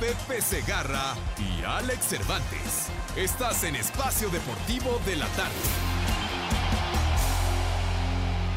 Pepe 0.00 0.40
Segarra 0.40 1.14
y 1.36 1.62
Alex 1.62 2.06
Cervantes. 2.06 2.88
Estás 3.16 3.64
en 3.64 3.76
Espacio 3.76 4.30
Deportivo 4.30 4.98
de 5.04 5.16
la 5.16 5.26
Tarde. 5.26 5.52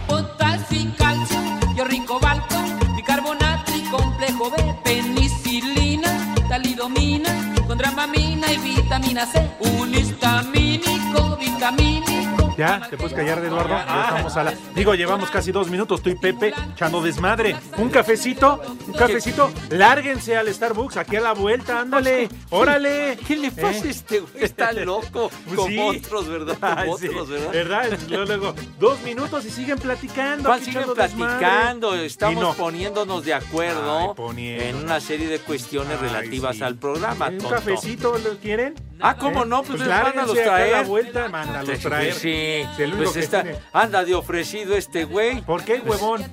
Potasio 0.08 0.80
y 0.80 0.86
calcio, 0.94 1.38
yo 1.76 1.84
ricobalto, 1.84 2.56
bicarbonato 2.96 3.76
y 3.76 3.82
complejo 3.90 4.52
B, 4.52 4.74
penicilina, 4.86 6.34
talidomina, 6.48 7.54
con 7.68 7.78
dramamina 7.78 8.50
y 8.54 8.58
vitamina 8.60 9.26
C, 9.26 9.52
un 9.60 9.94
histamínico, 9.94 11.36
vitamínico. 11.36 12.13
Ya, 12.58 12.88
te 12.90 12.98
puedes 12.98 13.14
callar, 13.14 13.44
Eduardo. 13.44 13.70
Ya 13.70 14.06
estamos 14.10 14.38
a 14.38 14.44
la. 14.44 14.54
Digo, 14.76 14.94
llevamos 14.96 15.30
casi 15.32 15.52
dos 15.52 15.70
minutos. 15.70 16.00
Estoy 16.00 16.16
Pepe, 16.16 16.54
echando 16.74 17.02
desmadre. 17.02 17.56
Un 17.78 17.90
cafecito, 17.90 18.62
un 18.88 18.94
cafecito. 18.94 19.52
Lárguense 19.70 20.38
al 20.38 20.54
Starbucks, 20.54 20.98
aquí 20.98 21.16
a 21.16 21.22
la 21.22 21.34
vuelta, 21.34 21.80
ándale. 21.82 22.30
Órale. 22.52 23.18
¿Qué 23.28 23.36
le 23.36 23.52
pasa 23.52 23.68
a 23.84 23.88
¿Eh? 23.88 23.90
este 23.90 24.20
güey? 24.20 24.44
Está 24.44 24.72
loco. 24.74 25.32
Pues 25.46 25.56
Con 25.58 25.68
sí. 25.70 25.80
otros, 25.80 26.28
¿verdad? 26.28 26.86
Con 26.86 26.98
sí, 27.00 27.08
otros, 27.08 27.30
¿verdad? 27.30 27.52
¿verdad? 27.52 28.00
Luego, 28.28 28.54
dos 28.80 29.02
minutos 29.02 29.46
y 29.46 29.50
siguen 29.50 29.80
platicando. 29.80 30.50
¿Cuál 30.50 30.62
siguen 30.62 30.84
desmadre. 30.96 31.14
platicando? 31.16 31.96
Y 31.96 32.06
Estamos 32.06 32.42
no. 32.44 32.54
poniéndonos 32.54 33.26
de 33.26 33.34
acuerdo 33.34 33.98
Ay, 34.00 34.08
poniendo. 34.16 34.64
en 34.64 34.76
una 34.76 35.00
serie 35.00 35.28
de 35.28 35.40
cuestiones 35.40 35.98
Ay, 36.02 36.08
relativas 36.08 36.56
sí. 36.58 36.64
al 36.64 36.76
programa. 36.76 37.30
¿Un 37.30 37.38
tonto. 37.40 37.56
cafecito 37.56 38.18
lo 38.20 38.38
quieren? 38.38 38.76
Ah, 39.00 39.18
¿cómo 39.18 39.44
no? 39.46 39.64
Pues, 39.64 39.78
Pues 39.78 39.90
mándalos 39.90 40.36
la 40.38 40.44
traer. 40.44 40.86
vuelta, 40.86 41.28
mándalos 41.28 41.80
traer. 41.80 42.14
Sí, 42.14 42.64
único 42.78 42.98
pues 42.98 43.16
está, 43.18 43.44
anda 43.74 44.04
de 44.04 44.16
ofrecido 44.16 44.76
este 44.76 45.04
güey. 45.04 45.42
¿Por 45.42 45.64
qué, 45.64 45.80
huevón? 45.80 46.24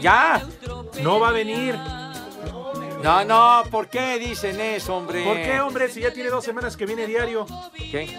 Ya. 0.00 0.42
No 1.02 1.20
va 1.20 1.28
a 1.28 1.32
venir. 1.32 1.76
No, 3.02 3.24
no, 3.24 3.62
¿por 3.70 3.88
qué 3.88 4.18
dicen 4.18 4.60
eso, 4.60 4.96
hombre? 4.96 5.24
¿Por 5.24 5.36
qué, 5.36 5.60
hombre? 5.60 5.88
Si 5.88 6.00
ya 6.00 6.12
tiene 6.12 6.28
dos 6.30 6.44
semanas 6.44 6.76
que 6.76 6.86
viene 6.86 7.06
diario. 7.06 7.46
¿Qué? 7.74 8.16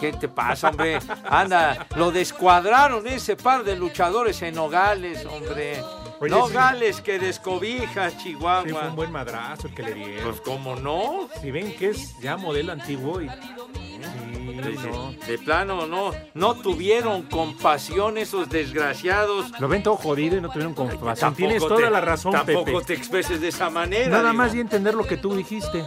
¿Qué 0.00 0.12
te 0.12 0.28
pasa, 0.28 0.70
hombre? 0.70 0.98
Anda, 1.24 1.86
lo 1.96 2.10
descuadraron 2.10 3.06
ese 3.06 3.36
par 3.36 3.62
de 3.64 3.76
luchadores 3.76 4.42
en 4.42 4.54
Nogales, 4.56 5.24
hombre. 5.24 5.80
Oye, 6.24 6.34
Nogales 6.34 7.00
que 7.00 7.18
descobija 7.18 8.16
Chihuahua. 8.16 8.62
Sí, 8.66 8.70
fue 8.72 8.88
un 8.88 8.96
buen 8.96 9.12
madrazo 9.12 9.68
el 9.68 9.74
que 9.74 9.82
le 9.82 9.94
dieron. 9.94 10.24
Pues 10.24 10.40
cómo 10.40 10.76
no. 10.76 11.28
Si 11.40 11.50
ven 11.50 11.74
que 11.76 11.90
es 11.90 12.18
ya 12.20 12.36
modelo 12.36 12.72
antiguo 12.72 13.20
y... 13.20 13.28
Sí, 13.28 14.60
De, 14.60 14.90
no. 14.90 15.12
de 15.26 15.38
plano, 15.38 15.86
no, 15.86 16.12
no 16.34 16.54
tuvieron 16.54 17.22
compasión 17.22 18.16
esos 18.18 18.48
desgraciados. 18.48 19.50
Lo 19.60 19.68
ven 19.68 19.82
todo 19.82 19.96
jodido 19.96 20.36
y 20.36 20.40
no 20.40 20.48
tuvieron 20.50 20.74
compasión. 20.74 21.34
Tienes 21.34 21.62
te- 21.62 21.68
toda 21.68 21.90
la 21.90 22.00
razón, 22.00 22.32
Tampoco 22.32 22.64
Pepe. 22.64 22.84
te 22.84 22.94
expreses 22.94 23.40
de 23.40 23.48
esa 23.48 23.68
manera. 23.70 24.08
Nada 24.08 24.30
digo. 24.30 24.34
más 24.42 24.54
y 24.54 24.60
entender 24.60 24.94
lo 24.94 25.04
que 25.04 25.16
tú 25.16 25.34
dijiste. 25.34 25.84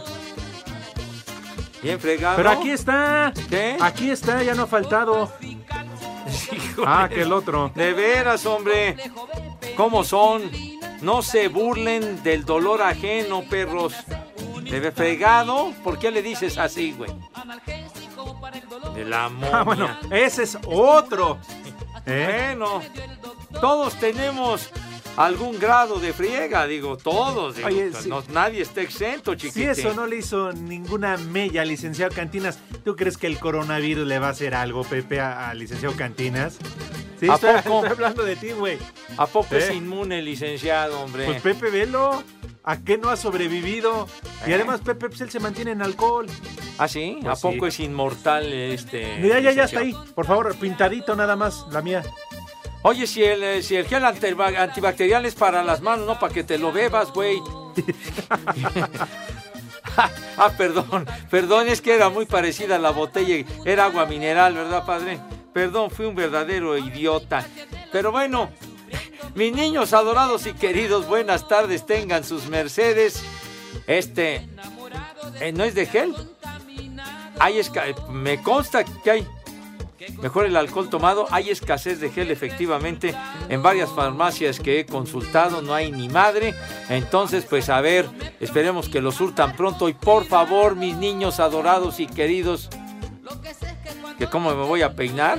Bien 1.82 1.98
fregado. 2.00 2.36
Pero 2.36 2.50
aquí 2.50 2.70
está. 2.70 3.32
¿Qué? 3.48 3.76
Aquí 3.80 4.10
está, 4.10 4.42
ya 4.42 4.54
no 4.54 4.64
ha 4.64 4.66
faltado. 4.66 5.32
Híjole. 6.52 6.86
Ah, 6.86 7.08
que 7.08 7.22
el 7.22 7.32
otro. 7.32 7.70
De 7.74 7.92
veras, 7.94 8.44
hombre. 8.46 8.96
¿Cómo 9.78 10.02
son? 10.02 10.50
No 11.02 11.22
se 11.22 11.46
burlen 11.46 12.20
del 12.24 12.44
dolor 12.44 12.82
ajeno, 12.82 13.44
perros. 13.48 13.94
De 14.64 14.90
fregado, 14.90 15.72
¿por 15.84 16.00
qué 16.00 16.10
le 16.10 16.20
dices 16.20 16.58
así, 16.58 16.90
güey? 16.90 17.12
De 18.92 19.04
la 19.04 19.28
momia. 19.28 19.50
Ah, 19.52 19.62
bueno, 19.62 19.88
ese 20.10 20.42
es 20.42 20.58
otro. 20.66 21.38
¿Eh? 22.06 22.56
Bueno, 22.56 22.82
todos 23.60 23.94
tenemos 24.00 24.68
algún 25.26 25.58
grado 25.58 25.98
de 25.98 26.12
friega, 26.12 26.66
digo, 26.66 26.96
todos. 26.96 27.56
digo, 27.56 27.68
Oye, 27.68 27.90
sí. 27.92 28.08
no- 28.08 28.22
nadie 28.32 28.62
está 28.62 28.80
exento, 28.82 29.32
Si 29.32 29.38
chiquitín. 29.48 29.70
eso 29.70 29.94
no 29.94 30.06
le 30.06 30.16
hizo 30.16 30.52
ninguna 30.52 31.16
mella 31.16 31.62
al 31.62 31.68
licenciado 31.68 32.14
Cantinas, 32.14 32.58
¿tú 32.84 32.94
crees 32.96 33.16
que 33.16 33.26
el 33.26 33.38
coronavirus 33.38 34.06
le 34.06 34.18
va 34.18 34.28
a 34.28 34.30
hacer 34.30 34.54
algo, 34.54 34.84
Pepe, 34.84 35.20
a- 35.20 35.50
al 35.50 35.58
licenciado 35.58 35.96
Cantinas? 35.96 36.56
Sí, 37.20 37.28
¿A 37.28 37.34
estoy, 37.34 37.50
poco? 37.64 37.78
estoy 37.78 37.90
hablando 37.92 38.22
de 38.22 38.36
ti, 38.36 38.52
güey. 38.52 38.78
¿A 39.16 39.26
poco 39.26 39.56
es 39.56 39.70
¿Eh? 39.70 39.74
inmune, 39.74 40.22
licenciado, 40.22 41.00
hombre? 41.00 41.24
Pues 41.26 41.42
Pepe, 41.42 41.70
velo. 41.70 42.22
¿A 42.62 42.76
qué 42.84 42.96
no 42.98 43.08
ha 43.08 43.16
sobrevivido? 43.16 44.06
Y 44.46 44.50
¿Eh? 44.50 44.54
además 44.54 44.80
Pepe, 44.82 45.08
pues 45.08 45.20
él 45.22 45.30
se 45.30 45.40
mantiene 45.40 45.72
en 45.72 45.82
alcohol. 45.82 46.26
¿Ah, 46.76 46.86
sí? 46.86 47.18
Pues 47.22 47.38
¿A 47.38 47.40
poco 47.40 47.64
sí. 47.64 47.68
es 47.68 47.80
inmortal 47.88 48.52
este? 48.52 49.20
ya, 49.26 49.40
ya, 49.40 49.50
ya 49.50 49.64
está 49.64 49.80
ahí. 49.80 49.96
Por 50.14 50.26
favor, 50.26 50.54
pintadito 50.56 51.16
nada 51.16 51.34
más, 51.34 51.64
la 51.72 51.82
mía. 51.82 52.04
Oye, 52.82 53.06
si 53.06 53.22
el, 53.24 53.42
eh, 53.42 53.62
si 53.62 53.76
el 53.76 53.86
gel 53.86 54.04
antiba- 54.04 54.56
antibacterial 54.56 55.26
es 55.26 55.34
para 55.34 55.62
las 55.64 55.80
manos, 55.80 56.06
no 56.06 56.18
para 56.18 56.32
que 56.32 56.44
te 56.44 56.58
lo 56.58 56.72
bebas, 56.72 57.12
güey. 57.12 57.40
ah, 60.36 60.50
perdón, 60.56 61.06
perdón, 61.30 61.68
es 61.68 61.80
que 61.80 61.94
era 61.94 62.08
muy 62.08 62.26
parecida 62.26 62.76
a 62.76 62.78
la 62.78 62.90
botella. 62.90 63.44
Era 63.64 63.86
agua 63.86 64.06
mineral, 64.06 64.54
¿verdad, 64.54 64.86
padre? 64.86 65.18
Perdón, 65.52 65.90
fui 65.90 66.06
un 66.06 66.14
verdadero 66.14 66.78
idiota. 66.78 67.46
Pero 67.90 68.12
bueno, 68.12 68.50
mis 69.34 69.52
niños 69.52 69.92
adorados 69.92 70.46
y 70.46 70.52
queridos, 70.52 71.08
buenas 71.08 71.48
tardes, 71.48 71.84
tengan 71.84 72.24
sus 72.24 72.46
mercedes. 72.46 73.22
Este, 73.86 74.48
eh, 75.40 75.52
¿no 75.52 75.64
es 75.64 75.74
de 75.74 75.86
gel? 75.86 76.14
Hay 77.40 77.60
me 78.10 78.42
consta 78.42 78.84
que 78.84 79.10
hay 79.10 79.26
Mejor 80.20 80.46
el 80.46 80.56
alcohol 80.56 80.88
tomado. 80.88 81.26
Hay 81.30 81.50
escasez 81.50 82.00
de 82.00 82.10
gel 82.10 82.30
efectivamente 82.30 83.14
en 83.48 83.62
varias 83.62 83.90
farmacias 83.90 84.60
que 84.60 84.80
he 84.80 84.86
consultado. 84.86 85.62
No 85.62 85.74
hay 85.74 85.92
ni 85.92 86.08
madre. 86.08 86.54
Entonces, 86.88 87.44
pues 87.44 87.68
a 87.68 87.80
ver, 87.80 88.08
esperemos 88.40 88.88
que 88.88 89.00
lo 89.00 89.12
surtan 89.12 89.54
pronto. 89.56 89.88
Y 89.88 89.94
por 89.94 90.24
favor, 90.24 90.76
mis 90.76 90.96
niños 90.96 91.40
adorados 91.40 92.00
y 92.00 92.06
queridos, 92.06 92.68
que 94.18 94.26
cómo 94.26 94.50
me 94.54 94.64
voy 94.64 94.82
a 94.82 94.94
peinar. 94.94 95.38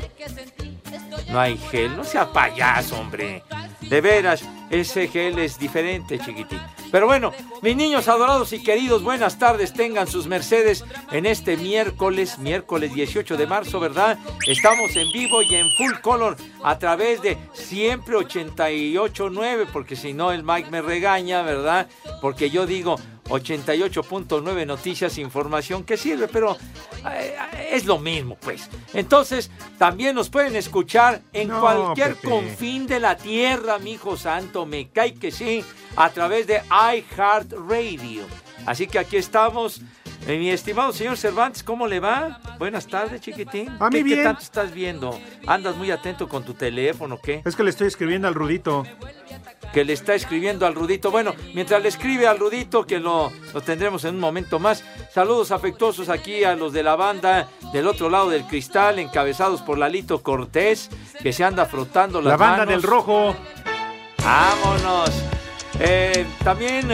No 1.29 1.39
hay 1.39 1.57
gel. 1.57 1.95
No 1.95 2.03
sea 2.03 2.31
payaso, 2.31 2.99
hombre. 2.99 3.43
De 3.81 4.01
veras, 4.01 4.43
ese 4.69 5.07
gel 5.07 5.39
es 5.39 5.57
diferente, 5.59 6.19
chiquitín. 6.19 6.59
Pero 6.91 7.05
bueno, 7.07 7.31
mis 7.61 7.75
niños 7.75 8.07
adorados 8.07 8.53
y 8.53 8.61
queridos, 8.63 9.03
buenas 9.03 9.37
tardes, 9.39 9.73
tengan 9.73 10.07
sus 10.07 10.27
mercedes 10.27 10.83
en 11.11 11.25
este 11.25 11.57
miércoles, 11.57 12.39
miércoles 12.39 12.93
18 12.93 13.37
de 13.37 13.47
marzo, 13.47 13.79
¿verdad? 13.79 14.17
Estamos 14.47 14.95
en 14.95 15.11
vivo 15.11 15.41
y 15.41 15.55
en 15.55 15.69
full 15.77 15.93
color 16.01 16.35
a 16.63 16.77
través 16.79 17.21
de 17.21 17.37
siempre 17.53 18.15
88.9, 18.15 19.67
porque 19.71 19.95
si 19.95 20.13
no 20.13 20.31
el 20.31 20.43
Mike 20.43 20.69
me 20.71 20.81
regaña, 20.81 21.41
¿verdad? 21.43 21.87
Porque 22.21 22.49
yo 22.49 22.65
digo 22.65 22.95
88.9 23.29 24.65
noticias, 24.65 25.17
información 25.19 25.83
que 25.83 25.97
sirve, 25.97 26.27
pero 26.27 26.57
eh, 27.11 27.35
es 27.71 27.85
lo 27.85 27.99
mismo, 27.99 28.37
pues. 28.41 28.67
Entonces, 28.93 29.51
también 29.77 30.15
nos 30.15 30.29
pueden 30.29 30.55
escuchar 30.55 31.21
en 31.31 31.49
No, 31.49 31.61
cualquier 31.61 32.15
Pepe. 32.15 32.29
confín 32.29 32.87
de 32.87 32.99
la 32.99 33.15
tierra, 33.15 33.77
mi 33.77 33.91
hijo 33.93 34.17
santo, 34.17 34.58
me 34.65 34.89
cae 34.89 35.13
que 35.13 35.31
sí, 35.31 35.63
a 35.95 36.09
través 36.09 36.47
de 36.47 36.61
iHeartRadio. 36.69 38.23
Así 38.65 38.87
que 38.87 38.99
aquí 38.99 39.17
estamos. 39.17 39.81
Eh, 40.27 40.37
mi 40.37 40.49
estimado 40.49 40.91
señor 40.91 41.15
Cervantes, 41.17 41.63
¿cómo 41.63 41.87
le 41.87 41.99
va? 42.01 42.39
Buenas 42.59 42.85
tardes, 42.87 43.21
chiquitín. 43.21 43.69
A 43.79 43.89
mí 43.89 43.91
¿Qué, 43.91 43.97
qué 43.99 44.03
bien. 44.03 44.23
tanto 44.25 44.41
estás 44.43 44.73
viendo? 44.73 45.17
¿Andas 45.47 45.77
muy 45.77 45.91
atento 45.91 46.27
con 46.27 46.43
tu 46.43 46.53
teléfono, 46.53 47.19
qué? 47.21 47.41
Es 47.45 47.55
que 47.55 47.63
le 47.63 47.69
estoy 47.69 47.87
escribiendo 47.87 48.27
al 48.27 48.35
Rudito. 48.35 48.83
que 49.73 49.85
le 49.85 49.93
está 49.93 50.15
escribiendo 50.15 50.65
al 50.67 50.75
Rudito. 50.75 51.09
Bueno, 51.09 51.33
mientras 51.55 51.81
le 51.81 51.87
escribe 51.87 52.27
al 52.27 52.37
Rudito, 52.37 52.85
que 52.85 52.99
lo, 52.99 53.31
lo 53.53 53.61
tendremos 53.61 54.03
en 54.03 54.15
un 54.15 54.19
momento 54.19 54.59
más, 54.59 54.83
saludos 55.13 55.51
afectuosos 55.51 56.09
aquí 56.09 56.43
a 56.43 56.55
los 56.55 56.73
de 56.73 56.83
la 56.83 56.95
banda 56.97 57.47
del 57.71 57.87
otro 57.87 58.09
lado 58.09 58.29
del 58.29 58.43
cristal, 58.43 58.99
encabezados 58.99 59.61
por 59.61 59.77
Lalito 59.77 60.21
Cortés, 60.21 60.89
que 61.23 61.31
se 61.31 61.43
anda 61.45 61.65
frotando 61.65 62.19
las 62.21 62.31
La 62.31 62.37
banda 62.37 62.57
manos. 62.65 62.73
del 62.73 62.83
rojo. 62.83 63.35
¡Vámonos! 64.29 65.09
Eh, 65.79 66.23
también 66.43 66.87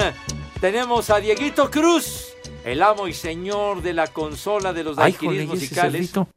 tenemos 0.62 1.10
a 1.10 1.18
Dieguito 1.18 1.70
Cruz, 1.70 2.34
el 2.64 2.82
amo 2.82 3.10
y 3.10 3.14
señor 3.14 3.82
de 3.82 3.92
la 3.92 4.08
consola 4.08 4.72
de 4.72 4.86
los 4.86 4.98
Ay, 4.98 5.12
daiquiris 5.12 5.20
jole, 5.28 5.40
¿y 5.40 5.44
ese 5.44 5.54
musicales. 5.54 5.92
cerdito? 5.92 6.28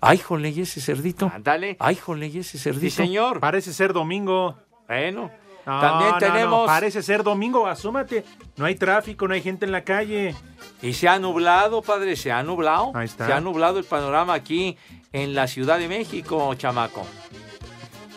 Ay, 0.00 0.18
jole, 0.18 0.48
¿y 0.48 0.60
ese 0.62 0.80
cerdito? 0.80 1.30
Ándale. 1.32 1.76
Ay, 1.78 1.94
jole, 1.94 2.26
¿y 2.26 2.38
ese 2.38 2.58
cerdito? 2.58 2.80
Sí, 2.80 2.90
señor. 2.90 3.38
Parece 3.38 3.72
ser 3.72 3.92
domingo. 3.92 4.56
Bueno, 4.88 5.30
No, 5.64 5.80
también 5.80 6.10
no, 6.10 6.18
tenemos... 6.18 6.60
no, 6.62 6.66
parece 6.66 7.04
ser 7.04 7.22
domingo, 7.22 7.68
asómate. 7.68 8.24
No 8.56 8.64
hay 8.64 8.74
tráfico, 8.74 9.28
no 9.28 9.34
hay 9.34 9.42
gente 9.42 9.64
en 9.64 9.70
la 9.70 9.84
calle. 9.84 10.34
Y 10.82 10.92
se 10.92 11.06
ha 11.06 11.20
nublado, 11.20 11.82
padre, 11.82 12.16
se 12.16 12.32
ha 12.32 12.42
nublado. 12.42 12.90
Ahí 12.96 13.04
está. 13.06 13.26
Se 13.26 13.32
ha 13.32 13.40
nublado 13.40 13.78
el 13.78 13.84
panorama 13.84 14.34
aquí 14.34 14.76
en 15.12 15.36
la 15.36 15.46
Ciudad 15.46 15.78
de 15.78 15.86
México, 15.86 16.52
chamaco. 16.56 17.06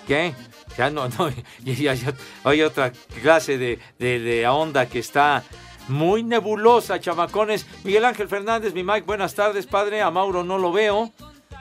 ¿Qué? 0.07 0.33
Ya 0.77 0.89
no, 0.89 1.07
no, 1.09 1.29
ya- 1.63 1.95
hay 2.43 2.61
otra 2.61 2.91
clase 3.21 3.57
de, 3.57 3.79
de- 3.99 4.19
de 4.19 4.47
onda 4.47 4.85
que 4.87 4.99
está 4.99 5.43
muy 5.87 6.23
nebulosa, 6.23 6.99
chamacones. 6.99 7.65
Miguel 7.83 8.05
Ángel 8.05 8.27
Fernández, 8.27 8.73
mi 8.73 8.83
Mike, 8.83 9.01
buenas 9.01 9.35
tardes, 9.35 9.67
padre. 9.67 10.01
A 10.01 10.11
Mauro 10.11 10.43
no 10.43 10.57
lo 10.57 10.71
veo. 10.71 11.11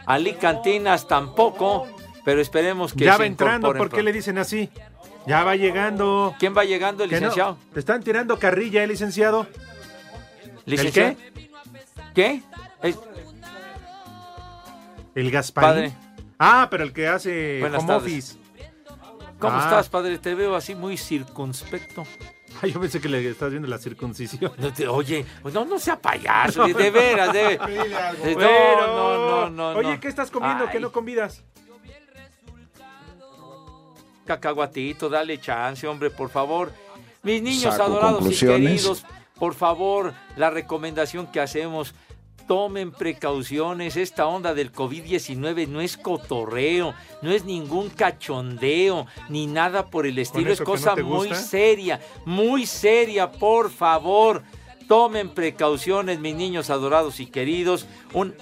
A 0.07 0.19
Lee 0.19 0.35
Cantinas 0.35 1.09
tampoco. 1.09 1.87
Pero 2.25 2.41
esperemos 2.41 2.93
que 2.93 3.05
ya 3.05 3.15
se 3.15 3.19
va 3.21 3.27
entrando, 3.27 3.73
¿por 3.73 3.91
qué 3.91 4.03
le 4.03 4.13
dicen 4.13 4.39
así? 4.39 4.69
Ya 5.27 5.43
va 5.43 5.57
llegando. 5.57 6.35
¿Quién 6.39 6.57
va 6.57 6.65
llegando, 6.65 7.03
el 7.05 7.11
licenciado? 7.11 7.57
¿Te 7.73 7.81
están 7.81 8.03
tirando 8.03 8.39
carrilla, 8.39 8.83
eh, 8.83 8.87
licenciado? 8.87 9.47
¿Licenciado? 10.67 11.17
¿Qué? 12.15 12.43
El- 12.83 12.97
¿El 15.15 15.31
Gasparín? 15.31 15.69
Padre. 15.71 15.93
Ah, 16.39 16.69
pero 16.71 16.85
el 16.85 16.93
que 16.93 17.09
hace 17.09 17.59
Buenas 17.61 17.81
home 17.81 17.89
tardes. 17.89 18.03
office. 18.05 18.39
¿Cómo 19.41 19.57
Ah. 19.57 19.63
estás, 19.65 19.89
padre? 19.89 20.19
Te 20.19 20.35
veo 20.35 20.55
así 20.55 20.75
muy 20.75 20.97
circunspecto. 20.97 22.07
Ay, 22.63 22.73
yo 22.73 22.81
pensé 22.81 23.01
que 23.01 23.09
le 23.09 23.27
estás 23.29 23.51
viendo 23.51 23.69
la 23.69 23.79
circuncisión. 23.79 24.53
No 24.59 24.73
te- 24.73 24.87
oye, 24.87 25.25
no, 25.53 25.65
no 25.65 25.79
sea 25.79 25.99
payaso, 26.01 26.67
de, 26.67 26.75
de 26.75 26.91
veras, 26.91 27.33
de, 27.33 27.43
de- 27.59 27.59
Pero- 28.37 28.87
no, 28.87 29.17
no, 29.17 29.51
no, 29.51 29.73
no. 29.73 29.79
Oye. 29.89 29.99
¿qué 30.01 30.09
estás 30.09 30.31
comiendo? 30.31 30.67
¿Qué 30.67 30.77
Ay, 30.77 30.83
no 30.83 30.93
convidas? 30.93 31.43
Cacahuatito, 34.27 35.09
dale 35.09 35.41
chance, 35.41 35.87
hombre, 35.89 36.11
por 36.11 36.31
favor. 36.31 36.73
Mis 37.23 37.43
niños 37.43 37.75
Saco 37.75 37.85
adorados 37.85 38.43
y 38.43 38.47
queridos, 38.47 39.05
por 39.39 39.55
favor, 39.55 40.15
la 40.37 40.51
recomendación 40.51 41.27
que 41.27 41.41
hacemos, 41.41 41.95
tomen 42.51 42.91
precauciones. 42.91 43.97
Esta 43.97 44.27
onda 44.27 44.55
del 44.55 44.73
COVID-19 44.73 45.69
no 45.69 45.81
es 45.81 45.97
cotorreo, 45.97 46.95
no 47.23 47.31
es 47.31 47.45
ningún 47.45 47.91
cachondeo, 47.91 49.07
ni 49.29 49.47
nada 49.47 49.87
por 49.87 50.05
el 50.05 50.19
estilo. 50.19 50.53
Es 50.53 50.59
no 50.59 50.67
cosa 50.67 50.97
muy 50.97 51.33
seria, 51.33 52.01
muy 52.25 52.67
seria, 52.67 53.31
por 53.31 53.71
favor. 53.71 54.43
Tomen 54.89 55.29
precauciones, 55.29 56.19
mis 56.19 56.35
niños 56.35 56.71
adorados 56.71 57.21
y 57.21 57.27
queridos. 57.27 57.87
Un, 58.15 58.35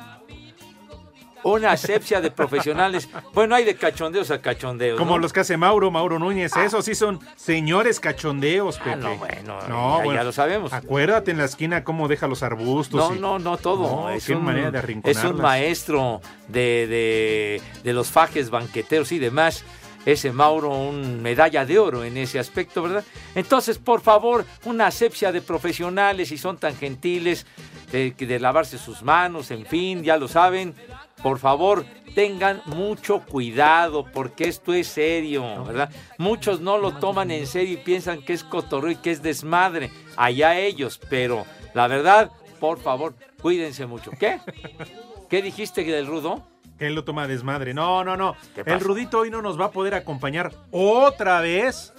una 1.54 1.72
asepsia 1.72 2.20
de 2.20 2.30
profesionales. 2.30 3.08
Bueno, 3.34 3.54
hay 3.54 3.64
de 3.64 3.74
cachondeos 3.76 4.30
a 4.30 4.40
cachondeos. 4.40 4.98
Como 4.98 5.12
¿no? 5.12 5.18
los 5.18 5.32
que 5.32 5.40
hace 5.40 5.56
Mauro, 5.56 5.90
Mauro 5.90 6.18
Núñez. 6.18 6.56
Esos 6.56 6.84
sí 6.84 6.94
son 6.94 7.20
señores 7.36 8.00
cachondeos, 8.00 8.78
Pepe. 8.78 8.90
Ah, 8.92 8.96
no, 8.96 9.16
bueno, 9.16 9.58
No, 9.68 9.98
ya, 9.98 10.04
bueno. 10.04 10.14
ya 10.20 10.24
lo 10.24 10.32
sabemos. 10.32 10.72
Acuérdate 10.72 11.30
en 11.30 11.38
la 11.38 11.44
esquina 11.44 11.84
cómo 11.84 12.08
deja 12.08 12.26
los 12.26 12.42
arbustos. 12.42 13.10
No, 13.10 13.16
y- 13.16 13.18
no, 13.18 13.38
no 13.38 13.56
todo. 13.56 13.82
No, 14.02 14.10
es, 14.10 14.26
qué 14.26 14.34
un, 14.34 14.44
manera 14.44 14.70
de 14.70 15.00
es 15.04 15.24
un 15.24 15.36
maestro 15.40 16.20
de, 16.48 16.86
de- 16.86 17.62
de 17.84 17.92
los 17.92 18.08
fajes 18.10 18.50
banqueteros 18.50 19.12
y 19.12 19.18
demás. 19.18 19.64
Ese 20.06 20.32
Mauro, 20.32 20.70
un 20.70 21.20
medalla 21.20 21.66
de 21.66 21.78
oro 21.78 22.02
en 22.02 22.16
ese 22.16 22.38
aspecto, 22.38 22.82
¿verdad? 22.82 23.04
Entonces, 23.34 23.76
por 23.78 24.00
favor, 24.00 24.44
una 24.64 24.86
asepsia 24.86 25.32
de 25.32 25.42
profesionales, 25.42 26.28
si 26.28 26.38
son 26.38 26.56
tan 26.56 26.74
gentiles, 26.76 27.44
de, 27.92 28.14
que 28.16 28.24
de 28.26 28.38
lavarse 28.38 28.78
sus 28.78 29.02
manos, 29.02 29.50
en 29.50 29.66
fin, 29.66 30.02
ya 30.02 30.16
lo 30.16 30.26
saben. 30.28 30.74
Por 31.22 31.38
favor, 31.38 31.84
tengan 32.14 32.62
mucho 32.66 33.20
cuidado, 33.20 34.04
porque 34.04 34.48
esto 34.48 34.72
es 34.74 34.88
serio, 34.88 35.64
¿verdad? 35.64 35.90
Muchos 36.16 36.60
no 36.60 36.78
lo 36.78 36.92
toman 36.94 37.30
en 37.30 37.46
serio 37.46 37.74
y 37.74 37.78
piensan 37.78 38.22
que 38.22 38.32
es 38.32 38.44
cotorreo 38.44 38.92
y 38.92 38.96
que 38.96 39.10
es 39.10 39.22
desmadre. 39.22 39.90
Allá 40.16 40.58
ellos, 40.58 41.00
pero 41.10 41.44
la 41.74 41.86
verdad, 41.88 42.30
por 42.60 42.78
favor, 42.78 43.14
cuídense 43.40 43.86
mucho. 43.86 44.10
¿Qué? 44.18 44.40
¿Qué 45.28 45.42
dijiste 45.42 45.84
del 45.84 46.06
rudo? 46.06 46.46
Él 46.78 46.94
lo 46.94 47.04
toma 47.04 47.26
desmadre. 47.26 47.74
No, 47.74 48.04
no, 48.04 48.16
no. 48.16 48.36
¿Qué 48.54 48.62
El? 48.64 48.80
Rudito 48.80 49.18
hoy 49.18 49.30
no 49.30 49.42
nos 49.42 49.60
va 49.60 49.66
a 49.66 49.70
poder 49.70 49.94
acompañar 49.94 50.52
otra 50.70 51.40
vez. 51.40 51.92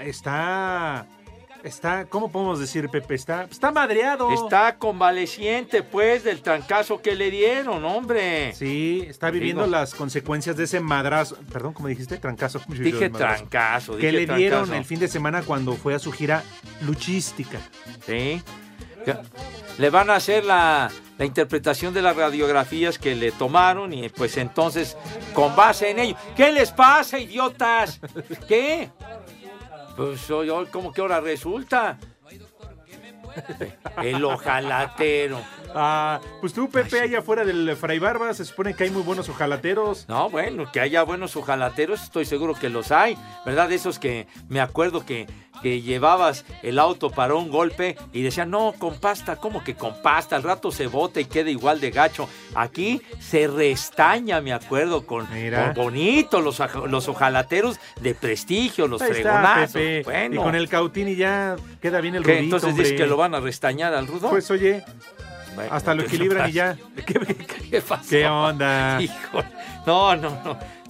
Está. 0.00 1.06
Está. 1.62 2.06
¿Cómo 2.06 2.30
podemos 2.32 2.58
decir, 2.58 2.88
Pepe? 2.88 3.14
Está. 3.14 3.44
Está 3.44 3.70
madreado. 3.70 4.32
Está 4.32 4.76
convaleciente, 4.78 5.82
pues, 5.82 6.24
del 6.24 6.42
trancazo 6.42 7.00
que 7.00 7.14
le 7.14 7.30
dieron, 7.30 7.84
hombre. 7.84 8.52
Sí, 8.54 9.04
está 9.08 9.30
viviendo 9.30 9.62
Digo- 9.64 9.70
las 9.76 9.94
consecuencias 9.94 10.56
de 10.56 10.64
ese 10.64 10.80
madrazo. 10.80 11.36
Perdón, 11.52 11.72
¿cómo 11.72 11.88
dijiste? 11.88 12.16
Trancazo. 12.18 12.60
Dije 12.68 13.08
Madrazo. 13.10 13.36
trancazo. 13.44 13.92
Que 13.96 14.08
dije 14.10 14.26
le 14.26 14.34
dieron 14.36 14.60
trancazo. 14.64 14.74
el 14.78 14.84
fin 14.84 14.98
de 14.98 15.08
semana 15.08 15.42
cuando 15.42 15.74
fue 15.74 15.94
a 15.94 15.98
su 15.98 16.10
gira 16.12 16.42
luchística. 16.80 17.58
Sí. 18.06 18.42
Le 19.78 19.90
van 19.90 20.10
a 20.10 20.14
hacer 20.16 20.44
la, 20.44 20.90
la 21.18 21.24
interpretación 21.24 21.92
de 21.92 22.02
las 22.02 22.14
radiografías 22.14 22.98
que 22.98 23.16
le 23.16 23.32
tomaron 23.32 23.92
y 23.92 24.08
pues 24.10 24.36
entonces, 24.36 24.96
con 25.34 25.56
base 25.56 25.90
en 25.90 25.98
ello. 25.98 26.16
¿Qué 26.36 26.52
les 26.52 26.70
pasa, 26.70 27.18
idiotas? 27.18 28.00
¿Qué? 28.46 28.90
Pues 29.96 30.30
hoy, 30.30 30.48
hoy, 30.48 30.66
¿cómo 30.66 30.92
que 30.92 31.00
ahora 31.00 31.20
resulta? 31.20 31.98
El 34.02 34.24
ojalatero. 34.24 35.40
Ah, 35.74 36.20
pues 36.40 36.52
tú, 36.52 36.68
Pepe, 36.68 37.00
allá 37.00 37.20
afuera 37.20 37.44
del 37.44 37.76
Fray 37.76 37.98
Barba, 37.98 38.32
se 38.34 38.44
supone 38.44 38.74
que 38.74 38.84
hay 38.84 38.90
muy 38.90 39.02
buenos 39.02 39.28
ojalateros. 39.28 40.08
No, 40.08 40.28
bueno, 40.28 40.70
que 40.70 40.80
haya 40.80 41.02
buenos 41.02 41.36
ojalateros, 41.36 42.02
estoy 42.02 42.24
seguro 42.24 42.54
que 42.54 42.68
los 42.68 42.92
hay, 42.92 43.16
¿verdad? 43.46 43.70
Esos 43.72 43.98
que 43.98 44.26
me 44.48 44.60
acuerdo 44.60 45.04
que, 45.04 45.26
que 45.62 45.80
llevabas 45.80 46.44
el 46.62 46.78
auto 46.78 47.10
para 47.10 47.34
un 47.34 47.50
golpe 47.50 47.96
y 48.12 48.22
decían, 48.22 48.50
no, 48.50 48.74
con 48.78 48.98
pasta, 48.98 49.36
¿cómo 49.36 49.62
que 49.62 49.74
con 49.74 50.02
pasta? 50.02 50.36
Al 50.36 50.42
rato 50.42 50.70
se 50.72 50.86
bota 50.88 51.20
y 51.20 51.24
queda 51.24 51.50
igual 51.50 51.80
de 51.80 51.90
gacho. 51.90 52.28
Aquí 52.54 53.00
se 53.20 53.46
restaña, 53.46 54.40
me 54.40 54.52
acuerdo, 54.52 55.06
con, 55.06 55.26
bonito, 55.74 56.40
los, 56.40 56.60
los 56.88 57.08
ojalateros 57.08 57.78
de 58.00 58.14
prestigio, 58.14 58.88
los 58.88 59.02
fregonazos. 59.02 59.80
Bueno, 60.04 60.34
Y 60.34 60.38
con 60.38 60.54
el 60.54 60.68
Cautini 60.68 61.14
ya 61.16 61.56
queda 61.80 62.00
bien 62.00 62.16
el 62.16 62.24
¿qué? 62.24 62.38
rudito, 62.38 62.56
entonces 62.56 62.76
dices 62.76 62.92
que 63.00 63.06
lo 63.06 63.16
van 63.16 63.34
a 63.34 63.40
restañar 63.40 63.94
al 63.94 64.06
rudo. 64.06 64.30
Pues 64.30 64.50
oye, 64.50 64.84
Bueno, 65.54 65.72
hasta 65.72 65.94
lo 65.94 66.02
¿qué 66.02 66.08
equilibran 66.08 66.48
y 66.50 66.52
ya. 66.52 66.76
¿Qué, 67.06 67.14
¿Qué 67.70 67.80
pasó? 67.80 68.08
qué 68.10 68.26
onda? 68.26 69.00
Hijo, 69.00 69.42
no, 69.86 70.16
no, 70.16 70.30
no. 70.44 70.81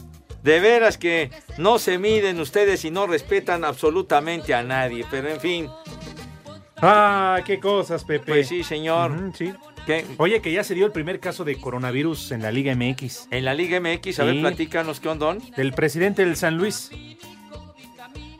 De 0.43 0.59
veras 0.61 0.99
que 0.99 1.31
no 1.59 1.79
se 1.79 1.99
miden 1.99 2.41
ustedes 2.41 2.85
y 2.85 2.91
no 2.91 3.07
respetan 3.07 3.65
absolutamente 3.65 4.55
a 4.55 4.63
nadie. 4.63 5.05
Pero 5.11 5.29
en 5.29 5.41
fin, 5.41 5.69
Ah, 6.85 7.41
qué 7.47 7.61
cosas, 7.61 8.03
Pepe. 8.05 8.25
pues 8.33 8.49
sí, 8.49 8.65
señor. 8.65 9.13
Sí. 9.35 9.53
Oye, 10.19 10.41
que 10.43 10.51
ya 10.53 10.65
se 10.65 10.75
dio 10.75 10.87
el 10.87 10.93
primer 10.93 11.21
caso 11.21 11.45
de 11.45 11.57
coronavirus 11.61 12.33
en 12.33 12.43
la 12.43 12.51
Liga 12.53 12.73
MX. 12.75 13.29
en 13.31 13.45
la 13.45 13.55
Liga 13.55 13.79
MX, 13.81 14.19
a 14.21 14.25
ver, 14.25 14.35
Sí. 14.35 14.41
platícanos 14.41 14.99
qué 15.01 15.09
ondón. 15.09 15.39
Del 15.57 15.73
presidente 15.73 16.25
del 16.25 16.37
San 16.37 16.57
Luis. 16.57 16.91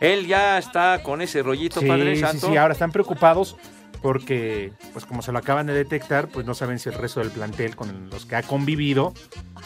Él 0.01 0.27
ya 0.27 0.59
está 0.59 1.03
con 1.05 1.21
ese 1.23 1.43
rollito, 1.43 1.79
Sí, 1.81 1.87
Padre 1.87 2.17
sí, 2.17 2.21
Santo. 2.23 2.49
sí, 2.49 2.57
ahora 2.57 2.73
están 2.73 2.91
preocupados 2.91 3.57
porque, 4.03 4.73
pues 4.93 5.07
como 5.07 5.23
se 5.23 5.31
lo 5.31 5.39
acaban 5.39 5.67
de 5.67 5.75
detectar, 5.75 6.29
pues 6.29 6.45
no 6.45 6.55
saben 6.55 6.81
si 6.81 6.89
el 6.89 6.97
resto 6.97 7.21
del 7.21 7.31
plantel 7.31 7.77
con 7.77 8.11
los 8.11 8.27
que 8.27 8.35
ha 8.35 8.43
convivido, 8.43 9.15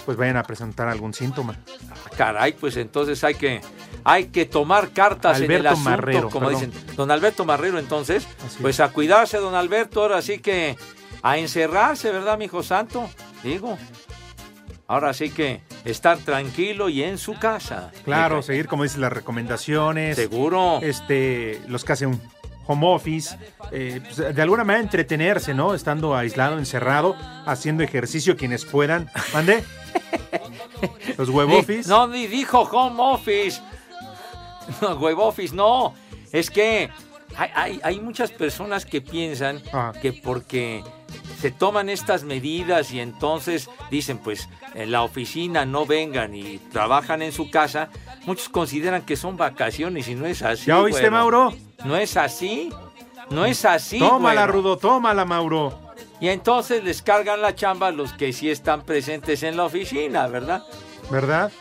pues 0.05 0.19
vayan 0.19 0.37
a 0.37 0.43
presentar 0.43 0.89
algún 0.89 1.15
síntoma. 1.15 1.57
Caray, 2.17 2.53
pues 2.53 2.77
entonces 2.77 3.25
hay 3.25 3.35
que, 3.35 3.63
hay 4.05 4.27
que 4.27 4.45
tomar 4.45 4.91
cartas 4.91 5.41
en 5.41 5.51
el 5.51 5.67
asunto, 5.67 5.91
Marrero, 5.91 6.31
como 6.31 6.49
perdón. 6.49 6.71
dicen. 6.71 6.97
Don 6.97 7.11
Alberto 7.11 7.47
Marrero, 7.47 7.79
entonces, 7.79 8.29
Así 8.47 8.59
pues 8.61 8.79
a 8.81 8.91
cuidarse, 8.93 9.39
don 9.39 9.55
Alberto, 9.55 10.03
ahora 10.03 10.21
sí 10.21 10.39
que 10.39 10.77
a 11.23 11.39
encerrarse, 11.39 12.13
¿verdad, 12.13 12.37
mi 12.37 12.45
hijo 12.45 12.63
santo? 12.63 13.09
Digo. 13.43 13.79
Ahora 14.89 15.13
sí 15.15 15.31
que 15.31 15.63
estar 15.85 16.17
tranquilo 16.19 16.89
y 16.89 17.03
en 17.03 17.19
su 17.19 17.35
casa. 17.35 17.91
Claro, 18.05 18.41
seguir 18.43 18.69
como 18.69 18.85
dicen 18.85 19.01
las 19.01 19.13
recomendaciones. 19.13 20.15
Seguro. 20.15 20.79
Este, 20.81 21.61
los 21.67 21.85
que 21.85 21.93
hacen 21.93 22.21
home 22.67 22.87
office, 22.87 23.37
eh, 23.73 24.01
pues, 24.03 24.35
de 24.35 24.43
alguna 24.43 24.65
manera 24.65 24.83
entretenerse, 24.83 25.55
¿no? 25.55 25.75
Estando 25.75 26.17
aislado, 26.17 26.59
encerrado, 26.59 27.17
haciendo 27.47 27.83
ejercicio 27.83 28.37
quienes 28.37 28.65
puedan. 28.65 29.11
¿Mande? 29.33 29.63
Los 31.19 31.31
web 31.31 31.51
office. 31.53 31.89
No, 31.89 32.07
ni 32.07 32.27
dijo 32.27 32.61
home 32.63 32.97
office. 33.03 33.61
No, 34.83 34.97
web 34.97 35.17
office, 35.21 35.55
no. 35.55 35.95
Es 36.33 36.51
que 36.51 36.91
hay, 37.37 37.51
hay- 37.55 37.81
hay 37.85 38.01
muchas 38.01 38.33
personas 38.33 38.85
que 38.85 39.01
piensan 39.01 39.63
que 40.03 40.13
porque 40.13 40.83
se 41.47 41.53
toman 41.53 41.89
estas 41.89 42.25
medidas 42.25 42.91
y 42.93 42.99
entonces 42.99 43.71
dicen, 43.89 44.19
pues 44.19 44.49
en 44.75 44.91
la 44.91 45.05
oficina 45.05 45.65
no 45.65 45.87
vengan 45.87 46.35
y 46.35 46.59
trabajan 46.73 47.23
en 47.23 47.31
su 47.31 47.53
casa, 47.53 47.89
muchos 48.25 48.49
consideran 48.49 49.03
que 49.03 49.15
son 49.15 49.37
vacaciones 49.37 50.09
y 50.09 50.17
no 50.17 50.27
es 50.27 50.43
así. 50.43 50.67
¿Ya 50.67 50.81
oíste. 50.81 51.09
Mauro? 51.09 51.55
No 51.85 51.97
es 51.97 52.17
así. 52.17 52.71
No 53.31 53.47
es 53.47 53.65
así. 53.65 54.01
tómala, 54.01 54.41
güero. 54.43 54.53
Rudo, 54.55 54.77
tómala, 54.77 55.25
Mauro. 55.25 55.95
Y 56.19 56.31
entonces 56.31 56.83
les 56.83 57.01
cargan 57.01 57.41
la 57.41 57.55
chamba 57.55 57.87
a 57.89 57.93
los 57.93 58.13
que 58.13 58.33
sí 58.33 58.51
están 58.51 58.83
presentes 58.83 59.45
en 59.45 59.57
la 59.57 59.67
oficina, 59.67 60.27
¿verdad? 60.27 60.65
¿Verdad? 61.13 61.53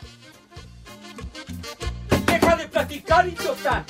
Deja 2.26 2.56
de 2.56 2.66
platicar, 2.66 3.28
idiota. 3.28 3.84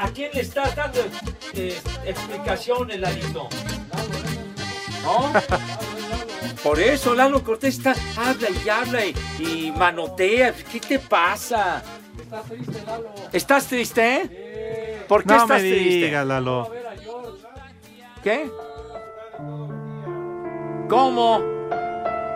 ¿A 0.00 0.08
quién 0.08 0.30
le 0.32 0.40
estás 0.40 0.74
dando 0.74 1.00
eh, 1.52 1.78
explicaciones? 2.06 2.98
¿No? 5.06 5.32
Por 6.62 6.80
eso 6.80 7.14
Lalo 7.14 7.44
Cortés 7.44 7.76
está, 7.78 7.94
habla 8.16 8.48
y 8.64 8.68
habla 8.68 9.04
y, 9.06 9.14
y 9.38 9.72
manotea. 9.72 10.52
¿Qué 10.70 10.80
te 10.80 10.98
pasa? 10.98 11.82
¿Estás 13.32 13.66
triste? 13.66 14.22
eh? 14.24 15.04
¿Por 15.06 15.22
qué 15.22 15.28
No 15.34 15.42
estás 15.42 15.62
me 15.62 15.70
triste? 15.70 16.06
digas, 16.06 16.26
Lalo. 16.26 16.70
¿Qué? 18.24 18.50
¿Cómo? 20.88 21.40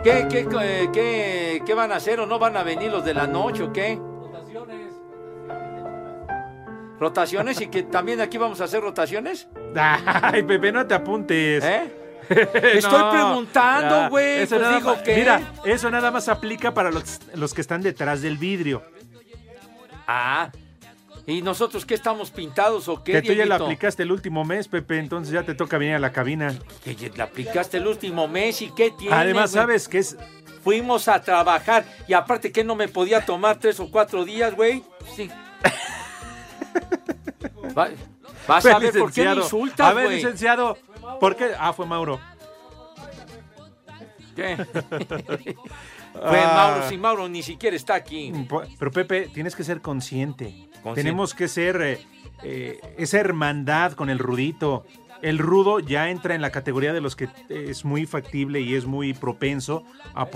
¿Qué, 0.03 0.27
qué, 0.29 0.47
qué, 0.47 0.89
qué, 0.93 1.61
qué 1.65 1.73
van 1.73 1.91
a 1.91 1.95
hacer 1.97 2.19
o 2.21 2.25
no 2.25 2.39
van 2.39 2.55
a 2.57 2.63
venir 2.63 2.91
los 2.91 3.03
de 3.03 3.13
la 3.13 3.27
noche 3.27 3.63
o 3.63 3.73
qué? 3.73 3.99
Rotaciones. 3.99 4.93
¿Rotaciones 6.99 7.61
y 7.61 7.67
que 7.67 7.83
también 7.83 8.21
aquí 8.21 8.37
vamos 8.37 8.61
a 8.61 8.63
hacer 8.65 8.81
rotaciones? 8.81 9.47
Ay, 9.75 10.43
Pepe, 10.43 10.71
no 10.71 10.87
te 10.87 10.93
apuntes. 10.93 11.63
¿Eh? 11.63 11.97
Estoy 12.53 12.99
No, 12.99 13.11
preguntando, 13.11 14.09
güey. 14.09 14.39
eso 14.41 14.57
Pues 14.57 14.75
digo 14.75 15.03
que. 15.03 15.15
Mira, 15.15 15.41
eso 15.65 15.89
nada 15.91 16.11
más 16.11 16.29
aplica 16.29 16.73
para 16.73 16.91
los, 16.91 17.19
los 17.35 17.53
que 17.53 17.61
están 17.61 17.81
detrás 17.81 18.21
del 18.21 18.37
vidrio. 18.37 18.83
Ah. 20.07 20.49
¿Y 21.27 21.43
nosotros 21.43 21.85
qué 21.85 21.93
estamos 21.93 22.31
pintados 22.31 22.87
o 22.87 23.03
qué? 23.03 23.13
Que 23.13 23.21
tú 23.21 23.33
ya 23.33 23.45
la 23.45 23.55
aplicaste 23.55 24.03
el 24.03 24.11
último 24.11 24.43
mes, 24.43 24.67
Pepe, 24.67 24.97
entonces 24.97 25.31
ya 25.31 25.43
te 25.43 25.53
toca 25.53 25.77
venir 25.77 25.95
a 25.95 25.99
la 25.99 26.11
cabina. 26.11 26.53
Que 26.83 26.95
ya 26.95 27.09
la 27.15 27.25
aplicaste 27.25 27.77
el 27.77 27.85
último 27.87 28.27
mes 28.27 28.61
y 28.63 28.71
qué 28.71 28.89
tiene. 28.91 29.15
Además? 29.15 29.51
¿sabes 29.51 29.87
qué 29.87 29.99
es? 29.99 30.17
Fuimos 30.63 31.07
a 31.07 31.21
trabajar 31.21 31.85
y 32.07 32.13
aparte 32.13 32.51
que 32.51 32.63
no 32.63 32.75
me 32.75 32.87
podía 32.87 33.23
tomar 33.25 33.59
tres 33.59 33.79
o 33.79 33.89
cuatro 33.91 34.25
días, 34.25 34.55
güey. 34.55 34.83
Sí. 35.15 35.29
Va- 37.77 37.89
Vas 38.47 38.65
a 38.65 38.79
ver 38.79 38.91
por 38.97 39.13
qué 39.13 39.23
me 39.25 39.35
insultas, 39.35 39.87
A 39.87 39.93
ver, 39.93 40.09
licenciado, 40.09 40.77
¿por 41.21 41.37
qué? 41.37 41.51
Ah, 41.57 41.71
fue 41.71 41.85
Mauro. 41.85 42.19
¿Qué? 44.35 44.57
Fue 46.13 46.39
Ah. 46.41 46.53
Mauro, 46.55 46.89
si 46.89 46.97
Mauro 46.97 47.29
ni 47.29 47.41
siquiera 47.41 47.73
está 47.75 47.95
aquí. 47.95 48.33
Pero 48.77 48.91
Pepe, 48.91 49.29
tienes 49.33 49.55
que 49.55 49.63
ser 49.63 49.79
consciente. 49.81 50.67
Consciente. 50.83 50.95
Tenemos 50.95 51.33
que 51.33 51.47
ser 51.47 51.81
eh, 51.81 52.05
eh, 52.43 52.79
esa 52.97 53.19
hermandad 53.19 53.93
con 53.93 54.09
el 54.09 54.19
rudito. 54.19 54.85
El 55.21 55.37
rudo 55.37 55.79
ya 55.79 56.09
entra 56.09 56.35
en 56.35 56.41
la 56.41 56.49
categoría 56.51 56.91
de 56.91 56.99
los 56.99 57.15
que 57.15 57.29
es 57.49 57.85
muy 57.85 58.05
factible 58.05 58.59
y 58.59 58.75
es 58.75 58.85
muy 58.85 59.13
propenso 59.13 59.83
a, 60.13 60.27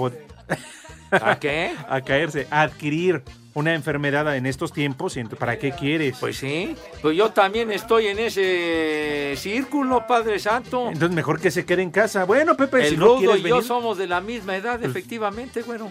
¿A 1.11 1.39
qué? 1.39 1.73
a 1.89 2.01
caerse, 2.01 2.47
a 2.51 2.61
adquirir 2.61 3.23
una 3.55 3.73
enfermedad 3.73 4.35
en 4.35 4.45
estos 4.45 4.71
tiempos. 4.71 5.17
¿Para 5.39 5.57
qué 5.57 5.71
quieres? 5.71 6.17
Pues 6.19 6.37
sí, 6.37 6.75
pues 7.01 7.17
yo 7.17 7.31
también 7.31 7.71
estoy 7.71 8.07
en 8.07 8.19
ese 8.19 9.33
círculo, 9.37 10.05
Padre 10.05 10.37
Santo. 10.39 10.87
Entonces 10.91 11.15
mejor 11.15 11.39
que 11.39 11.49
se 11.49 11.65
quede 11.65 11.81
en 11.81 11.89
casa. 11.89 12.25
Bueno, 12.25 12.55
Pepe, 12.55 12.83
El 12.83 12.89
si 12.91 12.97
no 12.97 13.15
quieres 13.17 13.39
y 13.39 13.47
yo 13.49 13.61
somos 13.61 13.97
de 13.97 14.07
la 14.07 14.21
misma 14.21 14.55
edad, 14.57 14.83
efectivamente, 14.83 15.63
bueno. 15.63 15.89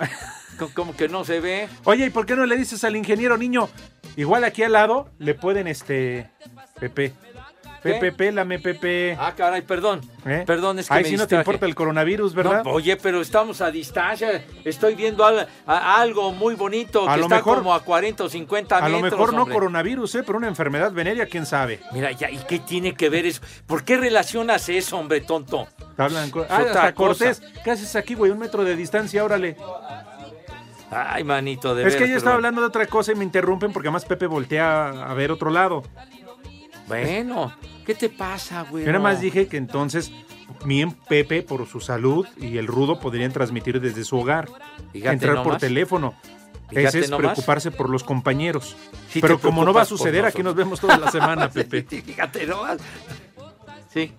Co- 0.58 0.70
Como 0.74 0.96
que 0.96 1.08
no 1.08 1.24
se 1.24 1.40
ve. 1.40 1.68
Oye, 1.84 2.06
¿y 2.06 2.10
por 2.10 2.26
qué 2.26 2.34
no 2.36 2.46
le 2.46 2.56
dices 2.56 2.82
al 2.84 2.96
ingeniero 2.96 3.36
niño? 3.36 3.68
Igual 4.16 4.44
aquí 4.44 4.62
al 4.62 4.72
lado 4.72 5.10
le 5.18 5.34
pueden, 5.34 5.66
este, 5.66 6.30
Pepe. 6.80 7.12
Pepe, 7.84 8.12
pélame, 8.12 8.58
Pepe. 8.58 9.16
Ah, 9.20 9.32
caray, 9.36 9.62
perdón. 9.62 10.00
¿Eh? 10.26 10.42
Perdón, 10.46 10.78
es 10.78 10.88
que 10.88 10.94
me 10.94 11.04
sí 11.04 11.16
no 11.16 11.26
te 11.26 11.36
importa 11.36 11.66
el 11.66 11.74
coronavirus, 11.74 12.34
¿verdad? 12.34 12.64
No, 12.64 12.70
oye, 12.72 12.96
pero 12.96 13.20
estamos 13.20 13.60
a 13.60 13.70
distancia. 13.70 14.42
Estoy 14.64 14.94
viendo 14.94 15.24
al- 15.24 15.46
a- 15.66 16.00
algo 16.00 16.32
muy 16.32 16.54
bonito 16.54 17.06
A 17.08 17.12
que 17.14 17.20
lo 17.20 17.26
está 17.26 17.36
mejor- 17.36 17.58
como 17.58 17.74
a 17.74 17.80
40 17.84 18.24
o 18.24 18.28
50 18.28 18.78
a 18.78 18.88
lo 18.88 19.00
metros. 19.00 19.12
mejor 19.20 19.34
no 19.34 19.42
hombre. 19.42 19.54
coronavirus, 19.54 20.14
¿eh? 20.16 20.22
Pero 20.24 20.38
una 20.38 20.48
enfermedad 20.48 20.92
venérea, 20.92 21.26
quién 21.26 21.44
sabe. 21.46 21.80
Mira, 21.92 22.10
ya, 22.12 22.30
¿y 22.30 22.38
qué 22.38 22.58
tiene 22.58 22.94
que 22.94 23.08
ver 23.10 23.26
eso? 23.26 23.42
¿Por 23.66 23.84
qué 23.84 23.98
relacionas 23.98 24.66
eso, 24.70 24.96
hombre 24.98 25.20
tonto? 25.20 25.68
Hablan 25.98 26.32
Ah, 26.48 26.56
hasta. 26.56 26.94
Cortés. 26.94 27.42
¿Qué 27.62 27.70
haces 27.70 27.94
aquí, 27.96 28.14
güey? 28.14 28.32
Un 28.32 28.38
metro 28.38 28.64
de 28.64 28.74
distancia, 28.76 29.22
órale. 29.22 29.56
Ay, 30.90 31.24
manito, 31.24 31.74
de 31.74 31.86
es 31.88 31.96
que 31.96 32.08
yo 32.08 32.16
estaba 32.16 32.36
hablando 32.36 32.60
de 32.60 32.68
otra 32.68 32.86
cosa 32.86 33.10
y 33.12 33.14
me 33.16 33.24
interrumpen 33.24 33.72
porque 33.72 33.88
además 33.88 34.04
Pepe 34.04 34.26
voltea 34.26 34.88
a 35.10 35.12
ver 35.14 35.32
otro 35.32 35.50
lado. 35.50 35.82
Bueno, 36.86 37.54
¿qué 37.86 37.94
te 37.94 38.08
pasa, 38.08 38.62
güey? 38.62 38.84
Yo 38.84 38.92
nada 38.92 39.02
más 39.02 39.20
dije 39.20 39.46
que 39.46 39.56
entonces 39.56 40.12
mi 40.64 40.84
Pepe, 40.86 41.42
por 41.42 41.66
su 41.66 41.80
salud, 41.80 42.26
y 42.38 42.58
el 42.58 42.66
rudo 42.66 43.00
podrían 43.00 43.32
transmitir 43.32 43.80
desde 43.80 44.04
su 44.04 44.18
hogar. 44.18 44.48
Fíjate 44.92 45.14
entrar 45.14 45.42
por 45.42 45.58
teléfono. 45.58 46.14
Fíjate 46.68 46.88
Ese 46.88 47.00
es 47.00 47.10
nomás. 47.10 47.32
preocuparse 47.32 47.70
por 47.70 47.90
los 47.90 48.02
compañeros. 48.04 48.76
Sí 49.10 49.20
Pero 49.20 49.38
como 49.38 49.64
no 49.64 49.72
va 49.72 49.82
a 49.82 49.86
suceder, 49.86 50.24
aquí 50.24 50.42
nos 50.42 50.54
vemos 50.54 50.80
toda 50.80 50.98
la 50.98 51.10
semana, 51.10 51.50
Pepe. 51.52 51.86
Sí, 51.88 52.02
fíjate 52.02 52.46
nomás. 52.46 52.78
Sí. 53.92 54.12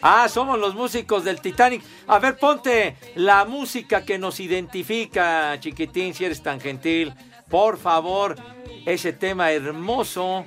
Ah, 0.00 0.28
somos 0.28 0.58
los 0.58 0.74
músicos 0.74 1.24
del 1.24 1.40
Titanic. 1.40 1.82
A 2.06 2.18
ver, 2.18 2.38
ponte 2.38 2.96
la 3.16 3.44
música 3.44 4.04
que 4.04 4.18
nos 4.18 4.38
identifica, 4.38 5.58
chiquitín, 5.58 6.14
si 6.14 6.24
eres 6.24 6.42
tan 6.42 6.60
gentil. 6.60 7.12
Por 7.48 7.78
favor, 7.78 8.36
ese 8.86 9.12
tema 9.12 9.50
hermoso. 9.50 10.44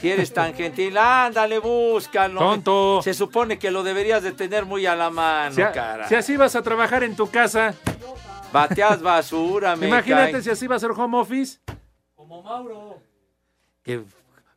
Si 0.00 0.10
eres 0.10 0.32
tan 0.32 0.54
gentil, 0.54 0.96
ándale, 0.98 1.58
búscalo. 1.58 2.38
Tonto. 2.40 3.00
Se 3.02 3.14
supone 3.14 3.58
que 3.58 3.70
lo 3.70 3.82
deberías 3.82 4.22
de 4.22 4.32
tener 4.32 4.64
muy 4.66 4.86
a 4.86 4.94
la 4.96 5.10
mano, 5.10 5.54
Si, 5.54 5.62
a- 5.62 5.72
cara. 5.72 6.08
si 6.08 6.14
así 6.14 6.36
vas 6.36 6.54
a 6.56 6.62
trabajar 6.62 7.02
en 7.04 7.16
tu 7.16 7.30
casa, 7.30 7.74
Bateas 8.52 9.02
basura, 9.02 9.76
me 9.76 9.88
imagínate 9.88 10.32
cae. 10.32 10.42
si 10.42 10.50
así 10.50 10.66
va 10.66 10.76
a 10.76 10.78
ser 10.78 10.92
home 10.92 11.18
office. 11.18 11.58
Que 13.82 14.00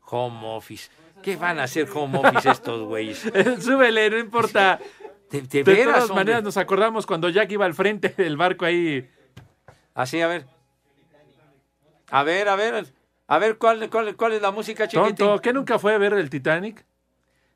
home 0.05 0.39
office. 0.55 0.89
¿Qué 1.21 1.35
van 1.35 1.59
a 1.59 1.63
hacer 1.63 1.87
home 1.93 2.17
office 2.19 2.49
estos 2.49 2.81
güeyes? 2.87 3.19
Súbele, 3.59 4.09
no 4.09 4.17
importa. 4.17 4.79
De, 5.29 5.41
de 5.41 5.47
De 5.47 5.63
veras, 5.63 5.85
todas 5.95 6.03
hombre. 6.09 6.15
maneras 6.25 6.43
nos 6.43 6.57
acordamos 6.57 7.05
cuando 7.05 7.29
Jack 7.29 7.51
iba 7.51 7.65
al 7.65 7.73
frente 7.73 8.09
del 8.09 8.37
barco 8.37 8.65
ahí. 8.65 9.09
Así, 9.93 10.19
a 10.21 10.27
ver. 10.27 10.45
A 12.09 12.23
ver, 12.23 12.49
a 12.49 12.55
ver. 12.55 12.87
A 13.31 13.39
ver, 13.39 13.57
¿cuál, 13.57 13.89
cuál, 13.89 14.13
cuál 14.17 14.33
es 14.33 14.41
la 14.41 14.51
música, 14.51 14.89
chiquitín? 14.89 15.15
Tonto, 15.15 15.41
¿qué 15.41 15.53
nunca 15.53 15.79
fue 15.79 15.93
a 15.95 15.97
ver 15.97 16.11
el 16.11 16.29
Titanic? 16.29 16.83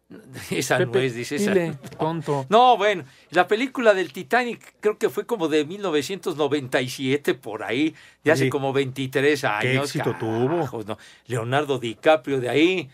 Esa 0.50 0.80
no 0.80 0.98
es, 0.98 1.16
dice 1.16 1.36
esa. 1.36 1.78
tonto. 1.98 2.46
No, 2.50 2.78
bueno, 2.78 3.04
la 3.32 3.46
película 3.46 3.94
del 3.94 4.14
Titanic 4.14 4.76
creo 4.80 4.98
que 4.98 5.10
fue 5.10 5.26
como 5.26 5.50
de 5.50 5.66
1997 5.66 7.34
por 7.34 7.64
ahí, 7.64 7.94
de 8.24 8.32
hace 8.32 8.46
Sí. 8.46 8.50
como 8.50 8.72
23 8.72 9.44
años. 9.44 9.86
éxito 9.94 10.16
Carajos, 10.18 10.86
no. 10.86 10.98
Leonardo 11.26 11.78
DiCaprio 11.78 12.40
de 12.40 12.48
ahí, 12.50 12.90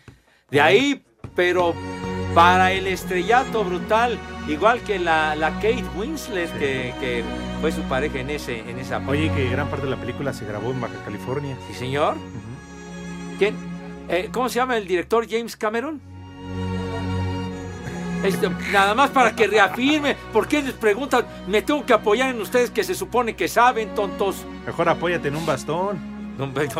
de 0.50 0.60
ahí, 0.60 1.04
pero 1.36 1.74
para 2.34 2.72
el 2.72 2.88
estrellato 2.88 3.62
brutal, 3.62 4.18
igual 4.48 4.80
que 4.80 4.98
la, 4.98 5.36
la 5.36 5.50
Kate 5.56 5.84
Winslet 5.96 6.50
que, 6.58 6.92
que 6.98 7.22
fue 7.60 7.70
su 7.70 7.82
pareja 7.82 8.18
en 8.18 8.30
ese 8.30 8.58
en 8.58 8.78
esa 8.80 8.98
Oye, 9.06 9.30
que 9.36 9.48
gran 9.50 9.68
parte 9.68 9.84
de 9.84 9.90
la 9.92 10.00
película 10.00 10.32
se 10.32 10.46
grabó 10.46 10.72
en 10.72 10.80
Baja 10.80 10.96
California. 11.04 11.56
Sí, 11.68 11.74
señor. 11.74 12.16
¿Quién? 13.42 13.56
Eh, 14.08 14.28
¿Cómo 14.32 14.48
se 14.48 14.60
llama 14.60 14.76
el 14.76 14.86
director 14.86 15.28
James 15.28 15.56
Cameron? 15.56 16.00
Este, 18.22 18.48
nada 18.70 18.94
más 18.94 19.10
para 19.10 19.34
que 19.34 19.48
reafirme. 19.48 20.14
¿Por 20.32 20.46
qué 20.46 20.62
les 20.62 20.74
preguntan? 20.74 21.26
Me 21.48 21.60
tengo 21.60 21.84
que 21.84 21.92
apoyar 21.92 22.30
en 22.30 22.40
ustedes 22.40 22.70
que 22.70 22.84
se 22.84 22.94
supone 22.94 23.34
que 23.34 23.48
saben, 23.48 23.96
tontos. 23.96 24.44
Mejor 24.64 24.88
apóyate 24.88 25.26
en 25.26 25.34
un 25.34 25.44
bastón. 25.44 25.98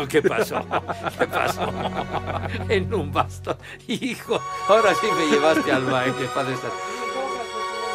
¿Qué 0.07 0.21
pasó? 0.21 0.65
¿Qué 1.19 1.27
pasó? 1.27 1.67
En 2.69 2.93
un 2.93 3.11
bastón. 3.11 3.57
Hijo, 3.89 4.39
ahora 4.69 4.95
sí 4.95 5.07
me 5.19 5.35
llevaste 5.35 5.69
al 5.69 5.83
baile, 5.83 6.29
Padre. 6.33 6.55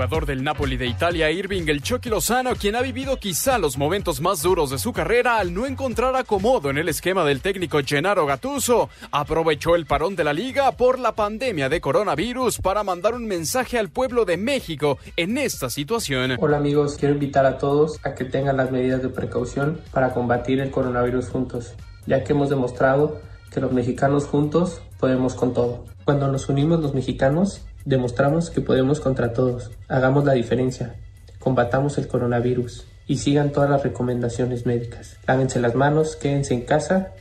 Jugador 0.00 0.24
del 0.24 0.42
Napoli 0.42 0.78
de 0.78 0.86
Italia, 0.86 1.30
Irving 1.30 1.64
El 1.66 1.82
Chucky 1.82 2.08
Lozano, 2.08 2.54
quien 2.54 2.74
ha 2.74 2.80
vivido 2.80 3.18
quizá 3.18 3.58
los 3.58 3.76
momentos 3.76 4.22
más 4.22 4.40
duros 4.40 4.70
de 4.70 4.78
su 4.78 4.94
carrera 4.94 5.36
al 5.36 5.52
no 5.52 5.66
encontrar 5.66 6.16
acomodo 6.16 6.70
en 6.70 6.78
el 6.78 6.88
esquema 6.88 7.22
del 7.22 7.42
técnico 7.42 7.80
Gennaro 7.84 8.24
Gattuso, 8.24 8.88
aprovechó 9.10 9.76
el 9.76 9.84
parón 9.84 10.16
de 10.16 10.24
la 10.24 10.32
liga 10.32 10.72
por 10.72 10.98
la 10.98 11.14
pandemia 11.14 11.68
de 11.68 11.82
coronavirus 11.82 12.60
para 12.60 12.82
mandar 12.82 13.12
un 13.12 13.26
mensaje 13.26 13.78
al 13.78 13.90
pueblo 13.90 14.24
de 14.24 14.38
México 14.38 14.96
en 15.18 15.36
esta 15.36 15.68
situación. 15.68 16.34
Hola 16.40 16.56
amigos, 16.56 16.96
quiero 16.98 17.12
invitar 17.12 17.44
a 17.44 17.58
todos 17.58 18.00
a 18.02 18.14
que 18.14 18.24
tengan 18.24 18.56
las 18.56 18.70
medidas 18.70 19.02
de 19.02 19.10
precaución 19.10 19.82
para 19.92 20.14
combatir 20.14 20.60
el 20.60 20.70
coronavirus 20.70 21.28
juntos, 21.28 21.74
ya 22.06 22.24
que 22.24 22.32
hemos 22.32 22.48
demostrado 22.48 23.20
que 23.52 23.60
los 23.60 23.70
mexicanos 23.70 24.24
juntos 24.24 24.80
podemos 24.98 25.34
con 25.34 25.52
todo. 25.52 25.84
Cuando 26.06 26.26
nos 26.28 26.48
unimos 26.48 26.80
los 26.80 26.94
mexicanos, 26.94 27.66
demostramos 27.84 28.50
que 28.50 28.60
podemos 28.60 29.00
contra 29.00 29.32
todos. 29.32 29.70
Hagamos 29.88 30.24
la 30.24 30.32
diferencia, 30.32 30.94
combatamos 31.38 31.98
el 31.98 32.08
coronavirus 32.08 32.86
y 33.06 33.18
sigan 33.18 33.50
todas 33.50 33.70
las 33.70 33.82
recomendaciones 33.82 34.66
médicas. 34.66 35.16
Lávense 35.26 35.60
las 35.60 35.74
manos, 35.74 36.16
quédense 36.16 36.54
en 36.54 36.62
casa 36.62 37.12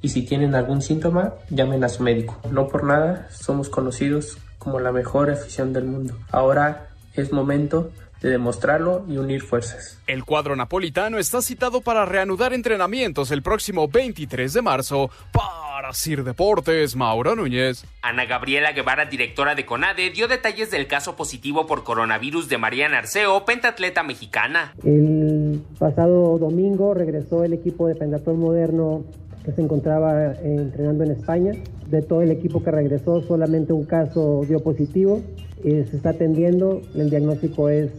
y 0.00 0.10
si 0.10 0.22
tienen 0.22 0.54
algún 0.54 0.82
síntoma, 0.82 1.34
llamen 1.50 1.84
a 1.84 1.88
su 1.88 2.02
médico. 2.02 2.38
No 2.50 2.68
por 2.68 2.84
nada 2.84 3.28
somos 3.30 3.68
conocidos 3.68 4.38
como 4.58 4.80
la 4.80 4.92
mejor 4.92 5.30
afición 5.30 5.72
del 5.72 5.84
mundo. 5.84 6.18
Ahora 6.30 6.88
es 7.14 7.32
momento 7.32 7.90
de 8.20 8.30
demostrarlo 8.30 9.04
y 9.08 9.16
unir 9.16 9.42
fuerzas. 9.42 9.98
El 10.06 10.24
cuadro 10.24 10.56
napolitano 10.56 11.18
está 11.18 11.40
citado 11.40 11.80
para 11.80 12.04
reanudar 12.04 12.52
entrenamientos 12.52 13.30
el 13.30 13.42
próximo 13.42 13.88
23 13.88 14.52
de 14.52 14.62
marzo. 14.62 15.10
Para 15.88 15.96
Sir 15.96 16.22
Deportes, 16.22 16.96
Mauro 16.96 17.34
Núñez. 17.34 17.82
Ana 18.02 18.26
Gabriela 18.26 18.72
Guevara, 18.72 19.06
directora 19.06 19.54
de 19.54 19.64
CONADE, 19.64 20.10
dio 20.10 20.28
detalles 20.28 20.70
del 20.70 20.86
caso 20.86 21.16
positivo 21.16 21.66
por 21.66 21.82
coronavirus 21.82 22.46
de 22.50 22.58
Mariana 22.58 22.98
Arceo, 22.98 23.46
pentatleta 23.46 24.02
mexicana. 24.02 24.74
El 24.84 25.62
pasado 25.78 26.36
domingo 26.36 26.92
regresó 26.92 27.42
el 27.42 27.54
equipo 27.54 27.88
de 27.88 27.94
Pentatón 27.94 28.38
Moderno 28.38 29.04
que 29.46 29.52
se 29.52 29.62
encontraba 29.62 30.32
eh, 30.32 30.56
entrenando 30.58 31.04
en 31.04 31.12
España. 31.12 31.52
De 31.86 32.02
todo 32.02 32.20
el 32.20 32.32
equipo 32.32 32.62
que 32.62 32.70
regresó, 32.70 33.22
solamente 33.22 33.72
un 33.72 33.86
caso 33.86 34.42
dio 34.46 34.62
positivo. 34.62 35.22
Eh, 35.64 35.86
se 35.90 35.96
está 35.96 36.10
atendiendo, 36.10 36.82
el 36.96 37.08
diagnóstico 37.08 37.70
es 37.70 37.90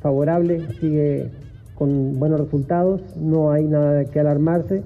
favorable, 0.00 0.68
sigue 0.78 1.32
con 1.74 2.16
buenos 2.20 2.38
resultados, 2.38 3.00
no 3.16 3.50
hay 3.50 3.64
nada 3.64 4.04
qué 4.04 4.20
alarmarse. 4.20 4.84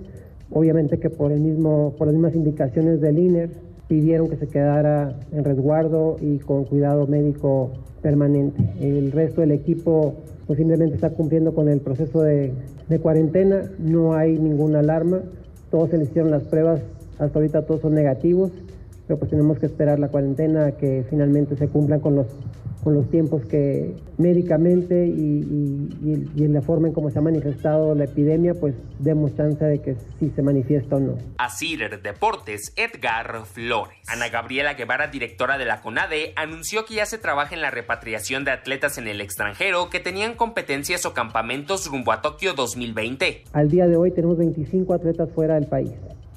Obviamente 0.50 0.98
que 0.98 1.10
por, 1.10 1.32
el 1.32 1.40
mismo, 1.40 1.94
por 1.98 2.06
las 2.06 2.14
mismas 2.14 2.34
indicaciones 2.34 3.00
del 3.00 3.18
INER 3.18 3.50
pidieron 3.88 4.28
que 4.28 4.36
se 4.36 4.46
quedara 4.46 5.18
en 5.32 5.44
resguardo 5.44 6.16
y 6.20 6.38
con 6.38 6.64
cuidado 6.64 7.06
médico 7.06 7.70
permanente. 8.02 8.62
El 8.80 9.12
resto 9.12 9.40
del 9.40 9.52
equipo 9.52 10.14
pues 10.46 10.58
simplemente 10.58 10.94
está 10.94 11.10
cumpliendo 11.10 11.54
con 11.54 11.68
el 11.68 11.80
proceso 11.80 12.22
de, 12.22 12.54
cuarentena, 13.02 13.70
no 13.78 14.14
hay 14.14 14.38
ninguna 14.38 14.78
alarma, 14.78 15.20
todos 15.70 15.90
se 15.90 15.98
les 15.98 16.08
hicieron 16.08 16.30
las 16.30 16.44
pruebas, 16.44 16.80
hasta 17.18 17.38
ahorita 17.38 17.66
todos 17.66 17.82
son 17.82 17.94
negativos, 17.94 18.50
pero 19.06 19.18
pues 19.18 19.30
tenemos 19.30 19.58
que 19.58 19.66
esperar 19.66 19.98
la 19.98 20.08
cuarentena 20.08 20.66
a 20.66 20.72
que 20.72 21.04
finalmente 21.10 21.54
se 21.56 21.68
cumplan 21.68 22.00
con 22.00 22.14
los 22.14 22.26
con 22.82 22.94
los 22.94 23.08
tiempos 23.10 23.44
que 23.46 23.94
médicamente 24.18 25.06
y, 25.06 25.88
en 26.38 26.52
la 26.52 26.62
forma 26.62 26.88
en 26.88 26.94
cómo 26.94 27.10
se 27.10 27.18
ha 27.18 27.22
manifestado 27.22 27.94
la 27.94 28.04
epidemia, 28.04 28.54
pues 28.54 28.74
demos 28.98 29.34
chance 29.36 29.64
de 29.64 29.80
que 29.80 29.96
sí 30.18 30.32
se 30.34 30.42
manifiesta 30.42 30.96
o 30.96 31.00
no. 31.00 31.18
Asir 31.38 32.00
Deportes, 32.02 32.72
Edgar 32.76 33.44
Flores. 33.46 33.98
Ana 34.06 34.28
Gabriela 34.28 34.74
Guevara, 34.74 35.08
directora 35.08 35.58
de 35.58 35.64
la 35.64 35.80
CONADE, 35.80 36.32
anunció 36.36 36.84
que 36.84 36.94
ya 36.94 37.06
se 37.06 37.18
trabaja 37.18 37.54
en 37.54 37.62
la 37.62 37.70
repatriación 37.70 38.44
de 38.44 38.52
atletas 38.52 38.98
en 38.98 39.08
el 39.08 39.20
extranjero 39.20 39.90
que 39.90 40.00
tenían 40.00 40.34
competencias 40.34 41.06
o 41.06 41.14
campamentos 41.14 41.88
rumbo 41.90 42.12
a 42.12 42.22
Tokio 42.22 42.54
2020. 42.54 43.44
Al 43.52 43.68
día 43.68 43.86
de 43.86 43.96
hoy 43.96 44.10
tenemos 44.10 44.38
25 44.38 44.94
atletas 44.94 45.28
fuera 45.34 45.54
del 45.54 45.66
país, 45.66 45.92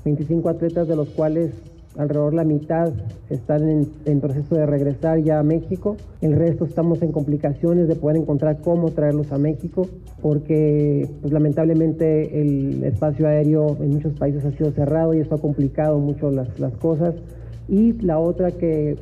25 0.05 0.49
atletas 0.49 0.87
de 0.87 0.95
los 0.95 1.09
cuales 1.09 1.51
alrededor 1.97 2.33
la 2.33 2.43
mitad 2.43 2.91
están 3.29 3.67
en, 3.67 3.91
en 4.05 4.21
proceso 4.21 4.55
de 4.55 4.65
regresar 4.65 5.19
ya 5.19 5.39
a 5.39 5.43
México, 5.43 5.97
el 6.21 6.35
resto 6.37 6.65
estamos 6.65 7.01
en 7.01 7.11
complicaciones 7.11 7.87
de 7.87 7.95
poder 7.95 8.17
encontrar 8.17 8.61
cómo 8.61 8.91
traerlos 8.91 9.31
a 9.31 9.37
México, 9.37 9.87
porque 10.21 11.07
pues, 11.21 11.33
lamentablemente 11.33 12.41
el 12.41 12.83
espacio 12.83 13.27
aéreo 13.27 13.77
en 13.81 13.89
muchos 13.95 14.13
países 14.13 14.45
ha 14.45 14.51
sido 14.51 14.71
cerrado 14.71 15.13
y 15.13 15.19
esto 15.19 15.35
ha 15.35 15.41
complicado 15.41 15.99
mucho 15.99 16.31
las, 16.31 16.59
las 16.59 16.73
cosas. 16.77 17.15
Y 17.67 17.93
la 18.01 18.19
otra 18.19 18.51
que 18.51 18.97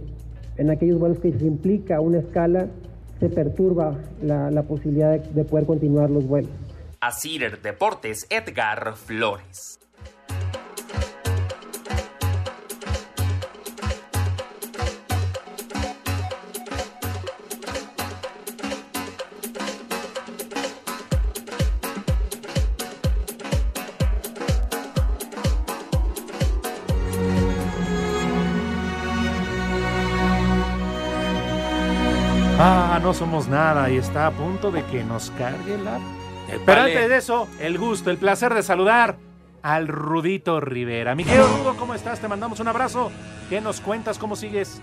en 0.58 0.70
aquellos 0.70 1.00
vuelos 1.00 1.20
que 1.20 1.32
se 1.32 1.46
implica 1.46 2.02
una 2.02 2.20
escala, 2.20 2.68
se 3.20 3.30
perturba 3.30 3.98
la, 4.22 4.50
la 4.52 4.64
posibilidad 4.64 5.12
de- 5.20 5.34
de 5.34 5.44
poder 5.44 5.66
continuar 5.66 6.10
los 6.10 6.26
vuelos. 6.28 6.52
Asir 7.02 7.60
Deportes, 7.62 8.26
Edgar 8.30 8.96
Flores. 8.96 9.80
No 33.10 33.14
somos 33.16 33.48
nada 33.48 33.90
y 33.90 33.98
está 33.98 34.28
a 34.28 34.32
punto 34.32 34.70
de 34.70 34.84
que 34.86 35.04
nos 35.04 35.32
cargue 35.32 35.80
la... 35.80 35.98
Pero 36.64 36.82
antes 36.82 37.10
de 37.10 37.18
eso, 37.18 37.48
el 37.60 37.80
gusto, 37.80 38.12
el 38.12 38.20
placer 38.20 38.54
de 38.54 38.62
saludar 38.62 39.16
al 39.64 39.88
Rudito 39.88 40.60
Rivera. 40.60 41.16
Mi 41.16 41.24
querido 41.24 41.48
Rudo, 41.48 41.76
¿cómo 41.76 41.96
estás? 41.96 42.20
Te 42.20 42.28
mandamos 42.28 42.60
un 42.60 42.68
abrazo. 42.68 43.12
¿Qué 43.50 43.62
nos 43.62 43.82
cuentas? 43.82 44.20
¿Cómo 44.20 44.36
sigues? 44.36 44.80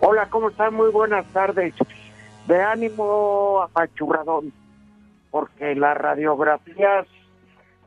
Hola, 0.00 0.30
¿cómo 0.30 0.48
están? 0.48 0.72
Muy 0.72 0.90
buenas 0.90 1.26
tardes. 1.34 1.74
De 2.46 2.62
ánimo 2.62 3.60
apachurradón, 3.62 4.50
porque 5.30 5.74
las 5.74 5.94
radiografías 5.98 7.06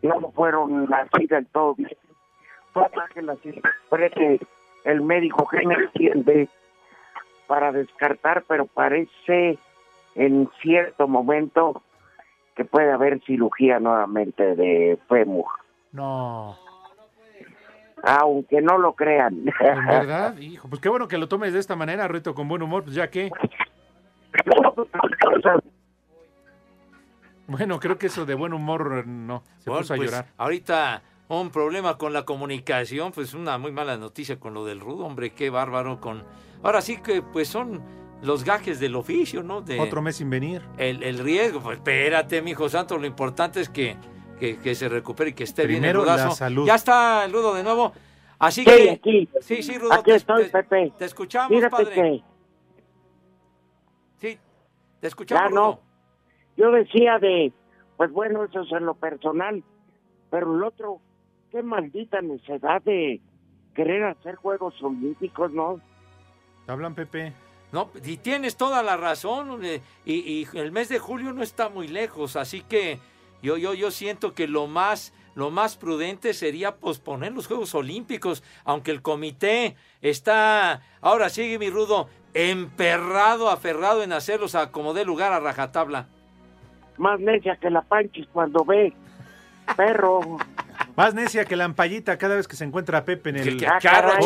no 0.03 0.31
fueron 0.35 0.87
así 0.93 1.25
del 1.25 1.47
todo 1.47 1.73
bien. 1.73 1.97
Fue 2.73 2.83
que 3.11 3.23
las 3.23 3.43
interprete 3.43 4.39
el 4.83 5.01
médico 5.01 5.47
que 5.47 5.65
me 5.65 5.73
entiende 5.73 6.47
para 7.47 7.71
descartar, 7.71 8.43
pero 8.47 8.65
parece 8.65 9.57
en 10.15 10.49
cierto 10.61 11.07
momento 11.07 11.81
que 12.55 12.65
puede 12.65 12.91
haber 12.91 13.21
cirugía 13.25 13.79
nuevamente 13.79 14.55
de 14.55 14.97
fémur, 15.09 15.45
No. 15.91 16.57
aunque 18.03 18.61
no 18.61 18.77
lo 18.77 18.93
crean. 18.93 19.45
¿En 19.59 19.85
verdad? 19.85 20.37
Hijo, 20.37 20.69
pues 20.69 20.79
qué 20.79 20.89
bueno 20.89 21.07
que 21.07 21.17
lo 21.17 21.27
tomes 21.27 21.51
de 21.53 21.59
esta 21.59 21.75
manera, 21.75 22.07
Ruito, 22.07 22.33
con 22.33 22.47
buen 22.47 22.61
humor, 22.61 22.83
pues 22.83 22.95
ya 22.95 23.09
que... 23.09 23.29
Bueno, 27.47 27.79
creo 27.79 27.97
que 27.97 28.07
eso 28.07 28.25
de 28.25 28.33
buen 28.33 28.53
humor 28.53 29.05
no, 29.05 29.43
se 29.59 29.69
Bueno, 29.69 29.81
puso 29.81 29.93
a 29.93 29.97
pues, 29.97 30.09
llorar. 30.09 30.25
Ahorita 30.37 31.01
un 31.27 31.51
problema 31.51 31.97
con 31.97 32.13
la 32.13 32.23
comunicación, 32.23 33.11
pues 33.11 33.33
una 33.33 33.57
muy 33.57 33.71
mala 33.71 33.97
noticia 33.97 34.39
con 34.39 34.53
lo 34.53 34.65
del 34.65 34.79
rudo, 34.79 35.05
hombre, 35.05 35.31
qué 35.31 35.49
bárbaro 35.49 35.99
con... 35.99 36.23
Ahora 36.65 36.81
sí 36.81 36.97
que 36.97 37.21
pues 37.21 37.47
son 37.47 37.81
los 38.23 38.43
gajes 38.43 38.79
del 38.79 38.95
oficio, 38.95 39.43
¿no? 39.43 39.61
De 39.61 39.79
Otro 39.79 40.01
mes 40.01 40.15
sin 40.15 40.29
venir. 40.31 40.63
el, 40.77 41.03
el 41.03 41.19
riesgo, 41.19 41.59
pues 41.61 41.77
espérate, 41.77 42.41
mi 42.41 42.51
hijo 42.51 42.67
santo, 42.69 42.97
lo 42.97 43.05
importante 43.05 43.61
es 43.61 43.69
que, 43.69 43.95
que, 44.39 44.57
que 44.57 44.73
se 44.73 44.89
recupere 44.89 45.29
y 45.29 45.33
que 45.33 45.43
esté 45.43 45.63
Primero 45.65 45.99
bien 46.01 46.09
el 46.09 46.17
rudazo. 46.17 46.29
la 46.29 46.35
salud. 46.35 46.65
Ya 46.65 46.73
está 46.75 47.23
el 47.25 47.31
rudo 47.31 47.53
de 47.53 47.63
nuevo. 47.63 47.93
Así 48.39 48.63
Sí, 48.63 48.71
que... 48.71 48.89
aquí. 48.89 49.29
Sí, 49.41 49.61
sí, 49.61 49.77
rudo. 49.77 49.93
Aquí 49.93 50.05
te- 50.11 50.15
estoy, 50.15 50.43
te- 50.45 50.49
Pepe. 50.49 50.93
Te 50.97 51.05
escuchamos, 51.05 51.55
Fíjate 51.55 51.69
padre. 51.71 51.93
que 51.93 52.23
Sí, 54.19 54.39
te 54.99 55.07
escuchamos, 55.07 55.43
Ya 55.43 55.49
rudo. 55.49 55.61
no. 55.61 55.79
Yo 56.57 56.71
decía 56.71 57.19
de, 57.19 57.53
pues 57.97 58.11
bueno, 58.11 58.43
eso 58.43 58.61
es 58.61 58.71
en 58.71 58.85
lo 58.85 58.95
personal, 58.95 59.63
Pero 60.31 60.55
el 60.55 60.63
otro, 60.63 60.99
qué 61.51 61.61
maldita 61.61 62.19
necesidad 62.21 62.81
de 62.81 63.21
querer 63.75 64.03
hacer 64.05 64.35
Juegos 64.35 64.73
Olímpicos, 64.81 65.51
¿no? 65.51 65.79
Hablan, 66.67 66.95
Pepe. 66.95 67.33
No, 67.71 67.91
y 68.03 68.17
tienes 68.17 68.55
toda 68.55 68.81
la 68.83 68.95
razón. 68.97 69.61
Y, 70.05 70.13
y 70.13 70.47
el 70.53 70.71
mes 70.71 70.89
de 70.89 70.99
julio 70.99 71.33
no 71.33 71.43
está 71.43 71.69
muy 71.69 71.87
lejos, 71.87 72.35
así 72.35 72.61
que 72.61 72.99
yo, 73.41 73.57
yo, 73.57 73.73
yo 73.73 73.91
siento 73.91 74.33
que 74.33 74.47
lo 74.47 74.67
más, 74.67 75.13
lo 75.35 75.51
más 75.51 75.75
prudente 75.75 76.33
sería 76.33 76.75
posponer 76.77 77.33
los 77.33 77.47
Juegos 77.47 77.75
Olímpicos, 77.75 78.43
aunque 78.63 78.91
el 78.91 79.01
comité 79.01 79.75
está, 80.01 80.81
ahora 81.01 81.29
sigue 81.29 81.59
mi 81.59 81.69
rudo, 81.69 82.07
emperrado, 82.33 83.49
aferrado 83.49 84.03
en 84.03 84.13
hacerlos 84.13 84.55
a 84.55 84.71
como 84.71 84.93
dé 84.93 85.03
lugar 85.05 85.33
a 85.33 85.39
rajatabla. 85.39 86.07
Más 86.97 87.19
necia 87.19 87.57
que 87.57 87.69
la 87.69 87.81
Panchis 87.81 88.27
cuando 88.31 88.63
ve 88.63 88.93
perro. 89.75 90.37
Más 90.95 91.13
necia 91.13 91.43
que 91.43 91.55
la 91.57 91.65
ampallita 91.65 92.17
cada 92.17 92.35
vez 92.35 92.47
que 92.47 92.55
se 92.55 92.63
encuentra 92.63 92.99
a 92.99 93.03
Pepe 93.05 93.31
en 93.31 93.35
el 93.37 93.65
Ah, 93.65 93.79
caray. 93.81 94.23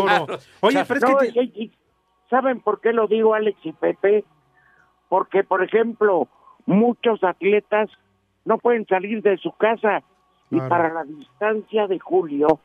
Oye, 0.59 0.85
pero 0.85 0.97
es 0.97 1.01
No, 1.03 1.17
que... 1.17 1.31
te- 1.31 1.43
y- 1.43 1.63
y- 1.63 1.71
¿Saben 2.29 2.61
por 2.61 2.79
qué 2.81 2.93
lo 2.93 3.07
digo, 3.07 3.33
Alex 3.33 3.57
y 3.63 3.71
Pepe? 3.73 4.23
Porque, 5.07 5.43
por 5.43 5.63
ejemplo, 5.63 6.27
muchos 6.65 7.23
atletas 7.23 7.89
no 8.45 8.57
pueden 8.57 8.85
salir 8.85 9.21
de 9.21 9.37
su 9.37 9.51
casa 9.53 10.03
y 10.51 10.59
para 10.61 10.91
la 10.93 11.03
distancia 11.03 11.87
de 11.87 11.99
julio 11.99 12.59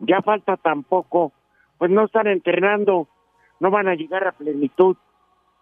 ya 0.00 0.20
falta 0.22 0.56
tampoco, 0.56 1.32
pues 1.78 1.90
no 1.90 2.04
están 2.04 2.26
entrenando, 2.26 3.08
no 3.60 3.70
van 3.70 3.88
a 3.88 3.94
llegar 3.94 4.26
a 4.26 4.32
plenitud. 4.32 4.96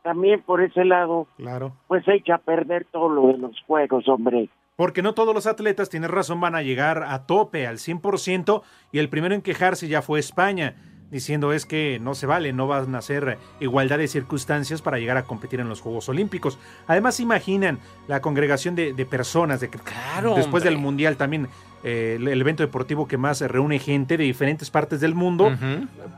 También 0.02 0.40
por 0.42 0.62
ese 0.62 0.84
lado, 0.86 1.26
Claro. 1.36 1.72
pues 1.86 2.06
echa 2.08 2.36
a 2.36 2.38
perder 2.38 2.86
todo 2.90 3.10
lo 3.10 3.26
de 3.28 3.36
los 3.38 3.60
juegos, 3.66 4.08
hombre. 4.08 4.48
Porque 4.76 5.02
no 5.02 5.12
todos 5.12 5.34
los 5.34 5.46
atletas, 5.46 5.90
tienes 5.90 6.10
razón, 6.10 6.40
van 6.40 6.54
a 6.54 6.62
llegar 6.62 7.02
a 7.02 7.26
tope, 7.26 7.66
al 7.66 7.76
100%, 7.76 8.62
y 8.92 8.98
el 8.98 9.10
primero 9.10 9.34
en 9.34 9.42
quejarse 9.42 9.88
ya 9.88 10.00
fue 10.00 10.18
España, 10.18 10.74
diciendo 11.10 11.52
es 11.52 11.66
que 11.66 11.98
no 12.00 12.14
se 12.14 12.26
vale, 12.26 12.52
no 12.52 12.66
van 12.66 12.94
a 12.94 12.98
hacer 12.98 13.38
igualdad 13.58 13.98
de 13.98 14.08
circunstancias 14.08 14.82
para 14.82 14.98
llegar 14.98 15.16
a 15.16 15.24
competir 15.24 15.60
en 15.60 15.68
los 15.68 15.80
Juegos 15.80 16.08
Olímpicos. 16.08 16.58
Además, 16.86 17.20
imaginan 17.20 17.78
la 18.06 18.20
congregación 18.20 18.74
de, 18.74 18.92
de 18.92 19.06
personas, 19.06 19.60
de 19.60 19.68
que 19.68 19.78
después 19.78 20.44
hombre. 20.46 20.60
del 20.62 20.78
Mundial 20.78 21.16
también, 21.16 21.48
eh, 21.82 22.16
el, 22.18 22.28
el 22.28 22.40
evento 22.40 22.62
deportivo 22.62 23.08
que 23.08 23.16
más 23.16 23.40
reúne 23.40 23.78
gente 23.78 24.16
de 24.16 24.24
diferentes 24.24 24.70
partes 24.70 25.00
del 25.00 25.14
mundo, 25.14 25.50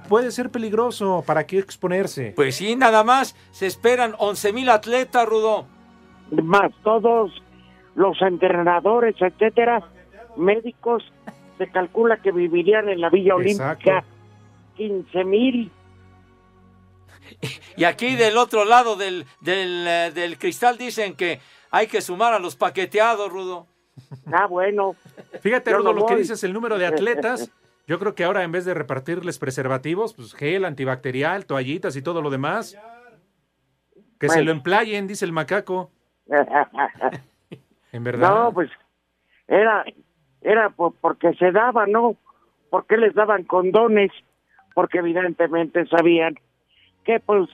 puede 0.08 0.30
ser 0.30 0.50
peligroso, 0.50 1.24
¿para 1.26 1.46
qué 1.46 1.58
exponerse? 1.58 2.32
Pues 2.36 2.56
sí, 2.56 2.76
nada 2.76 3.02
más, 3.04 3.34
se 3.50 3.66
esperan 3.66 4.14
11 4.18 4.52
mil 4.52 4.68
atletas, 4.68 5.26
Rudo. 5.26 5.66
Más 6.30 6.72
todos 6.82 7.42
los 7.94 8.20
entrenadores, 8.22 9.14
etcétera, 9.20 9.82
médicos, 10.36 11.02
se 11.58 11.68
calcula 11.68 12.16
que 12.16 12.32
vivirían 12.32 12.88
en 12.88 13.00
la 13.00 13.10
Villa 13.10 13.34
Exacto. 13.38 13.90
Olímpica 13.90 14.11
15 14.76 15.24
mil. 15.24 15.70
Y 17.76 17.84
aquí 17.84 18.16
del 18.16 18.36
otro 18.36 18.64
lado 18.64 18.96
del, 18.96 19.24
del, 19.40 19.86
eh, 19.88 20.10
del 20.14 20.38
cristal 20.38 20.76
dicen 20.76 21.14
que 21.14 21.40
hay 21.70 21.86
que 21.86 22.00
sumar 22.02 22.34
a 22.34 22.38
los 22.38 22.56
paqueteados, 22.56 23.30
Rudo. 23.30 23.66
Ah, 24.32 24.46
bueno. 24.46 24.96
Fíjate, 25.40 25.70
Yo 25.70 25.78
Rudo, 25.78 25.92
no 25.94 26.00
lo 26.00 26.06
que 26.06 26.16
dices, 26.16 26.42
el 26.44 26.52
número 26.52 26.78
de 26.78 26.86
atletas. 26.86 27.50
Yo 27.86 27.98
creo 27.98 28.14
que 28.14 28.24
ahora 28.24 28.42
en 28.42 28.52
vez 28.52 28.64
de 28.64 28.74
repartirles 28.74 29.38
preservativos, 29.38 30.14
pues 30.14 30.34
gel 30.34 30.64
antibacterial, 30.64 31.46
toallitas 31.46 31.96
y 31.96 32.02
todo 32.02 32.22
lo 32.22 32.30
demás. 32.30 32.76
Que 34.20 34.28
se 34.28 34.42
lo 34.42 34.52
emplayen, 34.52 35.06
dice 35.08 35.24
el 35.24 35.32
macaco. 35.32 35.90
En 37.90 38.04
verdad. 38.04 38.30
No, 38.30 38.52
pues 38.52 38.70
era, 39.48 39.84
era 40.42 40.70
por- 40.70 40.94
porque 40.94 41.34
se 41.34 41.50
daba, 41.50 41.86
¿no? 41.86 42.16
Porque 42.70 42.96
les 42.96 43.14
daban 43.14 43.42
condones, 43.44 44.12
porque 44.74 44.98
evidentemente 44.98 45.86
sabían 45.86 46.38
que 47.04 47.20
pues 47.20 47.48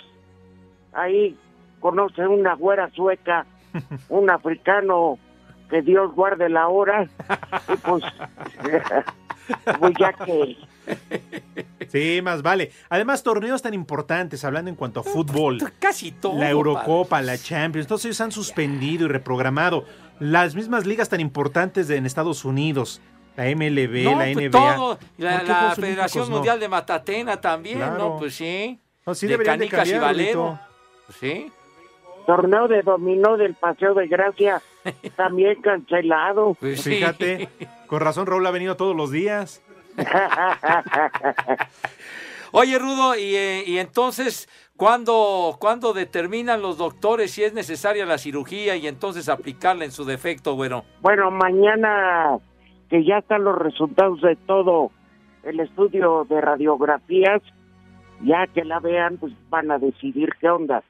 ahí 0.93 1.37
conoce 1.81 2.27
una 2.27 2.55
güera 2.55 2.91
sueca, 2.91 3.47
un 4.09 4.31
africano, 4.31 5.19
que 5.71 5.83
Dios 5.83 6.15
guarde 6.15 6.49
la 6.49 6.69
hora, 6.69 7.05
y 7.05 7.77
pues, 7.77 8.03
pues 9.81 9.95
ya 9.99 10.13
que 10.13 10.57
Sí, 11.89 12.21
más 12.23 12.43
vale. 12.43 12.71
Además, 12.89 13.23
torneos 13.23 13.63
tan 13.63 13.75
importantes, 13.75 14.45
hablando 14.45 14.71
en 14.71 14.77
cuanto 14.77 15.01
a 15.01 15.03
fútbol. 15.03 15.59
Casi 15.79 16.13
todo. 16.13 16.39
La 16.39 16.51
Eurocopa, 16.51 17.23
la 17.23 17.39
Champions, 17.39 17.87
todos 17.87 18.05
ellos 18.05 18.21
han 18.21 18.33
suspendido 18.33 19.07
y 19.07 19.09
reprogramado. 19.09 19.85
Las 20.19 20.55
mismas 20.55 20.87
ligas 20.87 21.09
tan 21.09 21.21
importantes 21.21 21.89
de, 21.89 21.97
en 21.97 22.07
Estados 22.07 22.45
Unidos, 22.45 23.01
la 23.39 23.45
MLB, 23.55 24.05
No, 24.05 24.11
la 24.11 24.17
pues 24.25 24.37
NBA. 24.37 24.51
todo. 24.51 24.99
La, 25.19 25.31
¿Por 25.39 25.41
qué 25.41 25.47
la 25.49 25.59
Juegos 25.59 25.75
Federación 25.77 26.29
no? 26.29 26.35
Mundial 26.37 26.61
de 26.61 26.69
Matatena 26.69 27.41
también, 27.41 27.79
Claro. 27.79 27.97
¿no? 27.99 28.17
Pues 28.19 28.35
sí. 28.35 28.79
No, 29.07 29.15
sí 29.15 29.27
de 29.27 29.39
de 29.39 29.45
Canicas 29.45 29.89
y 29.89 29.93
cambiar, 29.93 30.01
Valero. 30.01 30.45
Rudito. 30.45 30.61
Pues 31.07 31.19
sí. 31.19 31.53
torneo 32.27 32.69
de 32.69 32.83
dominó 32.83 33.37
del 33.39 33.55
Paseo 33.55 33.95
de 33.95 34.07
Gracia 34.09 34.61
también 35.17 35.63
cancelado. 35.63 36.55
Pues 36.61 36.81
sí. 36.83 36.97
Fíjate, 36.97 37.49
con 37.87 38.01
razón 38.01 38.27
Raúl 38.27 38.47
ha 38.47 38.51
venido 38.51 38.77
todos 38.77 38.95
los 38.97 39.11
días. 39.11 39.63
Oye, 42.53 42.79
Rudo, 42.79 43.15
y, 43.17 43.37
eh, 43.37 43.63
y 43.67 43.79
entonces, 43.79 44.49
¿cuándo, 44.77 45.57
¿cuándo 45.61 45.93
determinan 45.93 46.63
los 46.63 46.79
doctores 46.79 47.31
si 47.33 47.45
es 47.45 47.53
necesaria 47.53 48.07
la 48.07 48.17
cirugía 48.17 48.75
y 48.77 48.87
entonces 48.87 49.29
aplicarla 49.29 49.85
en 49.85 49.93
su 49.93 50.05
defecto, 50.07 50.55
güero? 50.55 50.85
Bueno, 51.03 51.31
mañana 51.31 52.39
que 52.89 53.05
ya 53.05 53.19
están 53.19 53.45
los 53.45 53.57
resultados 53.57 54.21
de 54.23 54.37
todo 54.37 54.91
el 55.43 55.61
estudio 55.61 56.27
de 56.29 56.41
radiografías, 56.41 57.43
ya 58.23 58.47
que 58.47 58.65
la 58.65 58.81
vean, 58.81 59.17
pues 59.19 59.33
van 59.51 59.71
a 59.71 59.79
decidir 59.79 60.31
qué 60.41 60.49
onda. 60.49 60.83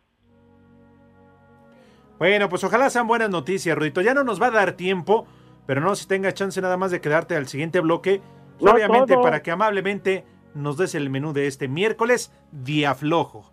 Bueno, 2.19 2.49
pues 2.49 2.65
ojalá 2.65 2.91
sean 2.91 3.07
buenas 3.07 3.31
noticias, 3.31 3.77
Rudito. 3.77 4.01
Ya 4.01 4.15
no 4.15 4.25
nos 4.25 4.43
va 4.43 4.47
a 4.47 4.51
dar 4.51 4.73
tiempo, 4.73 5.27
pero 5.67 5.81
no 5.81 5.95
si 5.95 6.09
tenga 6.09 6.33
chance 6.33 6.61
nada 6.61 6.77
más 6.77 6.91
de 6.91 7.01
quedarte 7.01 7.37
al 7.37 7.47
siguiente 7.47 7.81
bloque. 7.81 8.21
No 8.61 8.73
obviamente, 8.73 9.15
todo. 9.15 9.23
para 9.23 9.43
que 9.43 9.53
amablemente 9.53 10.25
nos 10.55 10.77
des 10.77 10.97
el 10.97 11.11
menú 11.11 11.33
de 11.33 11.47
este 11.47 11.69
miércoles, 11.69 12.33
día 12.51 12.95
flojo. 12.95 13.53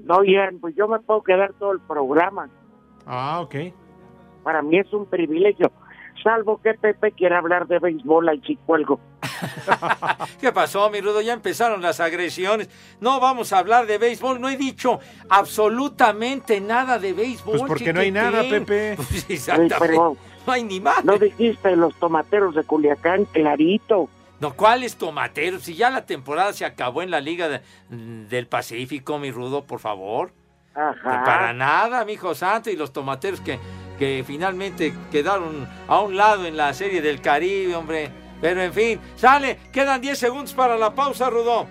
No, 0.00 0.24
Ian, 0.24 0.58
pues 0.58 0.74
yo 0.74 0.88
me 0.88 0.98
puedo 0.98 1.22
quedar 1.22 1.52
todo 1.54 1.72
el 1.72 1.80
programa. 1.80 2.48
Ah, 3.06 3.40
ok. 3.40 3.54
Para 4.42 4.62
mí 4.62 4.78
es 4.78 4.92
un 4.92 5.06
privilegio. 5.06 5.70
Salvo 6.22 6.60
que 6.62 6.74
Pepe 6.74 7.12
quiera 7.12 7.38
hablar 7.38 7.66
de 7.66 7.78
béisbol 7.78 8.28
al 8.28 8.40
chicuelgo. 8.42 9.00
¿Qué 10.40 10.52
pasó, 10.52 10.88
mi 10.90 11.00
Rudo? 11.00 11.20
Ya 11.20 11.32
empezaron 11.32 11.82
las 11.82 12.00
agresiones. 12.00 12.68
No 13.00 13.18
vamos 13.20 13.52
a 13.52 13.58
hablar 13.58 13.86
de 13.86 13.98
béisbol. 13.98 14.40
No 14.40 14.48
he 14.48 14.56
dicho 14.56 15.00
absolutamente 15.28 16.60
nada 16.60 16.98
de 16.98 17.12
béisbol. 17.12 17.58
Pues 17.58 17.68
porque 17.68 17.92
no 17.92 18.00
hay 18.00 18.10
nada. 18.10 18.42
Pepe. 18.42 18.94
Pues 18.96 19.26
exactamente. 19.28 19.76
pero 19.78 20.16
No 20.46 20.52
hay 20.52 20.62
ni 20.64 20.80
más. 20.80 21.04
no 21.04 21.18
dijiste 21.18 21.74
los 21.76 21.94
tomateros 21.96 22.54
de 22.54 22.64
Culiacán, 22.64 23.24
clarito. 23.26 24.08
No, 24.40 24.54
¿cuáles 24.54 24.96
tomateros? 24.96 25.62
Si 25.62 25.74
ya 25.74 25.88
la 25.90 26.04
temporada 26.04 26.52
se 26.52 26.64
acabó 26.64 27.02
en 27.02 27.10
la 27.10 27.20
Liga 27.20 27.48
de- 27.48 27.60
del 27.90 28.46
Pacífico, 28.48 29.18
mi 29.18 29.30
Rudo, 29.30 29.64
por 29.64 29.78
favor. 29.78 30.32
Ajá. 30.74 31.22
Para 31.24 31.52
nada, 31.52 32.04
mi 32.04 32.14
hijo 32.14 32.34
santo, 32.34 32.70
y 32.70 32.76
los 32.76 32.92
tomateros 32.92 33.40
que, 33.40 33.58
que 33.98 34.24
finalmente 34.26 34.94
quedaron 35.10 35.66
a 35.88 36.00
un 36.00 36.16
lado 36.16 36.46
en 36.46 36.56
la 36.56 36.72
Serie 36.72 37.02
del 37.02 37.20
Caribe, 37.20 37.74
hombre. 37.76 38.10
Pero 38.40 38.60
en 38.60 38.72
fin, 38.72 39.00
sale, 39.14 39.58
quedan 39.72 40.00
10 40.00 40.18
segundos 40.18 40.52
para 40.52 40.76
la 40.76 40.94
pausa, 40.94 41.30
Rudo. 41.30 41.66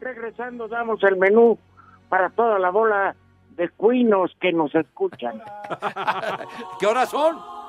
Regresando 0.00 0.66
damos 0.66 1.02
el 1.04 1.16
menú 1.16 1.58
para 2.08 2.30
toda 2.30 2.58
la 2.58 2.70
bola 2.70 3.14
de 3.50 3.68
cuinos 3.70 4.36
que 4.40 4.52
nos 4.52 4.74
escuchan. 4.74 5.42
¿Qué 6.80 6.86
horas 6.86 7.10
son? 7.10 7.59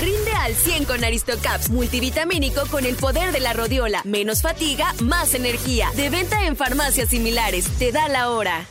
Rinde 0.00 0.30
al 0.32 0.54
100 0.54 0.84
con 0.84 1.02
Aristocaps 1.02 1.70
multivitamínico 1.70 2.62
con 2.70 2.84
el 2.84 2.94
poder 2.94 3.32
de 3.32 3.40
la 3.40 3.52
rodiola. 3.52 4.02
Menos 4.04 4.42
fatiga, 4.42 4.94
más 5.02 5.34
energía. 5.34 5.88
De 5.96 6.08
venta 6.08 6.46
en 6.46 6.54
farmacias 6.54 7.08
similares. 7.08 7.68
Te 7.78 7.90
da 7.90 8.08
la 8.08 8.30
hora. 8.30 8.64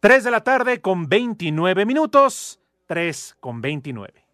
3 0.00 0.22
de 0.22 0.30
la 0.30 0.44
tarde 0.44 0.80
con 0.80 1.08
29 1.08 1.84
minutos. 1.84 2.60
3 2.86 3.36
con 3.40 3.60
29. 3.60 4.27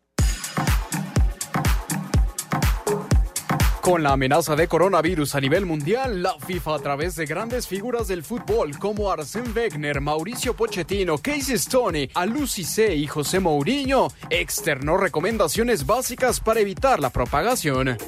Con 3.84 4.02
la 4.02 4.12
amenaza 4.12 4.56
de 4.56 4.66
coronavirus 4.66 5.34
a 5.34 5.40
nivel 5.42 5.66
mundial, 5.66 6.22
la 6.22 6.38
FIFA 6.38 6.74
a 6.74 6.78
través 6.78 7.16
de 7.16 7.26
grandes 7.26 7.68
figuras 7.68 8.08
del 8.08 8.22
fútbol 8.22 8.78
como 8.78 9.10
Arsène 9.10 9.52
Wenger, 9.54 10.00
Mauricio 10.00 10.54
Pochettino, 10.54 11.18
Casey 11.18 11.58
Stoney, 11.58 12.08
Aluci 12.14 12.64
C 12.64 12.96
y 12.96 13.06
José 13.06 13.40
Mourinho 13.40 14.08
externó 14.30 14.96
recomendaciones 14.96 15.84
básicas 15.84 16.40
para 16.40 16.60
evitar 16.60 16.98
la 16.98 17.10
propagación. 17.10 17.98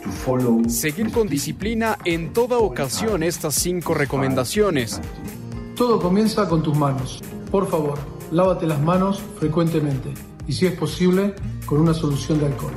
Seguir 0.66 1.12
con 1.12 1.28
disciplina 1.28 1.98
en 2.06 2.32
toda 2.32 2.56
ocasión 2.56 3.22
estas 3.22 3.54
cinco 3.56 3.92
recomendaciones. 3.92 4.98
Todo 5.76 6.00
comienza 6.00 6.48
con 6.48 6.62
tus 6.62 6.74
manos. 6.74 7.20
Por 7.50 7.68
favor, 7.68 7.98
lávate 8.30 8.66
las 8.66 8.80
manos 8.80 9.20
frecuentemente 9.38 10.14
y 10.46 10.54
si 10.54 10.64
es 10.64 10.72
posible, 10.72 11.34
con 11.66 11.82
una 11.82 11.92
solución 11.92 12.40
de 12.40 12.46
alcohol. 12.46 12.72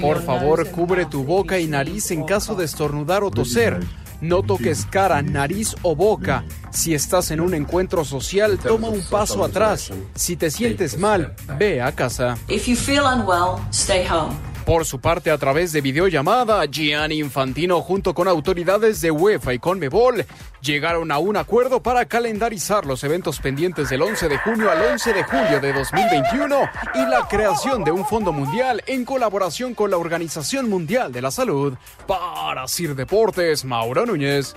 Por 0.00 0.22
favor, 0.22 0.68
cubre 0.70 1.06
tu 1.06 1.24
boca 1.24 1.58
y 1.58 1.66
nariz 1.66 2.10
en 2.10 2.24
caso 2.24 2.54
de 2.54 2.64
estornudar 2.64 3.22
o 3.22 3.30
toser. 3.30 3.80
No 4.20 4.42
toques 4.42 4.86
cara, 4.86 5.22
nariz 5.22 5.76
o 5.82 5.94
boca. 5.94 6.44
Si 6.70 6.94
estás 6.94 7.30
en 7.30 7.40
un 7.40 7.54
encuentro 7.54 8.04
social, 8.04 8.58
toma 8.58 8.88
un 8.88 9.02
paso 9.02 9.44
atrás. 9.44 9.92
Si 10.14 10.36
te 10.36 10.50
sientes 10.50 10.98
mal, 10.98 11.34
ve 11.58 11.82
a 11.82 11.92
casa. 11.92 12.36
If 12.48 12.66
you 12.66 12.76
feel 12.76 13.04
unwell, 13.04 13.60
stay 13.70 14.06
home. 14.06 14.55
Por 14.66 14.84
su 14.84 15.00
parte, 15.00 15.30
a 15.30 15.38
través 15.38 15.70
de 15.70 15.80
videollamada, 15.80 16.64
Gianni 16.64 17.20
Infantino 17.20 17.80
junto 17.82 18.14
con 18.14 18.26
autoridades 18.26 19.00
de 19.00 19.12
UEFA 19.12 19.54
y 19.54 19.60
Conmebol 19.60 20.26
llegaron 20.60 21.12
a 21.12 21.18
un 21.18 21.36
acuerdo 21.36 21.80
para 21.80 22.06
calendarizar 22.06 22.84
los 22.84 23.04
eventos 23.04 23.38
pendientes 23.38 23.90
del 23.90 24.02
11 24.02 24.28
de 24.28 24.38
junio 24.38 24.68
al 24.68 24.82
11 24.82 25.12
de 25.12 25.22
julio 25.22 25.60
de 25.60 25.72
2021 25.72 26.70
y 26.96 27.06
la 27.08 27.28
creación 27.28 27.84
de 27.84 27.92
un 27.92 28.04
fondo 28.04 28.32
mundial 28.32 28.82
en 28.88 29.04
colaboración 29.04 29.72
con 29.72 29.92
la 29.92 29.98
Organización 29.98 30.68
Mundial 30.68 31.12
de 31.12 31.22
la 31.22 31.30
Salud. 31.30 31.74
Para 32.08 32.66
Sir 32.66 32.96
Deportes, 32.96 33.64
Mauro 33.64 34.04
Núñez. 34.04 34.52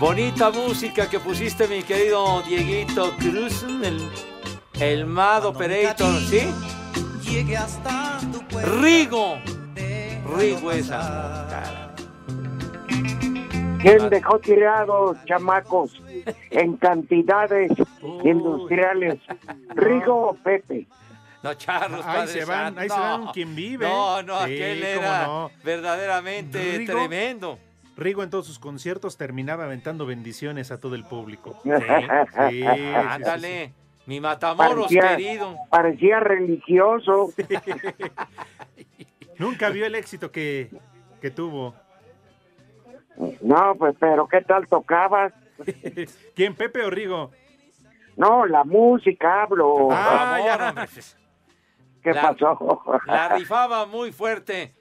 Bonita 0.00 0.50
música 0.50 1.08
que 1.08 1.20
pusiste, 1.20 1.68
mi 1.68 1.82
querido 1.82 2.40
Dieguito 2.42 3.12
Cruz, 3.18 3.62
el, 3.84 4.00
el 4.80 5.04
Mad 5.06 5.44
Operator, 5.44 6.18
¿sí? 6.20 6.50
Rigo. 8.80 9.38
Rigo 10.36 10.72
esa. 10.72 11.46
cara. 11.50 11.94
¿Quién 13.82 14.08
dejó 14.10 14.38
tirados, 14.38 15.16
chamacos, 15.26 16.02
en 16.50 16.76
cantidades 16.78 17.70
industriales? 18.24 19.18
¿Rigo 19.74 20.28
o 20.30 20.34
Pepe? 20.34 20.86
No, 21.42 21.54
Charlos, 21.54 22.04
Ahí 22.04 22.16
Padre 22.18 22.32
se 22.32 22.44
van, 22.44 22.64
Santo, 22.66 22.80
ahí 22.80 22.88
se 22.90 22.96
no. 22.96 23.02
van 23.02 23.26
quien 23.32 23.54
vive. 23.56 23.86
No, 23.88 24.22
no, 24.22 24.38
Sí, 24.46 24.52
aquel 24.54 24.82
era 24.82 25.26
no. 25.26 25.50
verdaderamente 25.64 26.78
Rigo- 26.78 26.92
tremendo. 26.92 27.58
Rigo 28.00 28.22
en 28.22 28.30
todos 28.30 28.46
sus 28.46 28.58
conciertos 28.58 29.18
terminaba 29.18 29.64
aventando 29.64 30.06
bendiciones 30.06 30.70
a 30.72 30.80
todo 30.80 30.94
el 30.94 31.04
público. 31.04 31.60
Sí, 31.64 31.70
sí, 32.50 32.62
sí, 32.62 32.94
Ándale, 32.94 33.74
mi 34.06 34.20
Matamoros 34.20 34.86
Parecía, 34.86 35.16
querido. 35.16 35.56
parecía 35.68 36.20
religioso. 36.20 37.30
Nunca 39.38 39.68
vio 39.68 39.84
el 39.86 39.94
éxito 39.94 40.32
que, 40.32 40.70
que 41.20 41.30
tuvo. 41.30 41.74
No, 43.42 43.74
pues, 43.78 43.94
pero 44.00 44.26
¿qué 44.26 44.40
tal 44.40 44.66
tocabas? 44.66 45.32
¿Quién, 46.34 46.54
Pepe 46.54 46.82
o 46.84 46.90
Rigo? 46.90 47.30
No, 48.16 48.46
la 48.46 48.64
música 48.64 49.42
hablo. 49.42 49.88
Ah, 49.92 50.38
ya, 50.42 50.56
favor, 50.58 50.68
hombre. 50.68 50.88
¿Qué 52.02 52.12
la- 52.14 52.22
pasó? 52.22 52.82
La 53.06 53.28
rifaba 53.28 53.84
muy 53.84 54.10
fuerte. 54.10 54.74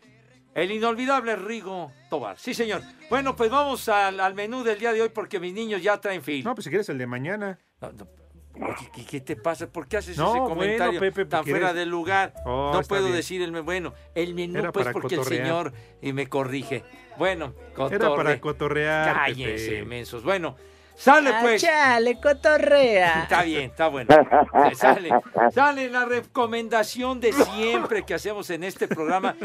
El 0.56 0.72
inolvidable 0.72 1.36
Rigo 1.36 1.92
Tobar. 2.10 2.38
Sí, 2.38 2.54
señor. 2.54 2.82
Bueno, 3.10 3.36
pues 3.36 3.50
vamos 3.52 3.88
al, 3.90 4.20
al 4.20 4.34
menú 4.34 4.64
del 4.64 4.80
día 4.80 4.92
de 4.94 5.02
hoy 5.02 5.10
porque 5.10 5.40
mis 5.40 5.54
niños 5.54 5.82
ya 5.82 6.00
traen 6.02 6.22
film. 6.24 6.44
No, 6.44 6.54
pues 6.56 6.64
si 6.66 6.70
quieres 6.70 6.90
el 6.90 6.98
de 6.98 7.08
mañana. 7.08 7.60
Oye, 7.82 8.90
¿qué, 8.94 9.06
qué 9.06 9.22
te 9.22 9.36
pasa? 9.38 9.72
¿Por 9.72 9.88
qué 9.88 9.98
haces 9.98 10.18
No, 10.18 10.26
ese 10.32 10.40
bueno, 10.40 10.50
comentario 10.56 11.00
Pepe, 11.00 11.26
tan 11.26 11.46
fuera 11.46 11.68
eres- 11.68 11.76
del 11.76 11.90
lugar? 11.90 12.34
Oh, 12.46 12.72
no 12.74 12.82
puedo 12.82 13.04
bien. 13.06 13.16
decir 13.16 13.42
el 13.42 13.52
menú. 13.54 13.64
Bueno, 13.64 13.94
el 14.16 14.34
menú, 14.36 14.60
Era 14.60 14.72
pues 14.74 14.88
porque 14.92 15.16
el 15.16 15.22
cotorrear. 15.22 15.46
señor 15.46 15.74
y 16.02 16.12
me 16.12 16.28
corrige. 16.28 16.84
Bueno, 17.18 17.54
Era 17.72 17.78
para 17.78 18.00
cotorre. 18.10 18.40
cotorrear. 18.42 19.16
Cállense, 19.16 19.84
mensos. 19.86 20.24
Bueno, 20.24 20.58
sale 21.00 21.32
pues. 21.42 21.62
Chale, 21.62 22.20
cotorrea. 22.20 23.24
Está 23.24 23.44
bien, 23.44 23.72
está 23.72 23.88
bueno. 23.88 24.10
Sale, 24.74 25.10
sale 25.52 25.90
la 25.90 26.06
recomendación 26.06 27.20
de 27.20 27.34
siempre 27.34 28.04
que 28.04 28.14
hacemos 28.14 28.50
en 28.50 28.64
este 28.64 28.88
programa, 28.88 29.36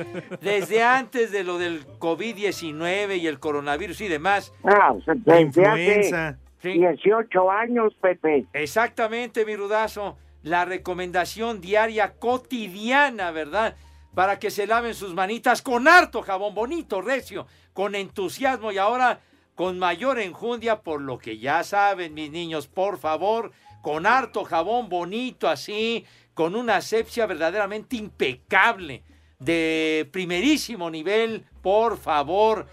desde 0.41 0.83
antes 0.83 1.31
de 1.31 1.45
lo 1.45 1.59
del 1.59 1.87
COVID-19 1.99 3.19
y 3.19 3.27
el 3.27 3.39
coronavirus 3.39 4.01
y 4.03 4.09
demás. 4.09 4.53
Ah, 4.65 4.95
La 5.25 5.41
influenza. 5.41 6.39
18 6.63 7.51
años, 7.51 7.95
Pepe. 8.01 8.47
Exactamente, 8.53 9.45
mi 9.45 9.57
rudazo. 9.57 10.17
La 10.43 10.65
recomendación 10.65 11.61
diaria 11.61 12.15
cotidiana, 12.19 13.31
¿verdad? 13.31 13.77
Para 14.15 14.39
que 14.39 14.51
se 14.51 14.67
laven 14.67 14.95
sus 14.95 15.15
manitas 15.15 15.63
con 15.63 15.89
harto 15.89 16.23
jabón 16.23 16.55
bonito, 16.55 17.01
recio, 17.01 17.47
con 17.73 17.95
entusiasmo 17.95 18.71
y 18.71 18.79
ahora 18.79 19.21
con 19.55 19.79
mayor 19.79 20.19
enjundia, 20.19 20.81
por 20.81 21.01
lo 21.01 21.19
que 21.19 21.39
ya 21.39 21.63
saben, 21.65 22.15
mis 22.15 22.31
niños, 22.31 22.67
por 22.67 22.99
favor, 22.99 23.53
con 23.83 24.07
harto 24.07 24.45
jabón 24.45 24.89
bonito 24.89 25.49
así, 25.49 26.05
con 26.35 26.57
una 26.57 26.77
asepsia 26.77 27.27
verdaderamente 27.27 27.97
impecable, 27.97 29.03
de 29.39 30.09
primerísimo 30.13 30.91
nivel, 30.91 31.45
por 31.63 31.99
favor. 31.99 32.67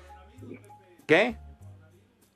¿Qué? 1.05 1.37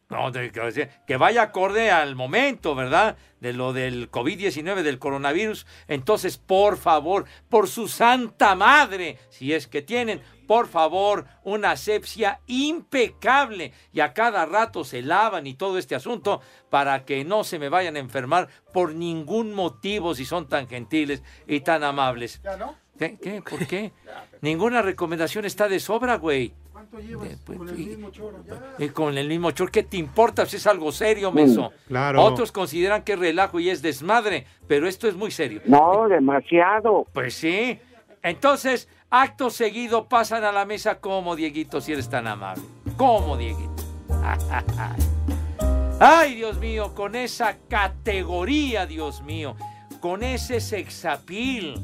No, 0.08 0.30
de- 0.30 0.52
que 0.52 0.90
que 1.08 1.18
vaya 1.18 1.42
acorde 1.42 1.90
al 1.90 2.16
momento, 2.16 2.76
¿verdad? 2.76 3.18
De 3.40 3.54
lo 3.54 3.74
del 3.74 4.12
COVID-19, 4.12 4.84
del 4.84 5.00
coronavirus. 5.00 5.66
Entonces, 5.88 6.38
por 6.38 6.78
favor, 6.78 7.26
por 7.50 7.68
su 7.68 7.88
santa 7.88 8.54
madre, 8.54 9.18
si 9.30 9.52
es 9.54 9.68
que 9.68 9.82
tienen, 9.82 10.22
por 10.48 10.68
favor, 10.68 11.26
una 11.44 11.72
asepsia 11.72 12.40
impecable. 12.46 13.74
Y 13.94 14.02
a 14.02 14.14
cada 14.14 14.46
rato 14.46 14.84
se 14.84 15.02
lavan 15.02 15.48
y 15.48 15.56
todo 15.56 15.80
este 15.80 15.96
asunto 15.96 16.40
para 16.70 17.04
que 17.04 17.26
no 17.26 17.44
se 17.44 17.58
me 17.58 17.70
vayan 17.70 17.96
a 17.96 18.00
enfermar 18.00 18.48
por 18.74 18.94
ningún 18.94 19.54
motivo 19.54 20.14
si 20.14 20.24
son 20.26 20.48
tan 20.48 20.68
gentiles 20.68 21.24
y 21.48 21.62
tan 21.62 21.84
amables. 21.84 22.42
¿Ya 22.44 22.58
no? 22.58 22.76
¿Qué? 23.00 23.18
¿Qué? 23.22 23.42
¿Por 23.42 23.66
qué? 23.68 23.92
Ninguna 24.42 24.82
recomendación 24.84 25.46
está 25.46 25.68
de 25.68 25.80
sobra, 25.80 26.16
güey. 26.18 26.54
¿Cuánto 26.76 27.00
llevas 27.00 27.30
pues, 27.46 27.58
con 27.58 27.70
el 27.70 27.78
mismo 27.78 28.10
choro? 28.10 28.44
Y 28.78 28.90
con 28.90 29.18
el 29.18 29.30
mismo 29.30 29.52
chor, 29.52 29.72
¿qué 29.72 29.84
te 29.84 29.96
importa 29.96 30.46
si 30.46 30.58
es 30.58 30.68
algo 30.68 30.92
serio, 30.92 31.32
menso? 31.32 31.72
claro. 31.88 32.22
Otros 32.22 32.52
consideran 32.52 33.04
que 33.04 33.14
es 33.14 33.20
relajo 33.20 33.62
y 33.62 33.70
es 33.70 33.82
desmadre, 33.82 34.46
pero 34.68 34.86
esto 34.86 35.08
es 35.08 35.16
muy 35.16 35.32
serio. 35.32 35.62
No, 35.64 36.10
demasiado. 36.10 37.08
Pues 37.14 37.34
sí. 37.36 37.80
Entonces, 38.22 38.90
acto 39.10 39.52
seguido 39.52 40.10
pasan 40.10 40.44
a 40.44 40.52
la 40.52 40.66
mesa 40.66 41.00
como 41.00 41.38
Dieguito, 41.38 41.80
si 41.80 41.94
eres 41.94 42.10
tan 42.10 42.28
amable. 42.28 42.66
Como 42.98 43.38
Dieguito. 43.38 43.82
Ay, 46.02 46.36
Dios 46.36 46.58
mío, 46.58 46.94
con 46.94 47.16
esa 47.16 47.56
categoría, 47.70 48.86
Dios 48.86 49.24
mío, 49.24 49.56
con 50.02 50.24
ese 50.24 50.60
sexapil, 50.60 51.80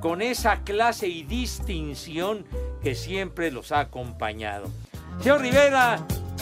con 0.00 0.22
esa 0.22 0.62
clase 0.64 1.06
y 1.06 1.22
distinción 1.22 2.46
que 2.86 2.94
siempre 2.94 3.50
los 3.50 3.72
ha 3.72 3.80
acompañado. 3.80 4.68
Señor 5.18 5.40
Rivera, 5.40 5.98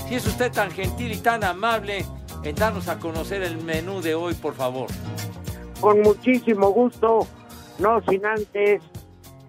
si 0.07 0.15
es 0.17 0.27
usted 0.27 0.53
tan 0.53 0.71
gentil 0.71 1.11
y 1.13 1.17
tan 1.17 1.43
amable 1.43 2.05
en 2.43 2.55
darnos 2.55 2.89
a 2.89 2.99
conocer 2.99 3.43
el 3.43 3.57
menú 3.65 4.03
de 4.03 4.15
hoy, 4.15 4.35
por 4.35 4.55
favor. 4.55 4.89
Con 5.81 6.03
muchísimo 6.03 6.69
gusto, 6.69 7.27
no 7.79 8.03
sin 8.11 8.27
antes 8.27 8.83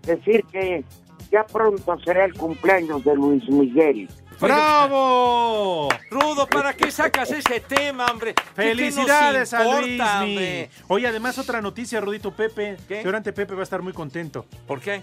decir 0.03 0.45
que 0.49 0.85
ya 1.29 1.45
pronto 1.45 1.97
será 2.05 2.23
el 2.23 2.33
cumpleaños 2.33 3.03
de 3.03 3.13
Luis 3.13 3.43
Miguel. 3.49 4.07
¡Bravo! 4.39 5.89
Rudo, 6.09 6.47
¿para 6.47 6.73
qué 6.73 6.91
sacas 6.91 7.29
ese 7.29 7.59
tema, 7.59 8.05
hombre? 8.05 8.33
¿Qué- 8.35 8.41
qué 8.55 8.67
nos 8.69 8.77
¡Felicidades 8.77 9.53
a 9.53 9.63
Luismi! 9.65 9.99
hombre? 9.99 10.69
Oye, 10.87 11.07
además 11.07 11.37
otra 11.39 11.59
noticia, 11.59 11.99
Rudito 11.99 12.31
Pepe. 12.31 12.77
¿Qué? 12.87 12.99
Seguramente 12.99 13.33
Pepe 13.33 13.53
va 13.53 13.59
a 13.59 13.63
estar 13.63 13.81
muy 13.81 13.91
contento. 13.91 14.45
¿Por 14.65 14.79
qué? 14.79 15.01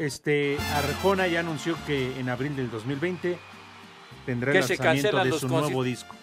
Este, 0.00 0.56
Arjona 0.76 1.26
ya 1.26 1.40
anunció 1.40 1.76
que 1.86 2.18
en 2.18 2.30
abril 2.30 2.56
del 2.56 2.70
2020 2.70 3.38
tendrá 4.24 4.50
el 4.52 4.62
se 4.64 4.76
lanzamiento 4.76 5.10
cancelan 5.10 5.30
de 5.30 5.38
su 5.38 5.46
nuevo 5.48 5.84
disco. 5.84 6.16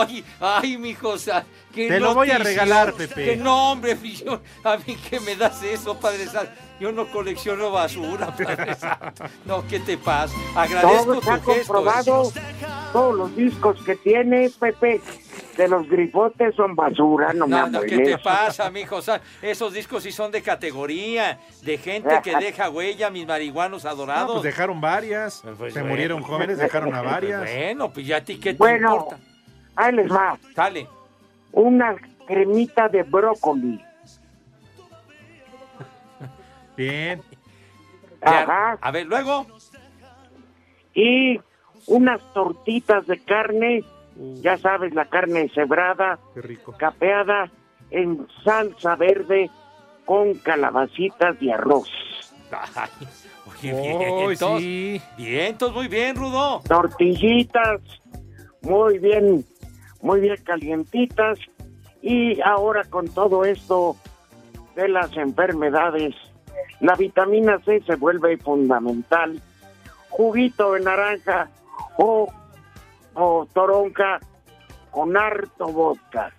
¡Ay, 0.00 0.24
ay, 0.40 0.78
mijo! 0.78 1.10
o 1.10 1.18
sea, 1.18 1.44
qué 1.74 1.88
Te 1.88 2.00
lo 2.00 2.14
voy 2.14 2.30
a 2.30 2.38
regalar, 2.38 2.94
Pepe. 2.94 3.24
Que 3.26 3.36
no, 3.36 3.72
hombre, 3.72 3.98
yo- 4.24 4.40
a 4.64 4.78
mí 4.78 4.96
que 4.96 5.20
me 5.20 5.36
das 5.36 5.62
eso, 5.62 5.98
Padre 6.00 6.26
Santo. 6.26 6.52
Yo 6.80 6.92
no 6.92 7.06
colecciono 7.08 7.70
basura, 7.72 8.26
Padre 8.36 8.74
Santo. 8.74 9.24
No, 9.44 9.66
¿qué 9.66 9.80
te 9.80 9.98
pasa? 9.98 10.34
Agradezco 10.54 11.04
Todo 11.04 11.14
está 11.20 11.38
tu 11.38 11.50
gesto. 11.52 11.72
comprobado. 11.74 12.32
Todos 12.92 13.14
los 13.16 13.36
discos 13.36 13.82
que 13.84 13.96
tiene 13.96 14.50
Pepe 14.58 15.00
de 15.56 15.68
los 15.68 15.88
grifotes 15.88 16.54
son 16.54 16.76
basura, 16.76 17.32
no, 17.32 17.46
me 17.48 17.56
No, 17.56 17.66
no, 17.68 17.80
¿qué 17.80 17.98
te 17.98 18.18
pasa, 18.18 18.70
mijo? 18.70 18.96
O 18.96 19.02
sea, 19.02 19.20
esos 19.42 19.72
discos 19.72 20.04
sí 20.04 20.12
son 20.12 20.30
de 20.30 20.40
categoría, 20.40 21.40
de 21.62 21.78
gente 21.78 22.20
que 22.22 22.36
deja 22.36 22.70
huella, 22.70 23.10
mis 23.10 23.26
marihuanos 23.26 23.84
adorados. 23.84 24.28
No, 24.28 24.32
pues 24.34 24.44
dejaron 24.44 24.80
varias. 24.80 25.42
Pues 25.58 25.74
Se 25.74 25.80
bueno. 25.80 25.94
murieron 25.94 26.22
jóvenes, 26.22 26.58
dejaron 26.58 26.94
a 26.94 27.02
varias. 27.02 27.40
Bueno, 27.40 27.90
pues 27.92 28.06
ya 28.06 28.18
a 28.18 28.20
ti 28.24 28.38
qué 28.38 28.52
te 28.52 28.58
Bueno, 28.58 28.92
importa. 28.94 29.18
ahí 29.74 29.92
les 29.96 30.10
va. 30.10 30.38
Dale. 30.54 30.86
Una 31.52 31.96
cremita 32.26 32.88
de 32.88 33.02
brócoli. 33.02 33.84
Bien. 36.78 37.20
Ajá. 38.22 38.78
A 38.80 38.90
ver, 38.92 39.06
luego. 39.06 39.46
Y 40.94 41.38
unas 41.86 42.20
tortitas 42.32 43.06
de 43.06 43.18
carne, 43.24 43.84
ya 44.42 44.56
sabes, 44.58 44.94
la 44.94 45.04
carne 45.06 45.50
cebrada, 45.54 46.18
Qué 46.34 46.40
rico. 46.42 46.72
capeada 46.78 47.50
en 47.90 48.26
salsa 48.44 48.96
verde 48.96 49.50
con 50.04 50.34
calabacitas 50.34 51.36
y 51.40 51.50
arroz. 51.50 51.88
Ay, 52.50 52.90
oye, 53.46 53.80
bien, 53.80 53.96
Uy, 54.00 54.32
entonces, 54.32 54.60
sí. 54.62 55.02
bien, 55.18 55.46
entonces 55.46 55.76
muy 55.76 55.88
bien, 55.88 56.16
Rudo. 56.16 56.62
Tortillitas, 56.66 57.80
muy 58.62 58.98
bien, 58.98 59.44
muy 60.00 60.20
bien 60.20 60.36
calientitas. 60.44 61.38
Y 62.02 62.40
ahora 62.40 62.84
con 62.84 63.08
todo 63.08 63.44
esto 63.44 63.96
de 64.76 64.88
las 64.88 65.14
enfermedades, 65.16 66.14
la 66.80 66.94
vitamina 66.94 67.58
C 67.64 67.82
se 67.86 67.96
vuelve 67.96 68.36
fundamental. 68.38 69.40
Juguito 70.08 70.72
de 70.72 70.80
naranja 70.80 71.48
o, 71.96 72.32
o 73.14 73.48
toronca 73.52 74.20
con 74.90 75.16
harto 75.16 75.68
vodka. 75.68 76.32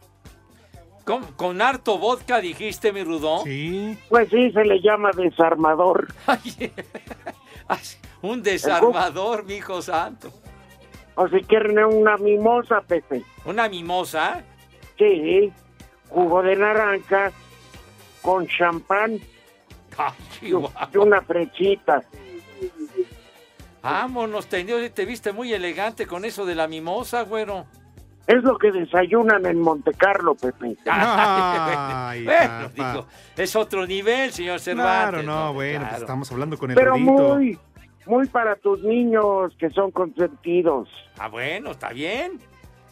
Con, 1.04 1.24
con 1.34 1.62
harto 1.62 1.98
vodka 1.98 2.40
dijiste, 2.40 2.92
mi 2.94 3.04
Rudo. 3.04 3.40
Sí. 3.44 3.98
Pues 4.10 4.30
sí, 4.30 4.52
se 4.52 4.64
le 4.64 4.82
llama 4.82 5.12
desarmador. 5.16 6.08
Ay, 6.28 7.80
un 8.22 8.44
desarmador, 8.44 9.46
mi 9.46 9.56
hijo 9.56 9.82
santo. 9.82 10.32
O 11.16 11.28
si 11.28 11.42
quieren 11.44 11.78
una 11.84 12.18
mimosa, 12.18 12.82
Pepe. 12.82 13.24
¿Una 13.46 13.68
mimosa? 13.68 14.44
Sí, 14.98 15.52
jugo 16.10 16.42
de 16.42 16.56
naranja 16.56 17.32
con 18.22 18.48
champán 18.48 19.20
Y 20.00 20.40
chihuahua. 20.40 20.90
y 20.94 20.98
una 20.98 21.22
frechita. 21.22 22.04
Vámonos, 23.82 24.48
tendido, 24.48 24.80
te 24.92 25.06
viste 25.06 25.32
muy 25.32 25.54
elegante 25.54 26.06
con 26.06 26.26
eso 26.26 26.46
de 26.46 26.56
la 26.56 26.68
mimosa, 26.68 27.24
güero. 27.24 27.66
Es 28.28 28.44
lo 28.44 28.60
que 28.60 28.72
desayunan 28.72 29.46
en 29.48 29.60
Monte 29.60 29.92
Carlo, 29.94 30.36
Pepe. 30.36 30.78
Ay, 30.86 32.26
bueno, 32.26 32.70
digo, 32.70 33.08
es 33.36 33.56
otro 33.56 33.88
nivel, 33.88 34.32
señor 34.32 34.60
Cervantes. 34.60 35.24
Claro, 35.24 35.24
no, 35.24 35.54
bueno, 35.54 35.88
pues 35.90 36.02
estamos 36.02 36.32
hablando 36.32 36.58
con 36.58 36.70
el 36.70 36.76
Pero 36.76 36.96
muy, 36.98 37.58
muy 38.06 38.28
para 38.28 38.56
tus 38.58 38.84
niños 38.84 39.56
que 39.58 39.72
son 39.72 39.90
consentidos. 39.90 40.90
Ah, 41.18 41.28
bueno, 41.28 41.72
está 41.72 41.90
bien. 41.90 42.40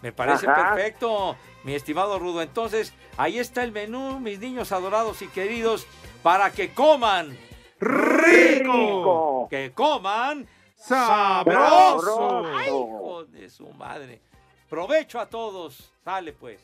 Me 0.02 0.12
parece 0.12 0.48
Ajá. 0.48 0.74
perfecto, 0.74 1.36
mi 1.63 1.76
estimado 1.76 2.17
Rudo. 2.17 2.41
Entonces, 2.41 2.93
ahí 3.17 3.38
está 3.38 3.63
el 3.63 3.72
menú, 3.72 4.20
mis 4.20 4.39
niños 4.39 4.72
adorados 4.72 5.22
y 5.22 5.28
queridos, 5.28 5.86
para 6.28 6.52
que 6.52 6.74
coman 6.74 7.38
¡Rico! 7.80 9.48
que 9.50 9.72
coman 9.72 10.46
¡Sabroso! 10.76 12.02
Sabroso. 12.02 12.46
Ay, 12.54 12.68
hijo 12.68 13.26
de 13.30 13.50
su 13.50 13.70
madre. 13.70 14.20
Provecho 14.70 15.22
a 15.22 15.28
todos. 15.28 15.94
Sale 16.04 16.34
pues. 16.34 16.60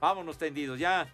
Vámonos 0.00 0.36
tendidos 0.36 0.78
ya. 0.78 1.10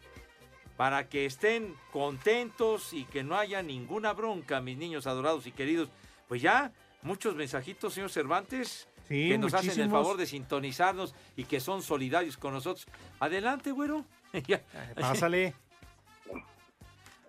Para 0.76 1.08
que 1.08 1.26
estén 1.26 1.76
contentos 1.92 2.92
y 2.92 3.04
que 3.04 3.22
no 3.22 3.36
haya 3.36 3.62
ninguna 3.62 4.14
bronca, 4.14 4.60
mis 4.60 4.76
niños 4.76 5.06
adorados 5.06 5.46
y 5.46 5.52
queridos. 5.52 5.90
Pues 6.26 6.42
ya, 6.42 6.72
muchos 7.02 7.36
mensajitos, 7.36 7.94
señor 7.94 8.10
Cervantes, 8.10 8.88
Sí, 9.06 9.28
que 9.28 9.38
nos 9.38 9.54
hacen 9.54 9.78
el 9.80 9.90
favor 9.90 10.16
de 10.16 10.26
sintonizarnos 10.26 11.14
y 11.36 11.44
que 11.44 11.60
son 11.60 11.82
solidarios 11.82 12.36
con 12.36 12.52
nosotros. 12.52 12.88
Adelante, 13.20 13.70
güero. 13.70 14.04
Pásale. 15.00 15.54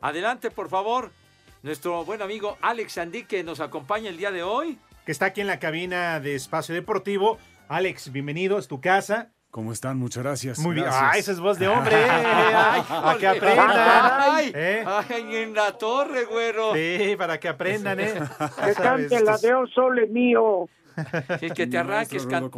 Adelante, 0.01 0.49
por 0.49 0.67
favor. 0.67 1.11
Nuestro 1.61 2.03
buen 2.03 2.23
amigo 2.23 2.57
Alex 2.61 2.97
Andy, 2.97 3.23
que 3.23 3.43
nos 3.43 3.59
acompaña 3.59 4.09
el 4.09 4.17
día 4.17 4.31
de 4.31 4.41
hoy. 4.41 4.79
Que 5.05 5.11
está 5.11 5.27
aquí 5.27 5.41
en 5.41 5.47
la 5.47 5.59
cabina 5.59 6.19
de 6.19 6.33
Espacio 6.35 6.73
Deportivo. 6.73 7.37
Alex, 7.69 8.11
bienvenido, 8.11 8.57
es 8.57 8.67
tu 8.67 8.81
casa. 8.81 9.29
¿Cómo 9.51 9.71
están? 9.71 9.99
Muchas 9.99 10.23
gracias. 10.23 10.59
Muy 10.59 10.73
bien. 10.73 10.85
Gracias. 10.85 11.11
Ah, 11.13 11.17
esa 11.17 11.31
es 11.33 11.39
voz 11.39 11.59
de 11.59 11.67
hombre. 11.67 11.95
Ay, 12.09 12.81
para 12.87 13.17
que 13.19 13.27
aprendan. 13.27 13.69
Ay, 13.69 14.51
¿eh? 14.55 14.83
ay, 14.87 15.35
en 15.35 15.53
la 15.53 15.77
torre, 15.77 16.25
güero. 16.25 16.73
Sí, 16.73 17.15
para 17.15 17.39
que 17.39 17.49
aprendan, 17.49 17.99
¿eh? 17.99 18.13
Que 18.65 18.73
cante 18.73 19.23
la 19.23 19.37
de 19.37 19.53
O 19.53 19.67
Sole 19.67 20.07
Mío. 20.07 20.67
Es 21.41 21.53
que 21.53 21.67
te 21.67 21.77
arranques, 21.77 22.25
Maestro 22.25 22.51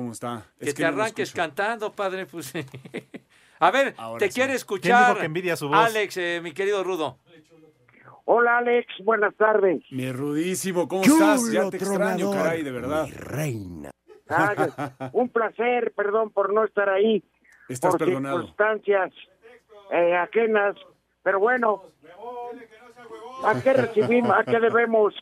que 0.59 0.73
te 0.73 0.81
no 0.83 0.87
arranques 0.87 1.31
cantando, 1.33 1.91
padre. 1.91 2.25
Pues. 2.25 2.53
A 3.63 3.71
ver, 3.71 3.93
Ahora 3.97 4.19
te 4.19 4.27
sí. 4.27 4.33
quiere 4.33 4.47
¿Quién 4.49 4.55
escuchar. 4.57 5.07
dijo 5.07 5.19
que 5.19 5.25
envidia 5.25 5.55
su 5.55 5.69
voz? 5.69 5.77
Alex, 5.77 6.17
eh, 6.17 6.39
mi 6.43 6.51
querido 6.51 6.83
Rudo. 6.83 7.17
Hola, 8.25 8.57
Alex. 8.57 8.87
Buenas 9.03 9.33
tardes. 9.35 9.83
Mi 9.91 10.11
Rudísimo, 10.11 10.87
¿cómo 10.87 11.03
Chulo 11.03 11.33
estás? 11.33 11.51
Ya 11.51 11.69
te 11.69 11.77
extraño, 11.77 12.29
tronador, 12.29 12.35
caray, 12.35 12.63
de 12.63 12.71
verdad. 12.71 13.05
mi 13.05 13.11
reina. 13.11 13.91
Ah, 14.29 15.09
un 15.13 15.29
placer, 15.29 15.93
perdón 15.95 16.31
por 16.31 16.53
no 16.53 16.63
estar 16.65 16.89
ahí. 16.89 17.23
Estás 17.69 17.91
por 17.91 17.99
perdonado. 17.99 18.37
circunstancias 18.39 19.11
eh, 19.91 20.15
ajenas. 20.15 20.75
Pero 21.21 21.39
bueno, 21.39 21.83
¿a 23.45 23.61
qué 23.61 23.73
recibimos, 23.73 24.35
a 24.37 24.43
qué 24.43 24.59
debemos 24.59 25.13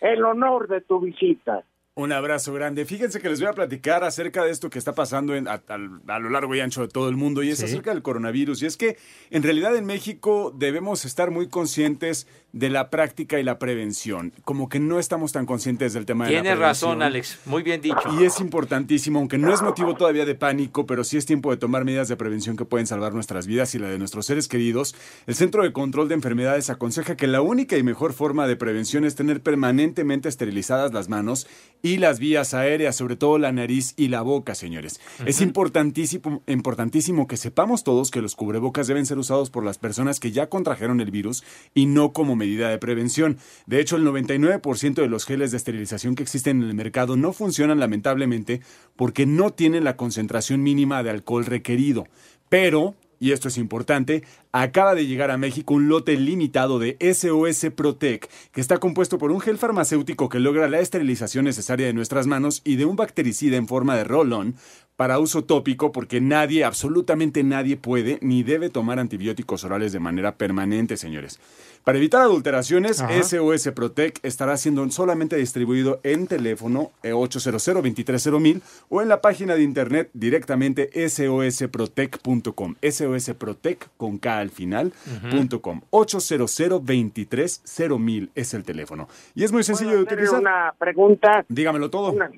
el 0.00 0.24
honor 0.24 0.68
de 0.68 0.80
tu 0.80 1.00
visita? 1.00 1.64
Un 2.00 2.12
abrazo 2.12 2.54
grande. 2.54 2.86
Fíjense 2.86 3.20
que 3.20 3.28
les 3.28 3.40
voy 3.40 3.48
a 3.50 3.52
platicar 3.52 4.04
acerca 4.04 4.42
de 4.42 4.50
esto 4.50 4.70
que 4.70 4.78
está 4.78 4.94
pasando 4.94 5.34
en- 5.34 5.46
a, 5.48 5.60
a 5.68 6.18
lo 6.18 6.30
largo 6.30 6.54
y 6.54 6.60
ancho 6.60 6.80
de 6.80 6.88
todo 6.88 7.10
el 7.10 7.16
mundo 7.16 7.42
y 7.42 7.50
es 7.50 7.58
Sí. 7.58 7.66
acerca 7.66 7.90
del 7.92 8.00
coronavirus. 8.00 8.62
Y 8.62 8.66
es 8.66 8.78
que 8.78 8.96
en 9.30 9.42
realidad 9.42 9.76
en 9.76 9.84
México 9.84 10.50
debemos 10.56 11.04
estar 11.04 11.30
muy 11.30 11.48
conscientes 11.48 12.26
de 12.52 12.70
la 12.70 12.90
práctica 12.90 13.38
y 13.38 13.42
la 13.42 13.58
prevención. 13.58 14.32
Como 14.44 14.68
que 14.68 14.80
no 14.80 14.98
estamos 14.98 15.32
tan 15.32 15.46
conscientes 15.46 15.92
del 15.92 16.06
tema 16.06 16.24
de 16.26 16.32
la 16.32 16.42
Tienes 16.42 16.58
prevención. 16.58 16.90
razón, 16.90 17.02
Alex. 17.02 17.38
Muy 17.46 17.62
bien 17.62 17.80
dicho. 17.80 18.00
Y 18.18 18.24
es 18.24 18.40
importantísimo, 18.40 19.18
aunque 19.18 19.38
no 19.38 19.52
es 19.52 19.62
motivo 19.62 19.94
todavía 19.94 20.24
de 20.24 20.34
pánico, 20.34 20.86
pero 20.86 21.04
sí 21.04 21.16
es 21.16 21.26
tiempo 21.26 21.50
de 21.50 21.56
tomar 21.56 21.84
medidas 21.84 22.08
de 22.08 22.16
prevención 22.16 22.56
que 22.56 22.64
pueden 22.64 22.86
salvar 22.86 23.14
nuestras 23.14 23.46
vidas 23.46 23.74
y 23.74 23.78
la 23.78 23.88
de 23.88 23.98
nuestros 23.98 24.26
seres 24.26 24.48
queridos. 24.48 24.94
El 25.26 25.34
Centro 25.34 25.62
de 25.62 25.72
Control 25.72 26.08
de 26.08 26.14
Enfermedades 26.14 26.70
aconseja 26.70 27.16
que 27.16 27.26
la 27.26 27.42
única 27.42 27.76
y 27.76 27.82
mejor 27.82 28.12
forma 28.12 28.46
de 28.46 28.56
prevención 28.56 29.04
es 29.04 29.14
tener 29.14 29.42
permanentemente 29.42 30.28
esterilizadas 30.28 30.92
las 30.92 31.08
manos 31.08 31.46
y 31.82 31.96
las 31.96 32.18
vías 32.18 32.52
aéreas, 32.54 32.96
sobre 32.96 33.16
todo 33.16 33.38
la 33.38 33.52
nariz 33.52 33.94
y 33.96 34.08
la 34.08 34.22
boca, 34.22 34.54
señores. 34.54 35.00
Es 35.24 35.40
importantísimo, 35.40 36.42
importantísimo 36.46 37.26
que 37.26 37.36
sepamos 37.36 37.84
todos 37.84 38.10
que 38.10 38.20
los 38.20 38.34
cubrebocas 38.34 38.86
deben 38.86 39.06
ser 39.06 39.18
usados 39.18 39.50
por 39.50 39.64
las 39.64 39.78
personas 39.78 40.20
que 40.20 40.32
ya 40.32 40.48
contrajeron 40.48 41.00
el 41.00 41.10
virus 41.10 41.44
y 41.74 41.86
no 41.86 42.12
como 42.12 42.36
medida 42.40 42.70
de 42.70 42.78
prevención. 42.78 43.38
De 43.66 43.80
hecho, 43.80 43.96
el 43.96 44.04
99% 44.04 44.94
de 44.94 45.08
los 45.08 45.26
geles 45.26 45.52
de 45.52 45.58
esterilización 45.58 46.14
que 46.16 46.24
existen 46.24 46.62
en 46.62 46.68
el 46.68 46.74
mercado 46.74 47.16
no 47.16 47.32
funcionan 47.32 47.78
lamentablemente 47.78 48.62
porque 48.96 49.26
no 49.26 49.52
tienen 49.52 49.84
la 49.84 49.96
concentración 49.96 50.62
mínima 50.62 51.02
de 51.02 51.10
alcohol 51.10 51.44
requerido. 51.44 52.06
Pero, 52.48 52.94
y 53.20 53.32
esto 53.32 53.48
es 53.48 53.58
importante, 53.58 54.24
acaba 54.50 54.94
de 54.94 55.06
llegar 55.06 55.30
a 55.30 55.36
México 55.36 55.74
un 55.74 55.88
lote 55.88 56.16
limitado 56.16 56.78
de 56.78 56.96
SOS 57.00 57.72
Protec, 57.76 58.28
que 58.50 58.60
está 58.60 58.78
compuesto 58.78 59.18
por 59.18 59.30
un 59.30 59.40
gel 59.40 59.58
farmacéutico 59.58 60.28
que 60.28 60.40
logra 60.40 60.68
la 60.68 60.80
esterilización 60.80 61.44
necesaria 61.44 61.86
de 61.86 61.92
nuestras 61.92 62.26
manos 62.26 62.62
y 62.64 62.76
de 62.76 62.86
un 62.86 62.96
bactericida 62.96 63.56
en 63.56 63.68
forma 63.68 63.96
de 63.96 64.04
roll-on 64.04 64.56
para 65.00 65.18
uso 65.18 65.42
tópico 65.44 65.92
porque 65.92 66.20
nadie, 66.20 66.62
absolutamente 66.62 67.42
nadie 67.42 67.78
puede 67.78 68.18
ni 68.20 68.42
debe 68.42 68.68
tomar 68.68 68.98
antibióticos 68.98 69.64
orales 69.64 69.92
de 69.92 69.98
manera 69.98 70.34
permanente, 70.34 70.98
señores. 70.98 71.40
Para 71.84 71.96
evitar 71.96 72.20
adulteraciones, 72.20 73.00
Ajá. 73.00 73.22
SOS 73.22 73.70
Protec 73.74 74.18
estará 74.22 74.58
siendo 74.58 74.86
solamente 74.90 75.36
distribuido 75.36 76.00
en 76.02 76.26
teléfono 76.26 76.90
eh, 77.02 77.12
800-230-1000 77.12 78.60
o 78.90 79.00
en 79.00 79.08
la 79.08 79.22
página 79.22 79.54
de 79.54 79.62
internet 79.62 80.10
directamente 80.12 80.90
sosprotec.com. 81.08 82.74
SOSprotec 82.82 83.88
con 83.96 84.18
K 84.18 84.38
al 84.38 84.50
final, 84.50 84.92
punto 85.30 85.62
com. 85.62 85.80
800-230-1000 85.92 88.28
es 88.34 88.52
el 88.52 88.64
teléfono. 88.64 89.08
Y 89.34 89.44
es 89.44 89.52
muy 89.52 89.62
sencillo 89.62 89.92
de 89.92 90.02
utilizar. 90.02 90.40
una 90.40 90.74
pregunta, 90.78 91.46
Dígamelo 91.48 91.88
todo. 91.88 92.12
una, 92.12 92.30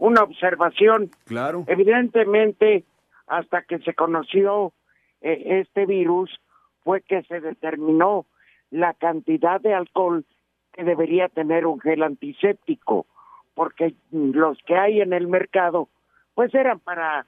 una 0.00 0.22
observación. 0.22 1.10
Claro. 1.26 1.64
Evidentemente, 1.68 2.84
hasta 3.26 3.62
que 3.62 3.78
se 3.80 3.94
conoció 3.94 4.72
eh, 5.20 5.60
este 5.60 5.86
virus, 5.86 6.40
fue 6.82 7.02
que 7.02 7.22
se 7.24 7.40
determinó 7.40 8.26
la 8.70 8.94
cantidad 8.94 9.60
de 9.60 9.74
alcohol 9.74 10.24
que 10.72 10.84
debería 10.84 11.28
tener 11.28 11.66
un 11.66 11.80
gel 11.80 12.02
antiséptico, 12.02 13.06
porque 13.54 13.94
los 14.10 14.58
que 14.66 14.76
hay 14.76 15.00
en 15.02 15.12
el 15.12 15.28
mercado, 15.28 15.88
pues 16.34 16.54
eran 16.54 16.80
para 16.80 17.26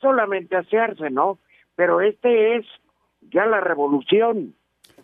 solamente 0.00 0.56
asearse, 0.56 1.10
¿no? 1.10 1.38
Pero 1.76 2.00
este 2.00 2.56
es 2.56 2.66
ya 3.30 3.46
la 3.46 3.60
revolución. 3.60 4.54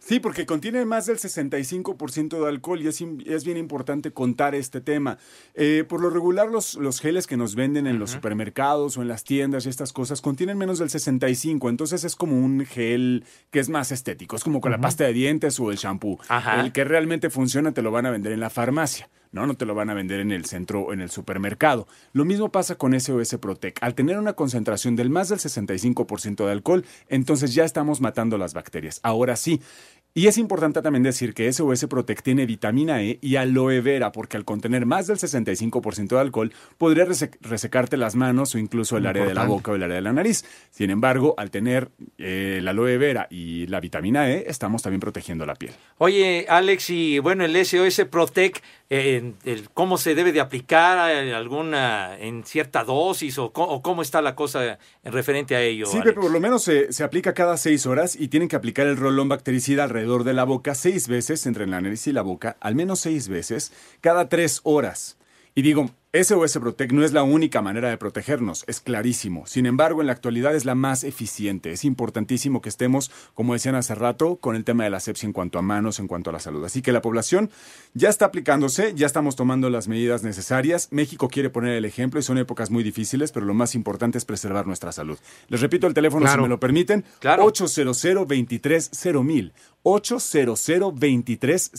Sí, 0.07 0.20
porque 0.20 0.44
contiene 0.44 0.84
más 0.84 1.07
del 1.07 1.16
65% 1.16 2.38
de 2.38 2.48
alcohol 2.48 2.82
y 2.82 2.88
es, 2.88 3.02
es, 3.24 3.44
bien 3.44 3.57
importante 3.57 4.12
contar 4.12 4.55
este 4.55 4.82
tema. 4.82 5.16
Eh, 5.55 5.84
por 5.88 6.02
lo 6.02 6.11
regular, 6.11 6.50
los, 6.50 6.74
los 6.74 7.00
geles 7.00 7.26
que 7.26 7.38
nos 7.38 7.55
venden 7.55 7.86
en 7.86 7.98
los 7.98 8.11
supermercados 8.11 8.98
o 8.98 9.02
en 9.02 9.09
las 9.09 9.24
tiendas 9.24 9.64
y 9.64 9.70
estas 9.70 9.94
cosas 9.94 10.20
contienen 10.20 10.59
menos 10.59 10.78
del 10.78 10.90
65%, 10.90 11.70
entonces 11.70 12.05
es 12.05 12.16
como 12.16 12.38
un 12.38 12.66
gel 12.66 13.24
que 13.50 13.61
es 13.61 13.70
más 13.70 13.92
estético, 13.92 14.36
es 14.36 14.44
como 14.44 14.61
con 14.61 14.72
la 14.72 14.78
pasta 14.78 15.05
de 15.05 15.14
dientes 15.14 15.59
o 15.59 15.70
el 15.70 15.78
shampoo. 15.78 16.18
El 16.59 16.72
que 16.72 16.84
realmente 16.84 17.30
funciona 17.30 17.72
te 17.72 17.80
lo 17.80 17.90
van 17.90 18.05
a 18.05 18.11
vender 18.11 18.32
en 18.32 18.40
la 18.40 18.50
farmacia. 18.50 19.09
No, 19.34 19.48
no 19.48 19.55
te 19.55 19.66
lo 19.66 19.74
van 19.74 19.90
a 19.90 19.94
vender 19.94 20.20
en 20.20 20.30
el 20.30 20.44
centro 20.44 20.82
o 20.82 20.92
en 20.92 21.00
el 21.00 21.11
supermercado. 21.11 21.88
Lo 22.12 22.24
mismo 22.24 22.52
pasa 22.52 22.76
con 22.76 22.98
SOS 22.98 23.38
Protec. 23.40 23.78
Al 23.82 23.96
tener 23.96 24.16
una 24.16 24.34
concentración 24.34 24.94
del 24.94 25.11
más 25.11 25.28
del 25.28 25.40
65% 25.40 26.46
de 26.46 26.52
alcohol, 26.52 26.84
entonces 27.09 27.52
ya 27.52 27.64
estamos 27.64 28.00
matando 28.00 28.38
las 28.38 28.55
bacterias. 28.55 29.00
Ahora 29.02 29.34
sí, 29.34 29.61
y 30.16 30.28
es 30.28 30.38
importante 30.38 30.80
también 30.80 31.02
decir 31.02 31.34
que 31.34 31.52
SOS 31.52 31.86
Protect 31.86 32.22
tiene 32.22 32.46
vitamina 32.46 33.02
E 33.02 33.18
y 33.20 33.34
aloe 33.34 33.80
vera, 33.80 34.12
porque 34.12 34.36
al 34.36 34.44
contener 34.44 34.86
más 34.86 35.08
del 35.08 35.18
65% 35.18 36.06
de 36.06 36.20
alcohol, 36.20 36.52
podría 36.78 37.04
resecarte 37.40 37.96
las 37.96 38.14
manos 38.14 38.54
o 38.54 38.58
incluso 38.58 38.96
el 38.96 39.06
área 39.06 39.26
de 39.26 39.34
la 39.34 39.44
boca 39.44 39.72
o 39.72 39.74
el 39.74 39.82
área 39.82 39.96
de 39.96 40.02
la 40.02 40.12
nariz. 40.12 40.44
Sin 40.70 40.90
embargo, 40.90 41.34
al 41.36 41.50
tener 41.50 41.90
eh, 42.18 42.58
el 42.58 42.68
aloe 42.68 42.96
vera 42.96 43.26
y 43.28 43.66
la 43.66 43.80
vitamina 43.80 44.30
E, 44.30 44.44
estamos 44.46 44.82
también 44.82 45.00
protegiendo 45.00 45.46
la 45.46 45.56
piel. 45.56 45.72
Oye, 45.98 46.46
Alex, 46.48 46.90
y 46.90 47.18
bueno, 47.18 47.44
el 47.44 47.66
SOS 47.66 48.06
Protect, 48.08 48.62
eh, 48.91 49.32
¿cómo 49.72 49.99
se 49.99 50.14
debe 50.14 50.32
de 50.32 50.41
aplicar? 50.41 50.99
¿Alguna 50.99 52.18
en 52.18 52.45
cierta 52.45 52.85
dosis 52.85 53.39
o, 53.39 53.53
cómo 53.53 54.03
está 54.03 54.20
la 54.22 54.35
cosa 54.35 54.78
en 55.03 55.12
referente 55.12 55.57
a 55.57 55.62
ello? 55.62 55.87
Sí, 55.87 55.99
pero 56.03 56.20
por 56.20 56.30
lo 56.30 56.41
menos 56.41 56.62
se, 56.62 56.93
se 56.93 57.03
aplica 57.03 57.35
cada 57.35 57.57
seis 57.57 57.87
horas 57.87 58.14
y 58.14 58.28
tienen 58.28 58.49
que 58.49 58.57
aplicar 58.57 58.87
el 58.87 58.97
rolón 58.97 59.28
bactericida 59.28 59.85
alrededor 59.85 60.24
de 60.24 60.35
la 60.35 60.45
boca 60.45 60.74
seis 60.74 61.09
veces 61.09 61.47
entre 61.47 61.66
la 61.66 61.80
nariz 61.80 62.07
y 62.07 62.12
la 62.12 62.22
boca, 62.22 62.57
al 62.61 62.74
menos 62.74 63.01
seis 63.01 63.28
veces, 63.28 63.72
cada 64.01 64.28
tres 64.28 64.61
horas. 64.64 65.16
Y 65.55 65.62
digo, 65.62 65.91
SOS 66.14 66.58
Protect 66.58 66.92
no 66.92 67.04
es 67.04 67.12
la 67.12 67.24
única 67.24 67.60
manera 67.60 67.88
de 67.88 67.96
protegernos, 67.96 68.62
es 68.68 68.78
clarísimo. 68.78 69.48
Sin 69.48 69.66
embargo, 69.66 70.00
en 70.00 70.06
la 70.06 70.12
actualidad 70.12 70.54
es 70.54 70.64
la 70.64 70.76
más 70.76 71.02
eficiente. 71.02 71.72
Es 71.72 71.84
importantísimo 71.84 72.62
que 72.62 72.68
estemos, 72.68 73.10
como 73.34 73.52
decían 73.52 73.74
hace 73.74 73.96
rato, 73.96 74.36
con 74.36 74.54
el 74.54 74.62
tema 74.62 74.84
de 74.84 74.90
la 74.90 75.00
sepsia 75.00 75.26
en 75.26 75.32
cuanto 75.32 75.58
a 75.58 75.62
manos, 75.62 75.98
en 75.98 76.06
cuanto 76.06 76.30
a 76.30 76.32
la 76.32 76.38
salud. 76.38 76.64
Así 76.64 76.82
que 76.82 76.92
la 76.92 77.02
población 77.02 77.50
ya 77.94 78.10
está 78.10 78.26
aplicándose, 78.26 78.94
ya 78.94 79.06
estamos 79.06 79.34
tomando 79.34 79.70
las 79.70 79.88
medidas 79.88 80.22
necesarias. 80.22 80.86
México 80.92 81.28
quiere 81.28 81.50
poner 81.50 81.72
el 81.72 81.84
ejemplo 81.84 82.20
y 82.20 82.22
son 82.22 82.38
épocas 82.38 82.70
muy 82.70 82.84
difíciles, 82.84 83.32
pero 83.32 83.44
lo 83.44 83.54
más 83.54 83.74
importante 83.74 84.16
es 84.16 84.24
preservar 84.24 84.68
nuestra 84.68 84.92
salud. 84.92 85.18
Les 85.48 85.60
repito 85.60 85.88
el 85.88 85.94
teléfono 85.94 86.28
si 86.28 86.38
me 86.38 86.46
lo 86.46 86.60
permiten. 86.60 87.04
Claro. 87.18 87.44
800 87.44 88.28
23 88.28 88.90
800 89.85 90.99
23 90.99 91.72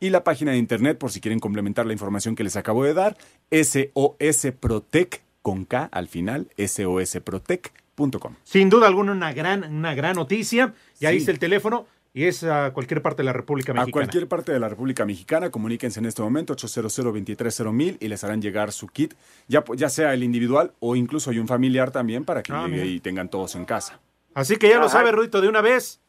y 0.00 0.10
la 0.10 0.24
página 0.24 0.52
de 0.52 0.58
internet 0.58 0.98
por 0.98 1.10
si 1.10 1.20
quieren 1.20 1.40
complementar 1.40 1.84
la 1.84 1.92
información 1.92 2.34
que 2.34 2.44
les 2.44 2.56
acabo 2.56 2.84
de 2.84 2.94
dar 2.94 3.16
SOS 3.50 4.52
Protec 4.58 5.22
con 5.42 5.64
K 5.64 5.88
al 5.90 6.08
final, 6.08 6.48
sosprotec.com. 6.56 8.34
Sin 8.44 8.70
duda 8.70 8.86
alguna, 8.86 9.12
una 9.12 9.32
gran, 9.32 9.64
una 9.64 9.94
gran 9.94 10.16
noticia. 10.16 10.74
Ya 11.00 11.10
dice 11.10 11.30
el 11.30 11.38
teléfono. 11.38 11.86
Y 12.14 12.24
es 12.24 12.42
a 12.42 12.72
cualquier 12.72 13.02
parte 13.02 13.18
de 13.22 13.24
la 13.24 13.32
República 13.32 13.72
Mexicana. 13.72 13.90
A 13.90 13.92
cualquier 13.92 14.26
parte 14.26 14.50
de 14.50 14.58
la 14.58 14.68
República 14.68 15.04
Mexicana, 15.04 15.50
comuníquense 15.50 16.00
en 16.00 16.06
este 16.06 16.22
momento 16.22 16.54
800 16.54 16.96
230 16.96 17.98
y 18.00 18.08
les 18.08 18.24
harán 18.24 18.40
llegar 18.40 18.72
su 18.72 18.88
kit, 18.88 19.14
ya, 19.46 19.62
ya 19.76 19.88
sea 19.88 20.14
el 20.14 20.24
individual 20.24 20.72
o 20.80 20.96
incluso 20.96 21.30
hay 21.30 21.38
un 21.38 21.46
familiar 21.46 21.90
también 21.90 22.24
para 22.24 22.42
que 22.42 22.52
ah, 22.52 22.66
llegue 22.66 22.86
y 22.86 23.00
tengan 23.00 23.28
todos 23.28 23.54
en 23.56 23.66
casa. 23.66 24.00
Así 24.34 24.56
que 24.56 24.68
ya 24.68 24.80
lo 24.80 24.88
sabe, 24.88 25.12
Rudito, 25.12 25.40
de 25.40 25.48
una 25.48 25.60
vez. 25.60 26.00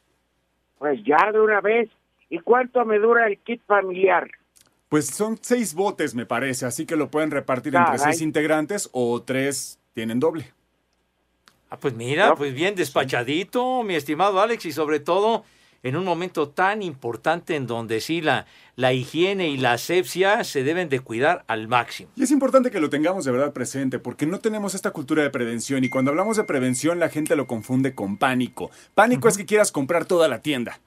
Pues 0.79 0.99
ya 1.05 1.31
de 1.31 1.39
una 1.39 1.61
vez. 1.61 1.89
¿Y 2.31 2.39
cuánto 2.39 2.83
me 2.85 2.99
dura 2.99 3.27
el 3.27 3.37
kit 3.39 3.61
familiar? 3.65 4.29
Pues 4.87 5.07
son 5.07 5.37
seis 5.41 5.75
botes, 5.75 6.15
me 6.15 6.25
parece, 6.25 6.65
así 6.65 6.85
que 6.87 6.95
lo 6.95 7.11
pueden 7.11 7.29
repartir 7.29 7.75
entre 7.75 7.99
seis 7.99 8.21
integrantes 8.21 8.89
o 8.91 9.21
tres 9.21 9.79
tienen 9.93 10.19
doble. 10.19 10.51
Ah, 11.69 11.77
pues 11.77 11.93
mira, 11.93 12.33
pues 12.35 12.53
bien 12.55 12.73
despachadito, 12.73 13.83
mi 13.83 13.93
estimado 13.93 14.41
Alex, 14.41 14.65
y 14.65 14.71
sobre 14.71 14.99
todo 14.99 15.43
en 15.83 15.95
un 15.95 16.05
momento 16.05 16.49
tan 16.49 16.81
importante 16.81 17.55
en 17.55 17.67
donde 17.67 18.01
sí 18.01 18.21
la, 18.21 18.45
la 18.75 18.93
higiene 18.93 19.49
y 19.49 19.57
la 19.57 19.73
asepsia 19.73 20.43
se 20.43 20.63
deben 20.63 20.89
de 20.89 20.99
cuidar 20.99 21.43
al 21.47 21.67
máximo. 21.67 22.09
Y 22.15 22.23
es 22.23 22.31
importante 22.31 22.71
que 22.71 22.79
lo 22.79 22.89
tengamos 22.89 23.25
de 23.25 23.31
verdad 23.31 23.53
presente, 23.53 23.99
porque 23.99 24.25
no 24.25 24.39
tenemos 24.39 24.75
esta 24.75 24.91
cultura 24.91 25.23
de 25.23 25.29
prevención, 25.29 25.83
y 25.83 25.89
cuando 25.89 26.11
hablamos 26.11 26.37
de 26.37 26.43
prevención 26.43 26.99
la 26.99 27.09
gente 27.09 27.35
lo 27.35 27.47
confunde 27.47 27.93
con 27.93 28.17
pánico. 28.17 28.71
Pánico 28.95 29.27
es 29.27 29.37
que 29.37 29.45
quieras 29.45 29.71
comprar 29.71 30.05
toda 30.05 30.27
la 30.27 30.41
tienda. 30.41 30.79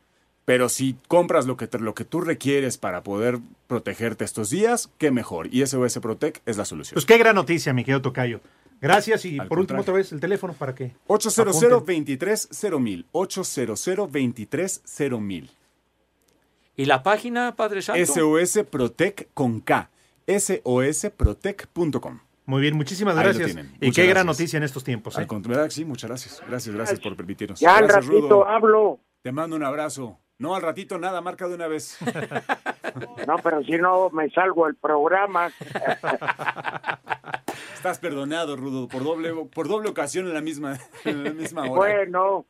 Pero 0.45 0.69
si 0.69 0.97
compras 1.07 1.47
lo 1.47 1.57
que, 1.57 1.69
lo 1.79 1.95
que 1.95 2.05
tú 2.05 2.21
requieres 2.21 2.77
para 2.77 3.03
poder 3.03 3.39
protegerte 3.69 4.25
estos 4.25 4.51
días, 4.51 4.91
qué 4.99 5.13
mejor. 5.13 5.47
Y 5.55 5.65
SOS 5.65 6.01
Protec 6.01 6.43
es 6.47 6.57
la 6.57 6.65
solución. 6.65 6.95
Pues 6.95 7.07
qué 7.07 7.17
gran 7.17 7.37
noticia, 7.37 7.73
mi 7.73 7.85
querido 7.85 8.03
Tocayo. 8.03 8.41
Gracias 8.83 9.25
y 9.25 9.41
por 9.41 9.59
último 9.61 9.81
otra 9.81 9.95
vez 9.95 10.13
el 10.13 10.21
teléfono 10.21 10.53
para 10.55 10.75
que 10.75 10.97
800 11.07 11.61
230 11.61 13.09
800 13.13 15.21
mil 15.21 15.51
¿Y 16.75 16.87
la 16.87 17.05
página, 17.05 17.55
Padre 17.55 17.81
Santo? 17.81 18.05
SOS 18.05 18.65
Protec 18.69 19.29
con 19.35 19.61
K. 19.61 19.89
SOSprotec.com. 20.27 22.19
Muy 22.47 22.61
bien, 22.61 22.77
muchísimas 22.77 23.15
gracias. 23.15 23.57
Y 23.81 23.93
qué 23.93 24.07
gran 24.07 24.27
noticia 24.27 24.57
en 24.57 24.65
estos 24.65 24.83
tiempos. 24.83 25.17
Al 25.17 25.25
¿eh? 25.25 25.71
sí, 25.71 25.85
muchas 25.85 26.11
gracias. 26.11 26.43
Gracias, 26.49 26.75
gracias 26.75 26.99
por 26.99 27.15
permitirnos. 27.15 27.61
Ya 27.61 27.77
al 27.77 27.89
ratito 27.89 28.49
hablo. 28.49 28.99
Te 29.23 29.31
mando 29.31 29.55
un 29.55 29.63
abrazo. 29.63 30.19
No, 30.39 30.57
al 30.57 30.63
ratito 30.63 30.99
nada, 30.99 31.21
marca 31.21 31.47
de 31.47 31.55
una 31.55 31.69
vez. 31.69 31.97
No, 33.27 33.37
pero 33.43 33.63
si 33.63 33.73
no 33.79 34.11
me 34.11 34.29
salgo 34.29 34.67
el 34.67 34.75
programa. 34.75 35.51
Estás 37.83 37.99
perdonado, 37.99 38.55
Rudo, 38.55 38.87
por 38.87 39.03
doble, 39.03 39.35
por 39.53 39.67
doble 39.67 39.89
ocasión 39.89 40.29
en 40.29 40.35
la 40.35 40.41
misma, 40.41 40.79
en 41.05 41.25
la 41.25 41.33
misma 41.33 41.63
hora. 41.63 41.73
Bueno. 41.73 42.47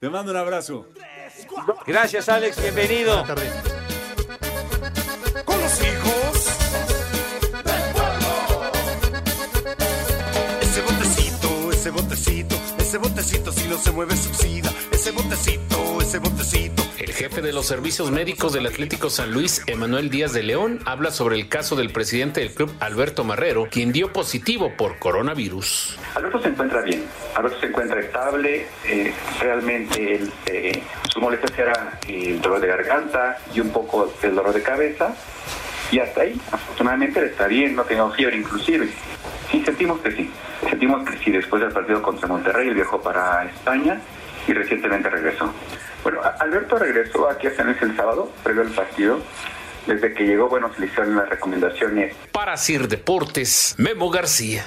Te 0.00 0.10
mando 0.10 0.32
un 0.32 0.36
abrazo. 0.36 0.88
Gracias, 1.86 2.28
Alex. 2.28 2.60
Bienvenido. 2.60 3.24
Con 5.44 5.60
los 5.60 5.80
hijos 5.80 6.58
del 7.52 7.92
pueblo. 7.92 8.72
Ese 10.60 10.82
botecito, 10.82 11.70
ese 11.70 11.90
botecito, 11.90 12.56
ese 12.80 12.98
botecito 12.98 13.52
si 13.52 13.68
no 13.68 13.78
se 13.78 13.92
mueve 13.92 14.16
subsida. 14.16 14.72
Ese 14.90 15.12
botecito, 15.12 16.00
ese 16.00 16.18
botecito 16.18 16.87
el 17.00 17.12
jefe 17.12 17.42
de 17.42 17.52
los 17.52 17.66
servicios 17.66 18.10
médicos 18.10 18.52
del 18.52 18.66
Atlético 18.66 19.08
San 19.08 19.32
Luis, 19.32 19.62
Emanuel 19.66 20.10
Díaz 20.10 20.32
de 20.32 20.42
León, 20.42 20.80
habla 20.84 21.10
sobre 21.10 21.36
el 21.36 21.48
caso 21.48 21.76
del 21.76 21.90
presidente 21.90 22.40
del 22.40 22.52
club, 22.52 22.72
Alberto 22.80 23.22
Marrero, 23.24 23.68
quien 23.70 23.92
dio 23.92 24.12
positivo 24.12 24.72
por 24.76 24.98
coronavirus. 24.98 25.96
Alberto 26.14 26.40
se 26.40 26.48
encuentra 26.48 26.82
bien, 26.82 27.04
Alberto 27.36 27.60
se 27.60 27.66
encuentra 27.66 28.00
estable, 28.00 28.66
eh, 28.86 29.12
realmente 29.40 30.20
eh, 30.46 30.82
su 31.08 31.20
molestia 31.20 31.50
era 31.56 31.98
el 32.08 32.40
dolor 32.40 32.60
de 32.60 32.66
garganta 32.66 33.38
y 33.54 33.60
un 33.60 33.70
poco 33.70 34.12
el 34.22 34.34
dolor 34.34 34.52
de 34.52 34.62
cabeza, 34.62 35.14
y 35.92 36.00
hasta 36.00 36.22
ahí, 36.22 36.40
afortunadamente 36.50 37.24
está 37.24 37.46
bien, 37.46 37.76
no 37.76 37.84
tengo 37.84 38.10
fiebre 38.12 38.36
inclusive. 38.36 38.88
Sí, 39.50 39.62
sentimos 39.64 40.00
que 40.00 40.10
sí, 40.12 40.30
sentimos 40.68 41.08
que 41.08 41.16
sí, 41.18 41.30
después 41.30 41.62
del 41.62 41.72
partido 41.72 42.02
contra 42.02 42.26
Monterrey, 42.26 42.68
él 42.68 42.74
viajó 42.74 43.00
para 43.00 43.44
España 43.44 44.00
y 44.48 44.52
recientemente 44.54 45.10
regresó. 45.10 45.52
Bueno, 46.02 46.20
Alberto 46.40 46.78
regresó 46.78 47.28
aquí 47.28 47.46
a 47.46 47.54
San 47.54 47.66
Luis 47.66 47.80
el 47.82 47.94
sábado, 47.96 48.32
previo 48.42 48.62
al 48.62 48.70
partido. 48.70 49.20
Desde 49.86 50.12
que 50.12 50.24
llegó, 50.24 50.48
bueno, 50.48 50.72
se 50.74 50.80
le 50.80 50.86
hicieron 50.86 51.16
las 51.16 51.28
recomendaciones. 51.28 52.14
Para 52.32 52.56
Sir 52.56 52.88
Deportes, 52.88 53.74
Memo 53.78 54.10
García. 54.10 54.66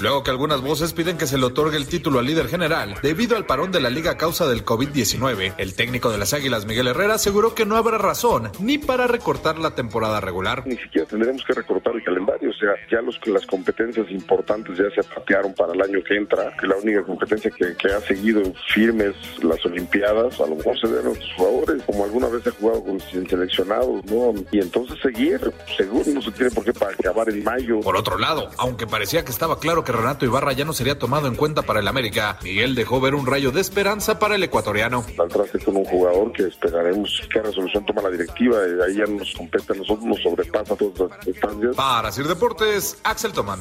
Luego 0.00 0.22
que 0.22 0.30
algunas 0.30 0.60
voces 0.60 0.92
piden 0.92 1.18
que 1.18 1.26
se 1.26 1.38
le 1.38 1.46
otorgue 1.46 1.76
el 1.76 1.88
título 1.88 2.20
al 2.20 2.26
líder 2.26 2.46
general 2.46 2.94
debido 3.02 3.36
al 3.36 3.46
parón 3.46 3.72
de 3.72 3.80
la 3.80 3.90
liga 3.90 4.12
a 4.12 4.16
causa 4.16 4.46
del 4.46 4.64
COVID-19, 4.64 5.54
el 5.58 5.74
técnico 5.74 6.10
de 6.10 6.18
las 6.18 6.34
Águilas, 6.34 6.66
Miguel 6.66 6.86
Herrera, 6.86 7.14
aseguró 7.14 7.54
que 7.54 7.66
no 7.66 7.76
habrá 7.76 7.98
razón 7.98 8.52
ni 8.60 8.78
para 8.78 9.08
recortar 9.08 9.58
la 9.58 9.74
temporada 9.74 10.20
regular. 10.20 10.62
Ni 10.66 10.76
siquiera 10.76 11.08
tendremos 11.08 11.44
que 11.44 11.52
recortar 11.52 11.96
el 11.96 12.04
calendario, 12.04 12.50
o 12.50 12.52
sea, 12.52 12.74
ya 12.88 13.02
los, 13.02 13.18
las 13.26 13.44
competencias 13.46 14.08
importantes 14.10 14.78
ya 14.78 14.88
se 14.94 15.02
patearon 15.08 15.52
para 15.54 15.72
el 15.72 15.82
año 15.82 16.00
que 16.04 16.14
entra, 16.14 16.54
que 16.60 16.68
la 16.68 16.76
única 16.76 17.02
competencia 17.02 17.50
que, 17.50 17.88
ha 17.88 18.00
seguido 18.02 18.42
firmes 18.72 19.14
las 19.42 19.64
Olimpiadas, 19.64 20.40
a 20.40 20.46
lo 20.46 20.56
mejor 20.56 20.78
se 20.78 20.86
den 20.88 21.06
otros 21.06 21.34
favores, 21.36 21.82
como 21.84 22.04
alguna 22.04 22.28
vez 22.28 22.46
ha 22.46 22.50
jugado 22.52 22.84
con 22.84 23.00
seleccionados, 23.00 24.04
¿no? 24.04 24.34
Y 24.52 24.60
entonces 24.60 24.98
seguir, 25.02 25.40
seguro 25.76 26.04
no 26.12 26.22
se 26.22 26.30
tiene 26.32 26.50
por 26.50 26.64
qué 26.64 26.72
para 26.72 26.92
acabar 26.92 27.28
en 27.30 27.42
mayo. 27.42 27.80
Por 27.80 27.96
otro 27.96 28.18
lado, 28.18 28.50
aunque 28.58 28.86
parecía 28.86 29.24
que 29.24 29.32
estaba 29.32 29.58
claro 29.58 29.84
que 29.84 29.87
Renato 29.92 30.24
Ibarra 30.24 30.52
ya 30.52 30.64
no 30.64 30.72
sería 30.72 30.98
tomado 30.98 31.28
en 31.28 31.34
cuenta 31.34 31.62
para 31.62 31.80
el 31.80 31.88
América. 31.88 32.38
Miguel 32.42 32.74
dejó 32.74 33.00
ver 33.00 33.14
un 33.14 33.26
rayo 33.26 33.50
de 33.50 33.60
esperanza 33.60 34.18
para 34.18 34.34
el 34.34 34.42
ecuatoriano. 34.42 35.04
Al 35.18 35.28
traste 35.28 35.58
con 35.58 35.76
un 35.76 35.84
jugador 35.84 36.32
que 36.32 36.44
esperaremos 36.44 37.22
qué 37.32 37.42
resolución 37.42 37.84
toma 37.86 38.02
la 38.02 38.10
directiva. 38.10 38.56
y 38.66 38.90
ahí 38.90 38.96
ya 38.96 39.06
nos 39.06 39.32
compete 39.34 39.72
a 39.72 39.76
nosotros, 39.76 40.04
nos 40.04 40.22
sobrepasa 40.22 40.76
todas 40.76 41.10
las 41.10 41.26
instancias. 41.26 41.76
Para 41.76 42.12
Sir 42.12 42.26
Deportes, 42.26 42.98
Axel 43.04 43.32
Tomán. 43.32 43.60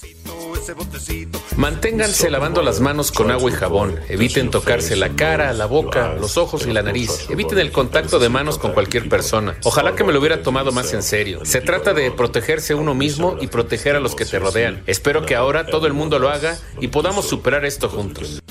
Manténganse 1.55 2.29
lavando 2.29 2.61
las 2.61 2.81
manos 2.81 3.11
con 3.11 3.31
agua 3.31 3.49
y 3.49 3.53
jabón. 3.53 3.99
Eviten 4.09 4.51
tocarse 4.51 4.95
la 4.95 5.09
cara, 5.09 5.53
la 5.53 5.65
boca, 5.65 6.13
los 6.15 6.37
ojos 6.37 6.67
y 6.67 6.73
la 6.73 6.81
nariz. 6.81 7.29
Eviten 7.29 7.59
el 7.59 7.71
contacto 7.71 8.19
de 8.19 8.27
manos 8.29 8.57
con 8.57 8.73
cualquier 8.73 9.07
persona. 9.07 9.57
Ojalá 9.63 9.95
que 9.95 10.03
me 10.03 10.11
lo 10.11 10.19
hubiera 10.19 10.43
tomado 10.43 10.71
más 10.71 10.93
en 10.93 11.03
serio. 11.03 11.45
Se 11.45 11.61
trata 11.61 11.93
de 11.93 12.11
protegerse 12.11 12.75
uno 12.75 12.93
mismo 12.93 13.37
y 13.39 13.47
proteger 13.47 13.95
a 13.95 13.99
los 13.99 14.13
que 14.13 14.25
te 14.25 14.39
rodean. 14.39 14.83
Espero 14.87 15.25
que 15.25 15.35
ahora 15.35 15.65
todo 15.65 15.87
el 15.87 15.93
mundo 15.93 16.16
lo 16.19 16.29
haga 16.29 16.55
y 16.79 16.87
podamos 16.87 17.27
superar 17.27 17.65
esto 17.65 17.89
juntos. 17.89 18.41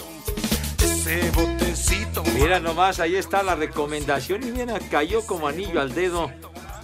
Mira 2.34 2.60
nomás, 2.60 3.00
ahí 3.00 3.16
está 3.16 3.42
la 3.42 3.54
recomendación 3.54 4.42
y 4.42 4.52
mira, 4.52 4.78
cayó 4.90 5.24
como 5.26 5.48
anillo 5.48 5.80
al 5.80 5.94
dedo. 5.94 6.30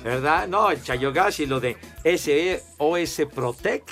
¿Verdad? 0.02 0.48
No, 0.48 0.70
el 0.70 0.82
Chayogas 0.82 1.38
y 1.40 1.46
lo 1.46 1.60
de 1.60 1.76
SOS 2.04 3.26
Protec. 3.32 3.84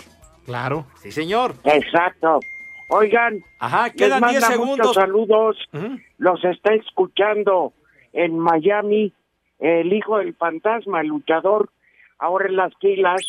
Claro. 0.44 0.86
Sí, 1.02 1.12
señor. 1.12 1.54
Exacto. 1.64 2.40
Oigan, 2.88 3.44
Ajá, 3.60 3.84
les 3.86 3.94
quedan 3.94 4.20
10 4.20 4.32
manda 4.32 4.46
segundos. 4.48 4.78
muchos 4.78 4.94
saludos. 4.94 5.56
Los 6.18 6.44
está 6.44 6.74
escuchando 6.74 7.72
en 8.12 8.38
Miami 8.38 9.12
el 9.60 9.92
hijo 9.92 10.18
del 10.18 10.34
fantasma, 10.34 11.00
el 11.02 11.08
luchador, 11.08 11.70
ahora 12.18 12.48
en 12.48 12.56
las 12.56 12.72
filas 12.80 13.24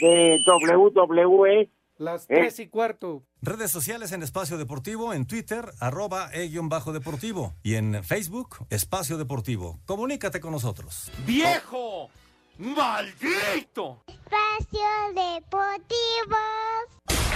de 0.00 0.36
WWE. 0.46 1.68
Las 1.98 2.22
Eh. 2.24 2.26
tres 2.28 2.58
y 2.58 2.68
cuarto. 2.68 3.22
Redes 3.42 3.70
sociales 3.70 4.12
en 4.12 4.22
Espacio 4.22 4.58
Deportivo, 4.58 5.12
en 5.12 5.26
Twitter, 5.26 5.72
arroba 5.78 6.30
e-bajo 6.32 6.92
deportivo. 6.92 7.54
Y 7.62 7.74
en 7.74 8.02
Facebook, 8.02 8.66
Espacio 8.70 9.18
Deportivo. 9.18 9.78
Comunícate 9.84 10.40
con 10.40 10.52
nosotros. 10.52 11.10
¡Viejo! 11.26 12.10
¡Maldito! 12.58 14.04
Espacio 14.06 14.88
Deportivo. 15.14 16.36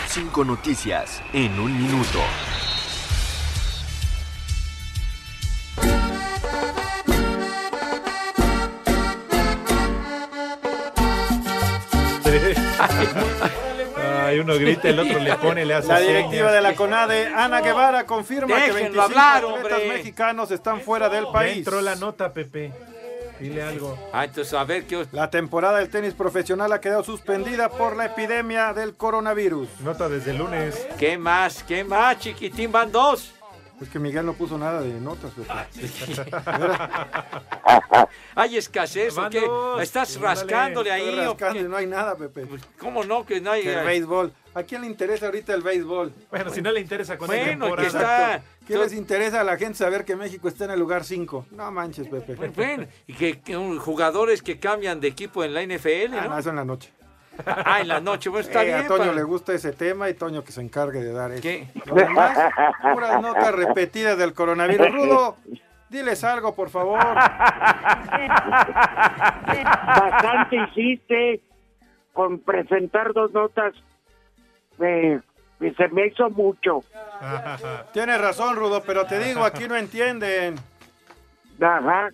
Cinco 0.08 0.44
noticias 0.44 1.20
en 1.32 1.58
un 1.60 1.76
minuto. 1.82 2.20
Ay, 14.24 14.38
uno 14.38 14.54
grita, 14.54 14.88
el 14.88 14.98
otro 14.98 15.18
le 15.18 15.34
pone, 15.36 15.64
le 15.64 15.74
hace 15.74 15.88
La 15.88 16.00
directiva 16.00 16.48
señas. 16.48 16.52
de 16.52 16.60
la 16.62 16.74
CONADE, 16.74 17.26
Ana 17.34 17.60
Guevara, 17.60 18.04
confirma 18.06 18.56
que 18.56 18.72
Déjenlo 18.72 18.74
25 18.80 19.02
hablar, 19.02 19.44
atletas 19.44 19.72
hombre. 19.78 19.88
mexicanos 19.88 20.50
están 20.50 20.80
fuera 20.80 21.08
del 21.08 21.24
Ya 21.26 21.32
país. 21.32 21.56
entró 21.58 21.80
la 21.80 21.94
nota, 21.96 22.32
Pepe. 22.32 22.72
Dile 23.38 23.62
algo. 23.62 23.98
Ah, 24.14 24.24
entonces 24.24 24.54
a 24.54 24.64
ver 24.64 24.86
qué. 24.86 25.06
La 25.12 25.28
temporada 25.28 25.78
del 25.78 25.90
tenis 25.90 26.14
profesional 26.14 26.72
ha 26.72 26.80
quedado 26.80 27.04
suspendida 27.04 27.68
por 27.68 27.94
la 27.94 28.06
epidemia 28.06 28.72
del 28.72 28.94
coronavirus. 28.96 29.68
Nota 29.80 30.08
desde 30.08 30.30
el 30.30 30.38
lunes. 30.38 30.86
¿Qué 30.98 31.18
más? 31.18 31.62
¿Qué 31.62 31.84
más, 31.84 32.18
chiquitín? 32.18 32.72
Van 32.72 32.90
dos. 32.90 33.34
Es 33.80 33.88
que 33.90 33.98
Miguel 33.98 34.24
no 34.24 34.32
puso 34.32 34.56
nada 34.56 34.80
de 34.80 34.98
notas. 35.00 35.32
Pepe. 35.32 36.32
¿Hay 38.34 38.56
escasez 38.56 39.16
o 39.18 39.28
qué? 39.28 39.44
¿Estás 39.80 40.18
rascándole 40.20 40.90
estoy 40.90 41.08
ahí? 41.14 41.18
o 41.26 41.30
rascando 41.32 41.54
qué? 41.60 41.60
y 41.60 41.68
no 41.68 41.76
hay 41.76 41.86
nada, 41.86 42.16
Pepe. 42.16 42.46
¿Cómo 42.78 43.04
no? 43.04 43.24
Que 43.26 43.40
no 43.40 43.50
hay. 43.50 43.66
El 43.66 43.84
béisbol. 43.84 44.32
¿A 44.54 44.62
quién 44.62 44.80
le 44.80 44.86
interesa 44.86 45.26
ahorita 45.26 45.52
el 45.54 45.62
béisbol? 45.62 46.12
Bueno, 46.30 46.50
si 46.50 46.62
no 46.62 46.72
le 46.72 46.80
interesa 46.80 47.14
hay 47.14 47.18
Bueno, 47.18 47.76
que 47.76 47.86
está-. 47.86 48.42
¿Qué 48.66 48.78
les 48.78 48.94
interesa 48.94 49.42
a 49.42 49.44
la 49.44 49.56
gente 49.58 49.74
saber 49.78 50.04
que 50.04 50.16
México 50.16 50.48
está 50.48 50.64
en 50.64 50.70
el 50.72 50.80
lugar 50.80 51.04
5? 51.04 51.46
No 51.52 51.70
manches, 51.70 52.08
Pepe. 52.08 52.34
Bueno, 52.34 52.86
y 53.06 53.12
que, 53.12 53.40
que 53.40 53.56
un- 53.56 53.78
jugadores 53.78 54.42
que 54.42 54.58
cambian 54.58 55.00
de 55.00 55.08
equipo 55.08 55.44
en 55.44 55.54
la 55.54 55.62
NFL, 55.62 56.14
Ah, 56.14 56.22
¿no? 56.24 56.28
no, 56.30 56.38
eso 56.38 56.50
en 56.50 56.56
la 56.56 56.64
noche. 56.64 56.90
Ah, 57.46 57.80
en 57.80 57.88
la 57.88 58.00
noche, 58.00 58.28
bueno, 58.30 58.46
está 58.46 58.62
Eh, 58.62 58.66
bien. 58.66 58.78
a 58.80 58.86
Toño 58.86 58.98
para- 59.04 59.12
le 59.14 59.22
gusta 59.22 59.52
ese 59.52 59.72
tema 59.72 60.08
y 60.08 60.14
Toño 60.14 60.42
que 60.44 60.52
se 60.52 60.60
encargue 60.60 61.00
de 61.00 61.12
dar 61.12 61.32
eso. 61.32 61.42
¿Qué? 61.42 61.68
Lo 61.86 61.94
demás, 61.94 62.36
puras 62.92 63.20
notas 63.20 63.52
repetidas 63.54 64.16
del 64.18 64.32
coronavirus. 64.34 64.90
Rudo, 64.92 65.36
diles 65.90 66.22
algo, 66.24 66.54
por 66.54 66.70
favor. 66.70 66.98
Bastante 69.46 70.56
hiciste 70.56 71.40
con 72.12 72.38
presentar 72.40 73.12
dos 73.12 73.32
notas. 73.32 73.74
Eh, 74.80 75.20
y 75.60 75.70
se 75.70 75.88
me 75.88 76.06
hizo 76.06 76.28
mucho. 76.30 76.80
Tienes 77.92 78.20
razón, 78.20 78.56
Rudo, 78.56 78.82
pero 78.86 79.06
te 79.06 79.18
digo, 79.18 79.44
aquí 79.44 79.66
no 79.68 79.76
entienden. 79.76 80.56
Ajá. 81.60 82.10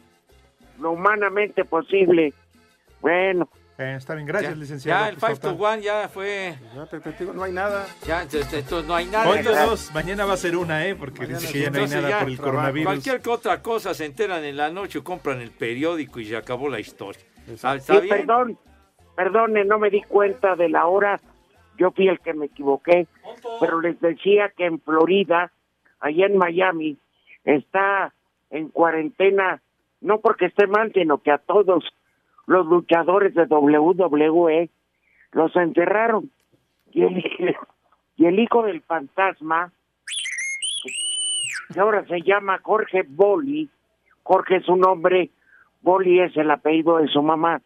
Lo 0.79 0.93
humanamente 0.93 1.65
posible. 1.65 2.33
Bueno. 3.01 3.49
Eh, 3.83 3.97
está 3.97 4.15
bien, 4.15 4.27
gracias, 4.27 4.53
Ya, 4.55 4.59
licenciado. 4.61 5.05
ya 5.05 5.09
el 5.11 5.17
Pues, 5.17 5.33
5 5.33 5.41
to 5.41 5.55
total. 5.57 5.79
1 5.79 5.83
ya 5.83 6.09
fue. 6.09 6.55
Ya, 6.75 6.87
Pepe, 6.87 7.13
te 7.13 7.19
digo, 7.25 7.33
no 7.33 7.43
hay 7.43 7.53
nada. 7.53 7.87
Ya, 8.07 8.23
entonces, 8.23 8.53
entonces 8.53 8.87
no 8.89 8.95
hay 8.95 9.07
nada. 9.07 9.29
Hoy 9.29 9.43
dos, 9.43 9.91
mañana 9.95 10.25
va 10.25 10.35
a 10.35 10.37
ser 10.37 10.57
una, 10.57 10.87
¿eh? 10.87 10.95
Porque 10.95 11.27
dice 11.27 11.53
que 11.53 11.61
ya 11.61 11.71
no 11.71 11.79
hay 11.81 11.89
nada 11.89 12.09
ya, 12.09 12.21
por 12.21 12.29
el 12.29 12.37
trabajo. 12.37 12.57
coronavirus. 12.57 12.85
Cualquier 12.87 13.21
otra 13.29 13.63
cosa 13.63 13.95
se 13.95 14.05
enteran 14.05 14.45
en 14.45 14.57
la 14.57 14.71
noche, 14.71 15.03
compran 15.03 15.41
el 15.41 15.51
periódico 15.51 16.21
y 16.21 16.27
se 16.27 16.37
acabó 16.37 16.69
la 16.69 16.81
historia. 16.81 17.21
Ah, 17.63 17.75
¿Está 17.77 17.79
Sí, 17.95 18.01
bien? 18.03 18.09
perdón, 18.19 18.59
perdone, 19.17 19.65
no 19.65 19.79
me 19.79 19.91
di 19.91 20.03
cuenta 20.03 20.55
de 20.57 20.69
la 20.69 20.87
hora. 20.87 21.21
Yo 21.79 21.91
fui 21.91 22.07
el 22.09 22.21
que 22.21 22.35
me 22.35 22.47
equivoqué, 22.47 23.07
pero 23.61 23.81
les 23.81 23.99
decía 24.01 24.53
que 24.57 24.67
en 24.67 24.81
Florida, 24.81 25.51
allá 26.01 26.27
en 26.27 26.37
Miami, 26.37 26.99
está 27.45 28.13
en 28.51 28.69
cuarentena, 28.69 29.61
no 30.01 30.21
porque 30.21 30.47
esté 30.47 30.67
mal, 30.67 30.93
sino 30.95 31.19
que 31.23 31.31
a 31.33 31.39
todos 31.39 31.85
los 32.47 32.67
luchadores 32.67 33.35
de 33.35 33.45
WWE 33.45 34.69
los 35.33 35.57
enterraron. 35.57 36.31
Y 36.93 37.03
el, 37.03 37.25
y 38.17 38.27
el 38.27 38.39
hijo 38.39 38.63
del 38.63 38.83
fantasma, 38.83 39.73
que 41.73 41.81
ahora 41.81 42.05
se 42.07 42.21
llama 42.23 42.59
Jorge 42.63 43.05
Boli, 43.09 43.71
Jorge 44.23 44.57
es 44.57 44.65
su 44.67 44.77
nombre, 44.77 45.31
Boli 45.81 46.21
es 46.21 46.37
el 46.37 46.51
apellido 46.51 46.99
de 46.99 47.09
su 47.09 47.23
mamá, 47.23 47.61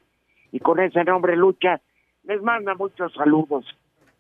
y 0.53 0.61
con 0.61 0.81
ese 0.81 1.05
nombre 1.05 1.37
lucha, 1.37 1.81
les 2.25 2.41
manda 2.43 2.75
muchos 2.75 3.13
saludos, 3.13 3.65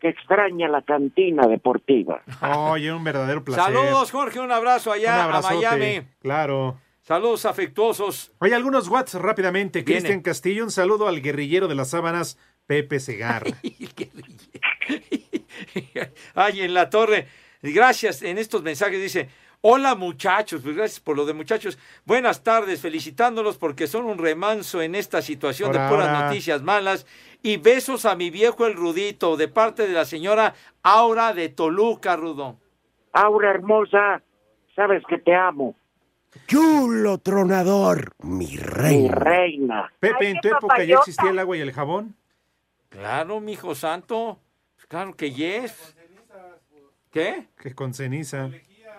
que 0.00 0.09
extraña 0.09 0.68
la 0.68 0.82
cantina 0.82 1.46
deportiva. 1.46 2.20
Oye, 2.42 2.92
un 2.92 3.04
verdadero 3.04 3.42
placer. 3.42 3.64
Saludos, 3.64 4.11
Jorge, 4.11 4.40
un 4.40 4.52
abrazo 4.52 4.90
Un 4.90 4.96
allá 4.96 5.24
a 5.24 5.40
Miami. 5.40 6.07
Claro. 6.20 6.76
Saludos 7.07 7.46
afectuosos. 7.46 8.32
Oye, 8.40 8.52
algunos 8.52 8.88
WhatsApp 8.88 9.22
rápidamente. 9.22 9.84
Cristian 9.84 10.22
Castillo, 10.22 10.64
un 10.64 10.72
saludo 10.72 11.07
al 11.07 11.22
guerrillero 11.22 11.68
de 11.68 11.76
las 11.76 11.90
sábanas, 11.90 12.36
Pepe 12.66 12.98
Segarra. 12.98 13.52
Ay, 16.34 16.62
en 16.62 16.74
la 16.74 16.90
torre. 16.90 17.28
Gracias 17.62 18.22
en 18.22 18.38
estos 18.38 18.64
mensajes 18.64 19.00
dice, 19.00 19.28
hola 19.61 19.94
muchachos, 19.94 20.62
pues 20.64 20.74
gracias 20.74 20.98
por 20.98 21.16
lo 21.16 21.24
de 21.24 21.32
muchachos. 21.32 21.78
Buenas 22.04 22.42
tardes, 22.42 22.82
felicitándolos 22.82 23.57
porque 23.57 23.86
son 23.86 24.07
un 24.07 24.18
remanso 24.18 24.82
en 24.82 24.96
esta 24.96 25.22
situación 25.22 25.70
de 25.70 25.78
puras 25.88 26.24
noticias 26.24 26.61
malas. 26.62 27.07
Y 27.40 27.59
besos 27.59 28.04
a 28.04 28.16
mi 28.16 28.30
viejo 28.30 28.66
el 28.66 28.74
Rudito 28.74 29.36
de 29.36 29.46
parte 29.46 29.86
de 29.86 29.94
la 29.94 30.07
señora 30.07 30.54
Aura 30.82 31.34
de 31.34 31.50
Toluca, 31.50 32.16
Rudo. 32.16 32.59
Aura 33.12 33.50
hermosa, 33.50 34.24
sabes 34.74 35.04
que 35.09 35.18
te 35.18 35.36
amo. 35.36 35.76
Chulo 36.47 37.18
tronador, 37.18 38.14
mi 38.22 38.47
Mi 38.47 38.57
reina. 38.57 39.14
reina. 39.14 39.93
Pepe, 40.01 40.30
¿en 40.30 40.41
tu 40.41 40.49
época 40.49 40.84
ya 40.84 40.97
existía 40.97 41.30
el 41.30 41.39
agua 41.39 41.57
y 41.57 41.61
el 41.61 41.72
jabón? 41.72 42.14
Claro, 42.89 43.41
mi 43.41 43.53
hijo 43.53 43.74
santo. 43.74 44.39
Claro 44.89 45.16
que 45.16 45.32
yes. 45.32 45.97
¿Qué? 47.11 47.49
Que 47.59 47.74
con 47.74 47.95
ceniza. 47.95 48.51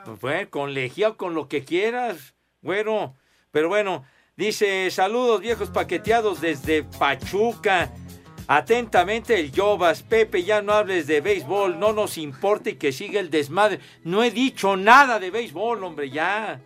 Pues 0.06 0.20
bueno, 0.22 0.50
con 0.50 0.74
lejía 0.74 1.10
o 1.10 1.18
con 1.18 1.34
lo 1.34 1.48
que 1.48 1.64
quieras, 1.64 2.34
bueno. 2.62 3.16
Pero 3.52 3.70
bueno, 3.70 4.06
dice, 4.36 4.90
saludos 4.92 5.42
viejos 5.42 5.70
paqueteados 5.70 6.42
desde 6.42 6.84
Pachuca. 6.84 7.92
Atentamente 8.50 9.38
el 9.40 9.52
Yobas, 9.52 10.04
Pepe, 10.04 10.44
ya 10.44 10.62
no 10.62 10.72
hables 10.72 11.06
de 11.06 11.20
béisbol, 11.20 11.80
no 11.80 11.92
nos 11.92 12.18
importa 12.18 12.70
y 12.70 12.76
que 12.76 12.94
siga 12.94 13.20
el 13.20 13.30
desmadre. 13.30 13.80
No 14.06 14.24
he 14.24 14.32
dicho 14.32 14.78
nada 14.78 15.20
de 15.20 15.32
béisbol, 15.32 15.84
hombre, 15.84 16.10
ya. 16.10 16.62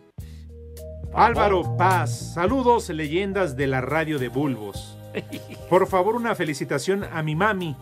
Álvaro 1.13 1.75
Paz, 1.77 2.33
saludos 2.33 2.89
leyendas 2.89 3.55
de 3.57 3.67
la 3.67 3.81
radio 3.81 4.17
de 4.17 4.29
Bulbos. 4.29 4.97
Por 5.69 5.87
favor, 5.87 6.15
una 6.15 6.35
felicitación 6.35 7.03
a 7.03 7.21
mi 7.21 7.35
mami. 7.35 7.75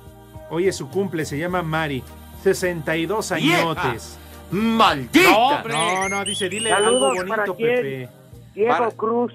Hoy 0.50 0.68
es 0.68 0.76
su 0.76 0.90
cumple, 0.90 1.26
se 1.26 1.38
llama 1.38 1.62
Mari. 1.62 2.04
62 2.44 3.32
¡Vieja! 3.36 3.60
añotes. 3.62 4.18
¡Maldita! 4.52 5.30
No, 5.30 5.48
hombre. 5.50 5.74
no, 5.76 6.10
no, 6.10 6.26
dice, 6.26 6.50
dile 6.50 6.72
Saludos 6.72 7.20
algo 7.20 7.36
bonito. 7.36 7.56
Pepe. 7.56 8.10
Diego 8.56 8.70
Para- 8.72 8.92
Cruz, 8.92 9.34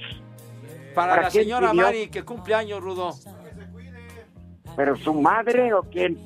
Para 0.95 1.11
¿Para 1.13 1.23
la 1.23 1.31
señora 1.31 1.71
pidió? 1.71 1.83
Mari, 1.85 2.09
que 2.09 2.25
cumple 2.25 2.55
años, 2.57 2.81
Rudo. 2.81 3.15
pero 4.77 4.97
su 4.97 5.15
madre 5.15 5.73
o 5.73 5.83
quién? 5.85 6.19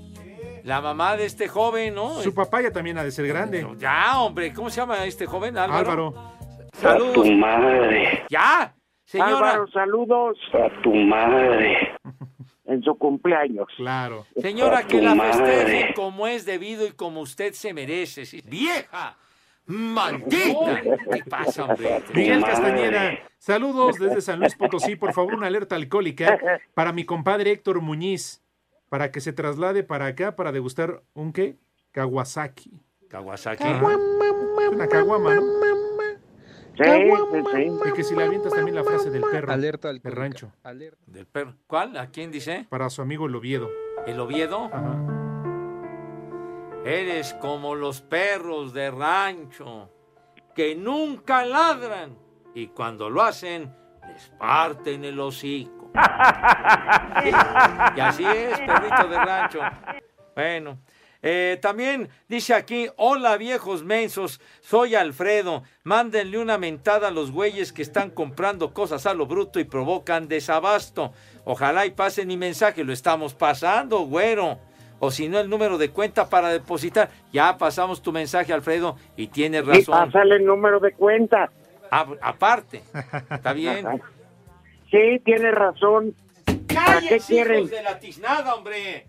La 0.65 0.81
mamá 0.81 1.17
de 1.17 1.27
este 1.27 1.49
joven, 1.49 1.95
¿no? 1.95 2.21
Su 2.23 2.33
papá 2.35 2.63
ya 2.63 2.71
también 2.71 2.97
ha 2.99 3.05
de 3.05 3.11
ser 3.11 3.27
grande. 3.27 3.67
Ya, 3.79 4.21
hombre, 4.21 4.53
¿cómo 4.55 4.71
se 4.71 4.77
llama 4.81 5.05
este 5.05 5.27
joven? 5.27 5.57
Álvaro. 5.59 5.79
Álvaro. 5.91 6.38
Saludos. 6.81 7.15
tu 7.15 7.33
madre. 7.33 8.25
Ya, 8.29 8.75
señora. 9.05 9.37
Álvaro, 9.37 9.69
saludos. 9.69 10.39
A 10.55 10.83
tu 10.83 10.95
madre. 10.95 11.95
En 12.69 12.83
su 12.83 12.99
cumpleaños. 12.99 13.67
Claro. 13.79 14.27
Señora, 14.37 14.81
A 14.81 14.87
que 14.87 15.01
la 15.01 15.15
festeje 15.17 15.95
como 15.95 16.27
es 16.27 16.45
debido 16.45 16.87
y 16.87 16.91
como 16.91 17.23
usted 17.23 17.55
se 17.55 17.73
merece. 17.73 18.27
¿sí? 18.27 18.43
¡Vieja! 18.45 19.17
¡Maldita! 19.65 20.83
¿Qué 21.11 21.25
pasa, 21.31 21.65
hombre? 21.65 22.03
Miguel 22.13 22.45
Castañeda, 22.45 23.21
saludos 23.39 23.99
desde 23.99 24.21
San 24.21 24.41
Luis 24.41 24.55
Potosí. 24.55 24.97
Por 24.97 25.15
favor, 25.15 25.35
una 25.35 25.47
alerta 25.47 25.77
alcohólica 25.77 26.39
para 26.75 26.93
mi 26.93 27.05
compadre 27.05 27.53
Héctor 27.53 27.81
Muñiz, 27.81 28.45
para 28.91 29.11
que 29.13 29.21
se 29.21 29.33
traslade 29.33 29.83
para 29.83 30.05
acá 30.05 30.37
para 30.37 30.53
degustar 30.53 31.03
un 31.15 31.33
qué? 31.33 31.57
Kawasaki. 31.93 32.73
Kawasaki. 33.09 33.65
Una 33.65 34.89
caguama, 34.89 35.37
¿no? 35.37 35.88
Sí, 36.79 36.85
sí, 36.85 37.43
sí. 37.53 37.89
Y 37.89 37.93
que 37.93 38.05
si 38.05 38.15
le 38.15 38.25
avientas 38.25 38.53
también 38.53 38.77
la 38.77 38.85
frase 38.85 39.11
del 39.11 39.23
perro. 39.23 39.53
Alerta 39.53 39.93
del 39.93 40.01
rancho. 40.03 40.53
Del 41.07 41.27
perro. 41.27 41.55
¿Cuál? 41.67 41.97
¿A 41.97 42.11
quién 42.11 42.31
dice? 42.31 42.67
Para 42.69 42.89
su 42.89 43.03
amigo 43.03 43.27
el 43.27 43.35
Oviedo. 43.35 43.69
¿El 44.07 44.21
Oviedo? 44.21 44.71
Eres 46.85 47.35
como 47.35 47.75
los 47.75 48.01
perros 48.01 48.73
de 48.73 48.91
rancho 48.91 49.91
que 50.55 50.77
nunca 50.77 51.45
ladran 51.45 52.17
y 52.55 52.69
cuando 52.69 53.11
lo 53.11 53.23
hacen 53.23 53.75
les 54.07 54.29
parten 54.39 55.05
el 55.05 55.19
hocico. 55.19 55.91
y 57.97 58.01
así 58.01 58.25
es, 58.25 58.59
perrito 58.61 59.09
de 59.09 59.19
rancho. 59.19 59.61
Bueno, 60.35 60.79
eh, 61.23 61.59
también 61.61 62.09
dice 62.29 62.55
aquí, 62.55 62.89
hola 62.97 63.37
viejos 63.37 63.83
mensos, 63.85 64.41
soy 64.61 64.95
Alfredo, 64.95 65.63
mándenle 65.85 66.39
una 66.39 66.59
mentada 66.59 67.09
a 67.09 67.11
los 67.11 67.33
güeyes 67.33 67.73
que 67.73 67.83
están 67.83 68.11
comprando 68.11 68.73
cosas 68.73 69.07
a 69.07 69.15
lo 69.15 69.27
bruto 69.27 69.59
y 69.61 69.65
provocan 69.65 70.29
desabasto. 70.29 71.13
Ojalá 71.45 71.87
y 71.87 71.91
pasen 71.91 72.29
mi 72.29 72.37
mensaje, 72.37 72.85
lo 72.85 72.93
estamos 72.93 73.35
pasando, 73.35 74.01
güero. 74.01 74.59
O 75.01 75.11
si 75.13 75.29
no, 75.29 75.39
el 75.39 75.49
número 75.49 75.79
de 75.79 75.91
cuenta 75.91 76.29
para 76.29 76.49
depositar. 76.49 77.09
Ya 77.33 77.57
pasamos 77.57 78.03
tu 78.03 78.11
mensaje, 78.13 78.53
Alfredo, 78.53 78.97
y 79.17 79.29
tienes 79.29 79.63
Y 79.63 79.67
razón. 79.67 79.95
pásale 80.11 80.37
el 80.37 80.45
número 80.45 80.81
de 80.81 80.93
cuenta. 80.93 81.51
Ah, 81.91 82.07
aparte, 82.21 82.83
está 83.31 83.53
bien. 83.53 83.87
Sí, 84.91 85.21
tiene 85.23 85.51
razón. 85.51 86.15
¿Para 86.75 87.01
qué 87.01 87.09
¡Cállense, 87.09 87.27
quieren? 87.35 87.59
hijos 87.59 87.71
de 87.71 87.83
la 87.83 87.99
tiznada, 87.99 88.55
hombre! 88.55 89.07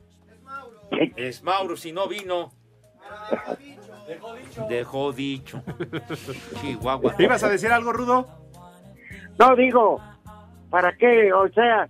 Es 1.16 1.44
Mauro, 1.44 1.76
si 1.78 1.92
no 1.92 2.08
vino. 2.08 2.52
Dejó 4.68 5.12
dicho. 5.12 5.62
Chihuahua. 6.62 7.16
¿Te 7.16 7.24
ibas 7.24 7.44
a 7.44 7.50
decir 7.50 7.72
algo, 7.72 7.94
Rudo? 7.94 8.28
No, 9.38 9.56
digo, 9.56 10.02
¿para 10.70 10.96
qué? 10.98 11.32
O 11.34 11.48
sea, 11.50 11.90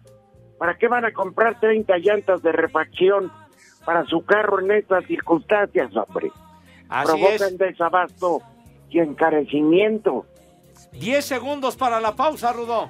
¿para 0.58 0.78
qué 0.78 0.88
van 0.88 1.06
a 1.06 1.14
comprar 1.14 1.60
30 1.60 1.98
llantas 1.98 2.42
de 2.42 2.52
refacción 2.52 3.32
para 3.86 4.06
su 4.06 4.24
carro 4.24 4.60
en 4.60 4.72
estas 4.72 5.06
circunstancias, 5.06 5.92
hombre? 5.96 6.32
Así 6.90 7.08
Provocan 7.08 7.54
es. 7.54 7.58
desabasto 7.58 8.42
y 8.90 9.00
encarecimiento. 9.00 10.26
10 10.92 11.24
segundos 11.26 11.76
para 11.76 12.00
la 12.00 12.16
pausa, 12.16 12.52
Rudo. 12.54 12.90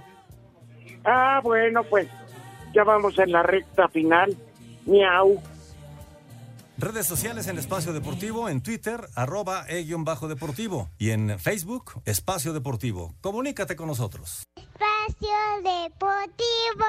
Ah, 1.05 1.39
bueno, 1.43 1.83
pues 1.83 2.07
ya 2.73 2.83
vamos 2.83 3.17
en 3.19 3.31
la 3.31 3.43
recta 3.43 3.87
final. 3.89 4.35
Miau. 4.85 5.41
Redes 6.79 7.07
sociales 7.07 7.47
en 7.47 7.57
Espacio 7.57 7.91
Deportivo, 7.91 8.47
en 8.47 8.61
Twitter, 8.61 9.09
arroba 9.13 9.65
e-deportivo. 9.67 10.89
Y 10.97 11.09
en 11.09 11.37
Facebook, 11.37 12.01
Espacio 12.05 12.53
Deportivo. 12.53 13.13
Comunícate 13.19 13.75
con 13.75 13.87
nosotros. 13.87 14.43
Espacio 14.55 15.29
Deportivo. 15.57 16.85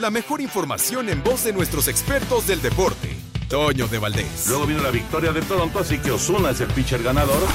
La 0.00 0.10
mejor 0.10 0.40
información 0.40 1.08
en 1.10 1.22
voz 1.22 1.44
de 1.44 1.52
nuestros 1.52 1.86
expertos 1.86 2.48
del 2.48 2.60
deporte. 2.60 3.16
Toño 3.48 3.86
de 3.86 3.98
Valdés. 4.00 4.48
Luego 4.48 4.66
vino 4.66 4.82
la 4.82 4.90
victoria 4.90 5.32
de 5.32 5.42
Toronto, 5.42 5.78
así 5.78 5.98
que 5.98 6.10
Osuna 6.10 6.50
es 6.50 6.60
el 6.60 6.68
pitcher 6.68 7.04
ganador. 7.04 7.46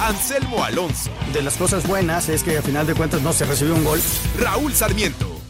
Anselmo 0.00 0.62
Alonso. 0.62 1.10
De 1.32 1.42
las 1.42 1.56
cosas 1.56 1.88
buenas 1.88 2.28
es 2.28 2.44
que 2.44 2.56
a 2.56 2.62
final 2.62 2.86
de 2.86 2.94
cuentas 2.94 3.20
no 3.22 3.32
se 3.32 3.46
recibió 3.46 3.74
un 3.74 3.82
gol. 3.82 4.00
Raúl 4.38 4.72
Sarmiento. 4.72 5.37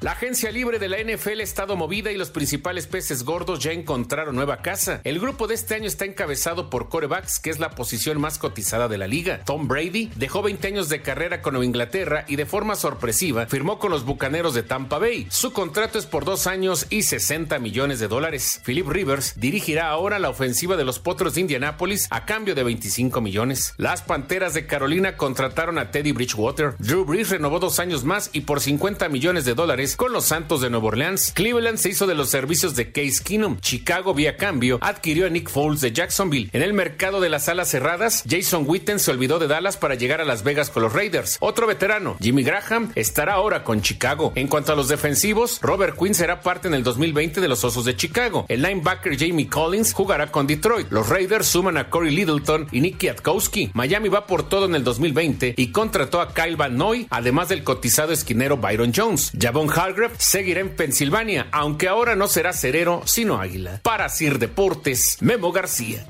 La 0.00 0.12
agencia 0.12 0.52
libre 0.52 0.78
de 0.78 0.88
la 0.88 0.98
NFL 0.98 1.40
ha 1.40 1.42
estado 1.42 1.74
movida 1.74 2.12
y 2.12 2.16
los 2.16 2.30
principales 2.30 2.86
peces 2.86 3.24
gordos 3.24 3.58
ya 3.58 3.72
encontraron 3.72 4.36
nueva 4.36 4.58
casa. 4.58 5.00
El 5.02 5.18
grupo 5.18 5.48
de 5.48 5.56
este 5.56 5.74
año 5.74 5.88
está 5.88 6.04
encabezado 6.04 6.70
por 6.70 6.88
corebacks, 6.88 7.40
que 7.40 7.50
es 7.50 7.58
la 7.58 7.70
posición 7.70 8.20
más 8.20 8.38
cotizada 8.38 8.86
de 8.86 8.96
la 8.96 9.08
liga. 9.08 9.40
Tom 9.44 9.66
Brady 9.66 10.12
dejó 10.14 10.40
20 10.42 10.68
años 10.68 10.88
de 10.88 11.02
carrera 11.02 11.42
con 11.42 11.54
Nueva 11.54 11.64
Inglaterra 11.64 12.24
y 12.28 12.36
de 12.36 12.46
forma 12.46 12.76
sorpresiva 12.76 13.46
firmó 13.46 13.80
con 13.80 13.90
los 13.90 14.04
Bucaneros 14.04 14.54
de 14.54 14.62
Tampa 14.62 14.98
Bay. 14.98 15.26
Su 15.30 15.52
contrato 15.52 15.98
es 15.98 16.06
por 16.06 16.24
dos 16.24 16.46
años 16.46 16.86
y 16.90 17.02
60 17.02 17.58
millones 17.58 17.98
de 17.98 18.06
dólares. 18.06 18.60
Philip 18.64 18.86
Rivers 18.86 19.34
dirigirá 19.40 19.88
ahora 19.88 20.20
la 20.20 20.28
ofensiva 20.30 20.76
de 20.76 20.84
los 20.84 21.00
Potros 21.00 21.34
de 21.34 21.40
Indianápolis 21.40 22.06
a 22.10 22.24
cambio 22.24 22.54
de 22.54 22.62
25 22.62 23.20
millones. 23.20 23.74
Las 23.78 24.02
Panteras 24.02 24.54
de 24.54 24.64
Carolina 24.64 25.16
contrataron 25.16 25.76
a 25.76 25.90
Teddy 25.90 26.12
Bridgewater. 26.12 26.76
Drew 26.78 27.04
Brees 27.04 27.30
renovó 27.30 27.58
dos 27.58 27.80
años 27.80 28.04
más 28.04 28.30
y 28.32 28.42
por 28.42 28.60
50 28.60 29.08
millones 29.08 29.44
de 29.44 29.54
dólares 29.54 29.87
con 29.96 30.12
los 30.12 30.26
Santos 30.26 30.60
de 30.60 30.70
Nueva 30.70 30.88
Orleans. 30.88 31.32
Cleveland 31.34 31.78
se 31.78 31.90
hizo 31.90 32.06
de 32.06 32.14
los 32.14 32.30
servicios 32.30 32.74
de 32.76 32.92
Case 32.92 33.22
Keenum. 33.22 33.58
Chicago, 33.60 34.14
vía 34.14 34.36
cambio, 34.36 34.78
adquirió 34.80 35.26
a 35.26 35.30
Nick 35.30 35.50
Foles 35.50 35.80
de 35.80 35.92
Jacksonville. 35.92 36.50
En 36.52 36.62
el 36.62 36.72
mercado 36.72 37.20
de 37.20 37.28
las 37.28 37.48
alas 37.48 37.70
cerradas, 37.70 38.24
Jason 38.28 38.64
Witten 38.66 38.98
se 38.98 39.10
olvidó 39.10 39.38
de 39.38 39.46
Dallas 39.46 39.76
para 39.76 39.94
llegar 39.94 40.20
a 40.20 40.24
Las 40.24 40.42
Vegas 40.42 40.70
con 40.70 40.82
los 40.82 40.92
Raiders. 40.92 41.36
Otro 41.40 41.66
veterano, 41.66 42.16
Jimmy 42.20 42.42
Graham, 42.42 42.92
estará 42.94 43.34
ahora 43.34 43.64
con 43.64 43.82
Chicago. 43.82 44.32
En 44.34 44.48
cuanto 44.48 44.72
a 44.72 44.76
los 44.76 44.88
defensivos, 44.88 45.58
Robert 45.62 45.98
Quinn 45.98 46.14
será 46.14 46.40
parte 46.40 46.68
en 46.68 46.74
el 46.74 46.82
2020 46.82 47.40
de 47.40 47.48
los 47.48 47.64
Osos 47.64 47.84
de 47.84 47.96
Chicago. 47.96 48.46
El 48.48 48.62
linebacker 48.62 49.18
Jamie 49.18 49.48
Collins 49.48 49.92
jugará 49.92 50.30
con 50.30 50.46
Detroit. 50.46 50.90
Los 50.90 51.08
Raiders 51.08 51.46
suman 51.46 51.76
a 51.76 51.90
Corey 51.90 52.14
Littleton 52.14 52.68
y 52.72 52.80
Nick 52.80 52.98
Kwiatkowski. 52.98 53.70
Miami 53.74 54.08
va 54.08 54.26
por 54.26 54.48
todo 54.48 54.66
en 54.66 54.74
el 54.74 54.84
2020 54.84 55.54
y 55.56 55.72
contrató 55.72 56.20
a 56.20 56.34
Kyle 56.34 56.56
Van 56.56 56.76
Noy, 56.76 57.06
además 57.10 57.48
del 57.48 57.64
cotizado 57.64 58.12
esquinero 58.12 58.56
Byron 58.56 58.92
Jones. 58.94 59.32
Javon 59.38 59.68
Hargrave 59.78 60.16
seguirá 60.18 60.60
en 60.60 60.70
Pensilvania, 60.70 61.46
aunque 61.52 61.86
ahora 61.86 62.16
no 62.16 62.26
será 62.26 62.52
cerero, 62.52 63.02
sino 63.04 63.40
águila. 63.40 63.78
Para 63.84 64.08
Sir 64.08 64.40
Deportes, 64.40 65.18
Memo 65.20 65.52
García. 65.52 66.04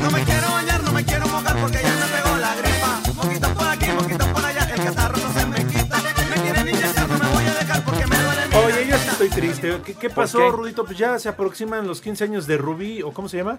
No 0.00 0.10
me 0.10 0.22
quiero 0.22 0.50
bañar, 0.50 0.82
no 0.82 0.92
me 0.92 1.04
quiero 1.04 1.28
mojar 1.28 1.60
porque 1.60 1.78
ya 1.82 1.94
me 1.96 2.06
pegó 2.16 2.36
la 2.38 2.54
gripa. 2.56 3.02
Moquito 3.14 3.54
por 3.54 3.68
aquí, 3.68 3.86
moquito 3.92 4.26
por 4.32 4.42
allá, 4.42 4.70
el 4.74 4.84
catarro 4.84 5.18
no 5.18 5.32
se 5.38 5.46
me 5.46 5.66
quita. 5.66 6.02
Me 6.30 6.42
quieren 6.42 6.68
inyectar, 6.68 7.08
no 7.08 7.18
me 7.18 7.28
voy 7.28 7.44
a 7.44 7.54
dejar 7.54 7.84
porque 7.84 8.06
me 8.06 8.16
duele 8.16 8.48
mi 8.48 8.56
Oye, 8.56 8.86
yo 8.86 8.96
sí 8.96 9.08
estoy 9.10 9.28
triste. 9.28 9.80
¿Qué, 9.84 9.94
qué 9.94 10.08
pasó, 10.08 10.38
qué? 10.38 10.48
Rudito? 10.50 10.86
Pues 10.86 10.96
ya 10.96 11.18
se 11.18 11.28
aproximan 11.28 11.86
los 11.86 12.00
15 12.00 12.24
años 12.24 12.46
de 12.46 12.56
Rubí, 12.56 13.02
¿o 13.02 13.12
cómo 13.12 13.28
se 13.28 13.36
llama? 13.36 13.58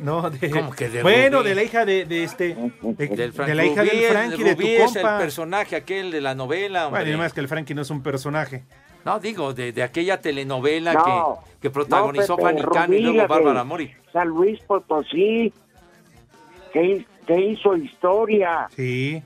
No, 0.00 0.30
de... 0.30 0.50
¿Cómo 0.50 0.70
que 0.72 0.88
de 0.88 1.02
Bueno, 1.02 1.38
Rubí? 1.38 1.48
de 1.50 1.54
la 1.54 1.62
hija 1.64 1.84
de, 1.84 2.04
de 2.04 2.24
este... 2.24 2.56
De, 2.82 3.06
Del 3.08 3.32
de 3.32 3.54
la 3.54 3.64
hija 3.64 3.82
Rubí, 3.82 3.90
del 3.96 4.04
el 4.04 4.10
Frankie, 4.12 4.42
de 4.44 4.54
tu 4.56 4.62
es 4.62 4.92
compa. 4.92 5.12
el 5.16 5.18
personaje 5.22 5.76
aquel 5.76 6.10
de 6.10 6.20
la 6.20 6.34
novela, 6.34 6.86
hombre. 6.86 7.02
Bueno, 7.02 7.16
y 7.16 7.18
más 7.18 7.32
que 7.32 7.40
el 7.40 7.48
Frankie 7.48 7.74
no 7.74 7.82
es 7.82 7.90
un 7.90 8.02
personaje. 8.02 8.64
No, 9.04 9.18
digo, 9.20 9.54
de, 9.54 9.72
de 9.72 9.82
aquella 9.82 10.20
telenovela 10.20 10.92
No, 10.92 11.40
que, 11.50 11.58
que 11.62 11.70
protagonizó 11.70 12.36
no, 12.36 12.42
Fanny 12.42 12.62
Cano 12.62 12.94
y 12.94 13.00
luego 13.00 13.28
Bárbara 13.28 13.64
Mori. 13.64 13.92
San 14.12 14.28
Luis 14.28 14.60
Potosí, 14.62 15.52
que, 16.72 17.06
que 17.26 17.40
hizo 17.40 17.76
historia. 17.76 18.68
Sí. 18.74 19.22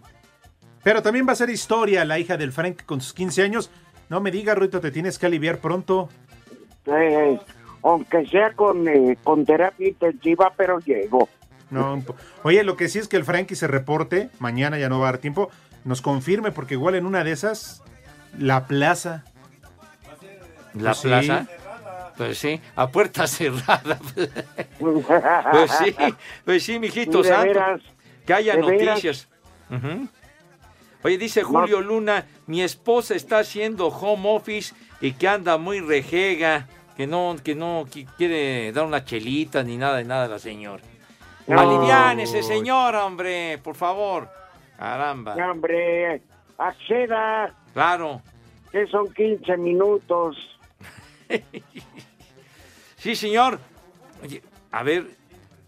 Pero 0.83 1.03
también 1.03 1.27
va 1.27 1.33
a 1.33 1.37
ser 1.37 1.51
historia 1.51 2.05
la 2.05 2.19
hija 2.19 2.37
del 2.37 2.53
Frank 2.53 2.85
con 2.85 3.01
sus 3.01 3.13
15 3.15 3.43
años. 3.43 3.71
No 4.09 4.21
me 4.21 4.31
digas, 4.31 4.57
Rudito, 4.57 4.81
te 4.81 4.91
tienes 4.91 5.19
que 5.19 5.27
aliviar 5.27 5.59
pronto. 5.59 6.09
Eh, 6.87 7.39
aunque 7.83 8.27
sea 8.27 8.53
con, 8.55 8.87
eh, 8.89 9.17
con 9.23 9.45
terapia 9.45 9.89
intensiva, 9.89 10.53
pero 10.57 10.79
llego. 10.81 11.29
No, 11.71 12.03
Oye, 12.43 12.65
lo 12.65 12.77
que 12.77 12.89
sí 12.89 12.99
es 12.99 13.09
que 13.09 13.17
el 13.17 13.25
Frankie 13.25 13.55
se 13.57 13.67
reporte, 13.67 14.29
mañana 14.39 14.79
ya 14.79 14.89
no 14.91 15.01
va 15.01 15.09
a 15.09 15.13
dar 15.13 15.21
tiempo, 15.21 15.51
nos 15.85 16.03
confirme, 16.03 16.53
porque 16.53 16.75
igual 16.75 16.95
en 16.95 17.07
una 17.07 17.25
de 17.25 17.33
esas, 17.33 17.83
la 18.39 18.67
plaza. 18.67 19.25
¿La 20.75 20.91
Pues 20.91 20.99
sí. 20.99 21.09
plaza? 21.09 21.47
Pues 22.17 22.39
sí, 22.39 22.61
a 22.77 22.89
puerta 22.89 23.27
cerrada. 23.27 23.99
pues 24.79 25.71
sí, 25.79 25.95
pues 26.45 26.63
sí, 26.63 26.79
mijito 26.79 27.25
santo. 27.25 27.47
veras, 27.47 27.81
que 28.27 28.35
haya 28.35 28.57
noticias. 28.57 29.29
Oye, 31.03 31.19
dice 31.19 31.43
Julio 31.43 31.81
Luna, 31.81 32.27
mi 32.47 32.63
esposa 32.63 33.15
está 33.15 33.39
haciendo 33.39 33.89
home 33.89 34.29
office 34.29 34.75
y 35.01 35.13
que 35.13 35.27
anda 35.27 35.57
muy 35.57 35.81
rejega, 35.81 36.69
que 36.97 37.07
no, 37.07 37.37
que 37.43 37.55
no 37.55 37.85
qui- 37.87 38.07
quiere 38.17 38.73
dar 38.73 38.85
una 38.87 39.05
chelita 39.05 39.63
ni 39.63 39.77
nada 39.77 39.99
de 39.99 40.05
nada 40.05 40.29
la 40.29 40.39
señora. 40.39 40.83
No. 41.47 41.59
Aliviánese, 41.59 42.43
señora, 42.43 43.05
hombre, 43.05 43.59
por 43.63 43.75
favor. 43.75 44.29
Caramba. 44.79 45.35
No, 45.37 45.51
hombre, 45.53 46.23
acceda, 46.59 47.53
Claro. 47.73 48.23
que 48.71 48.87
son 48.87 49.13
15 49.13 49.57
minutos. 49.57 50.37
Sí, 52.97 53.17
señor. 53.17 53.59
Oye, 54.23 54.43
a 54.71 54.83
ver, 54.85 55.07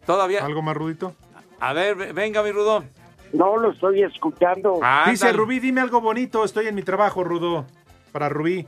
todavía. 0.06 0.44
¿Algo 0.44 0.62
más, 0.62 0.76
Rudito? 0.76 1.14
A 1.58 1.72
ver, 1.72 1.96
ve- 1.96 2.12
venga, 2.12 2.42
mi 2.44 2.52
Rudo. 2.52 2.84
No 3.32 3.56
lo 3.56 3.72
estoy 3.72 4.02
escuchando. 4.04 4.78
Dice 5.06 5.32
Rubí, 5.32 5.58
dime 5.58 5.80
algo 5.80 6.00
bonito, 6.00 6.44
estoy 6.44 6.68
en 6.68 6.76
mi 6.76 6.82
trabajo, 6.82 7.24
Rudo. 7.24 7.66
Para 8.12 8.28
Rubí. 8.28 8.64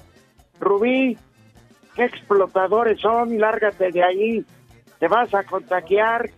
Rubí, 0.58 1.16
qué 1.96 2.04
explotadores 2.04 3.00
son, 3.00 3.36
lárgate 3.38 3.90
de 3.90 4.04
ahí. 4.04 4.44
Te 5.00 5.08
vas 5.08 5.34
a 5.34 5.42
contagiar. 5.42 6.30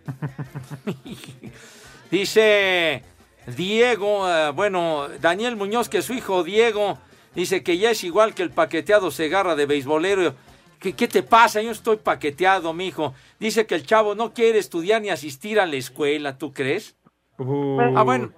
Dice 2.10 3.02
Diego, 3.46 4.28
eh, 4.28 4.50
bueno, 4.54 5.08
Daniel 5.20 5.56
Muñoz, 5.56 5.88
que 5.88 6.00
su 6.00 6.14
hijo 6.14 6.42
Diego, 6.42 6.98
dice 7.34 7.62
que 7.62 7.76
ya 7.76 7.90
es 7.90 8.02
igual 8.02 8.34
que 8.34 8.42
el 8.42 8.50
paqueteado 8.50 9.10
Segarra 9.10 9.54
de 9.54 9.66
beisbolero. 9.66 10.34
¿Qué, 10.80 10.94
qué 10.94 11.08
te 11.08 11.22
pasa? 11.22 11.60
Yo 11.60 11.70
estoy 11.70 11.96
paqueteado, 11.96 12.72
mijo. 12.72 13.12
Dice 13.38 13.66
que 13.66 13.74
el 13.74 13.84
chavo 13.84 14.14
no 14.14 14.32
quiere 14.32 14.58
estudiar 14.58 15.02
ni 15.02 15.10
asistir 15.10 15.60
a 15.60 15.66
la 15.66 15.76
escuela, 15.76 16.38
¿tú 16.38 16.52
crees? 16.52 16.96
Ah, 17.38 18.02
bueno. 18.04 18.32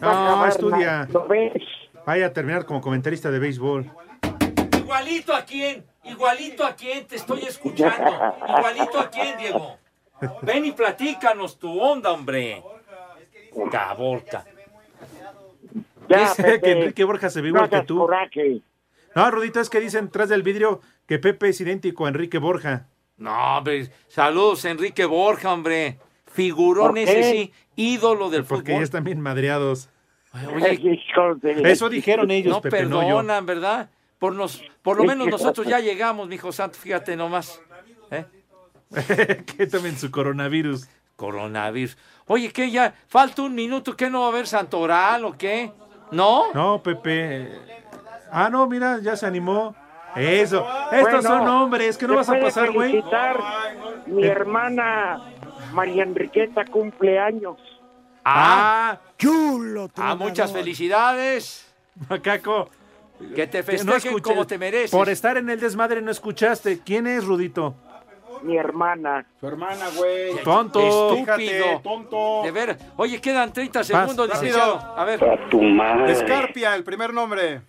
No, 0.00 0.46
estudia. 0.46 1.08
Vaya 2.06 2.26
a 2.26 2.32
terminar 2.32 2.64
como 2.64 2.80
comentarista 2.80 3.30
de 3.30 3.38
béisbol. 3.38 3.90
Igualito 4.90 5.32
a 5.32 5.44
quién, 5.44 5.84
igualito 6.02 6.66
a 6.66 6.74
quién 6.74 7.06
te 7.06 7.14
estoy 7.14 7.42
escuchando. 7.42 8.10
Igualito 8.58 8.98
a 8.98 9.08
quién, 9.08 9.38
Diego. 9.38 9.78
Ven 10.42 10.64
y 10.64 10.72
platícanos 10.72 11.60
tu 11.60 11.80
onda, 11.80 12.10
hombre. 12.10 12.60
Caborca. 13.70 14.44
Dice 16.08 16.60
que 16.60 16.72
Enrique 16.72 17.04
Borja 17.04 17.30
se 17.30 17.40
ve 17.40 17.48
igual 17.48 17.70
que 17.70 17.82
tú. 17.82 17.98
coraje. 17.98 18.62
No, 19.14 19.30
Rudito, 19.30 19.60
es 19.60 19.70
que 19.70 19.78
dicen 19.78 20.10
tras 20.10 20.28
del 20.28 20.42
vidrio 20.42 20.80
que 21.06 21.20
Pepe 21.20 21.50
es 21.50 21.60
idéntico 21.60 22.06
a 22.06 22.08
Enrique 22.08 22.38
Borja. 22.38 22.88
No, 23.16 23.58
hombre, 23.58 23.92
saludos 24.08 24.64
Enrique 24.64 25.04
Borja, 25.04 25.52
hombre. 25.52 26.00
Figurón 26.32 26.88
¿Por 26.90 26.98
ese 26.98 27.30
sí, 27.30 27.52
ídolo 27.76 28.28
del 28.28 28.44
Porque 28.44 28.72
ya 28.72 28.74
fútbol. 28.74 28.82
están 28.84 29.04
bien 29.04 29.20
madreados. 29.20 29.88
Oye, 30.52 31.00
Eso 31.70 31.88
dijeron 31.88 32.32
ellos, 32.32 32.54
no 32.56 32.60
Pepe, 32.60 32.82
no 32.86 33.02
yo. 33.02 33.06
perdonan, 33.06 33.46
¿verdad? 33.46 33.88
Por, 34.20 34.34
nos, 34.34 34.62
por 34.82 34.98
lo 34.98 35.04
menos 35.04 35.28
nosotros 35.28 35.66
ya 35.66 35.80
llegamos, 35.80 36.28
mi 36.28 36.34
hijo 36.34 36.52
santo, 36.52 36.78
fíjate 36.78 37.16
nomás. 37.16 37.58
¿Eh? 38.10 38.26
que 39.56 39.66
tomen 39.66 39.96
su 39.98 40.10
coronavirus. 40.10 40.86
Coronavirus. 41.16 41.96
Oye, 42.26 42.52
¿qué 42.52 42.70
ya? 42.70 42.94
Falta 43.08 43.40
un 43.40 43.54
minuto, 43.54 43.96
¿qué 43.96 44.10
no 44.10 44.20
va 44.20 44.26
a 44.26 44.28
haber 44.28 44.46
santoral 44.46 45.24
o 45.24 45.38
qué? 45.38 45.72
¿No? 46.10 46.52
No, 46.52 46.82
Pepe. 46.82 47.50
Ah, 48.30 48.50
no, 48.50 48.66
mira, 48.66 48.98
ya 49.00 49.16
se 49.16 49.24
animó. 49.24 49.74
Eso. 50.14 50.66
Estos 50.92 51.02
Bueno, 51.02 51.22
son 51.22 51.48
hombres, 51.48 51.96
que 51.96 52.06
no 52.06 52.12
¿me 52.12 52.16
vas 52.18 52.28
a 52.28 52.38
pasar, 52.38 52.72
güey. 52.72 53.02
Mi 54.06 54.24
hermana 54.26 55.32
María 55.72 56.02
Enriqueta 56.02 56.66
cumple 56.66 57.18
años. 57.18 57.56
Ah, 58.22 58.98
chulo. 59.16 59.90
Ah, 59.96 60.14
muchas 60.14 60.52
felicidades. 60.52 61.72
Macaco. 62.10 62.68
Que 63.34 63.46
te 63.46 63.58
Que 63.58 63.62
festejen 63.62 64.12
escuché- 64.12 64.22
como 64.22 64.46
te 64.46 64.58
mereces. 64.58 64.90
Por 64.90 65.08
estar 65.08 65.36
en 65.36 65.48
el 65.50 65.60
desmadre 65.60 66.00
no 66.02 66.10
escuchaste. 66.10 66.80
¿Quién 66.80 67.06
es, 67.06 67.24
Rudito? 67.24 67.74
Mi 68.42 68.56
hermana. 68.56 69.26
Su 69.38 69.46
hermana, 69.48 69.88
güey. 69.94 70.42
Tonto. 70.42 71.14
Estúpido. 71.14 71.80
Tonto. 71.82 72.40
De 72.42 72.50
ver. 72.50 72.78
Oye, 72.96 73.20
quedan 73.20 73.52
30 73.52 73.84
segundos, 73.84 74.28
licenciado. 74.30 74.76
A 74.96 75.04
ver. 75.04 75.20
Escarpia, 76.08 76.74
el 76.74 76.82
primer 76.82 77.12
nombre. 77.12 77.60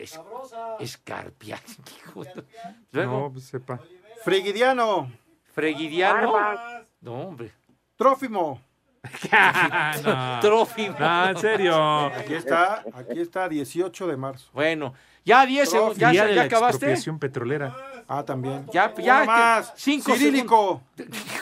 Escarpia. 0.79 1.59
hijo 2.07 2.23
de- 2.23 2.43
Luego, 2.91 3.19
No, 3.19 3.31
pues 3.33 3.45
sepa. 3.45 3.79
Frigidiano. 4.23 5.11
Fregidiano. 5.53 6.35
Armas. 6.37 6.83
No, 7.01 7.13
hombre. 7.27 7.51
Trófimo. 7.97 8.61
no. 10.05 10.39
Trófimo. 10.41 10.95
No, 10.99 11.29
en 11.29 11.37
serio. 11.37 12.05
Aquí 12.05 12.33
está, 12.35 12.83
aquí 12.93 13.19
está, 13.19 13.49
18 13.49 14.07
de 14.07 14.15
marzo. 14.17 14.49
Bueno, 14.53 14.93
ya 15.25 15.45
10 15.45 15.69
segundos. 15.69 15.97
¿Ya, 15.97 16.11
ya 16.13 16.41
acabaste? 16.43 16.75
expropiación 16.77 17.19
petrolera. 17.19 17.75
Ah, 18.07 18.23
también. 18.25 18.65
Ya, 18.73 18.93
ya. 18.95 19.23
Más. 19.23 19.71
que- 19.71 19.79
Cinco 19.79 20.15
Cirílico. 20.15 20.81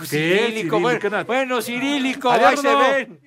Cirílico. 0.06 0.80
Bueno, 0.80 1.24
bueno, 1.26 1.62
cirílico. 1.62 2.30
Ahí 2.30 2.58
se 2.58 2.76
ven. 2.76 3.20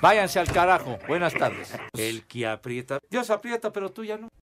Váyanse 0.00 0.38
al 0.38 0.50
carajo. 0.52 0.98
Buenas 1.08 1.32
tardes. 1.34 1.72
El 1.96 2.24
que 2.26 2.46
aprieta. 2.46 2.98
Dios 3.10 3.30
aprieta, 3.30 3.72
pero 3.72 3.90
tú 3.90 4.04
ya 4.04 4.16
no. 4.18 4.28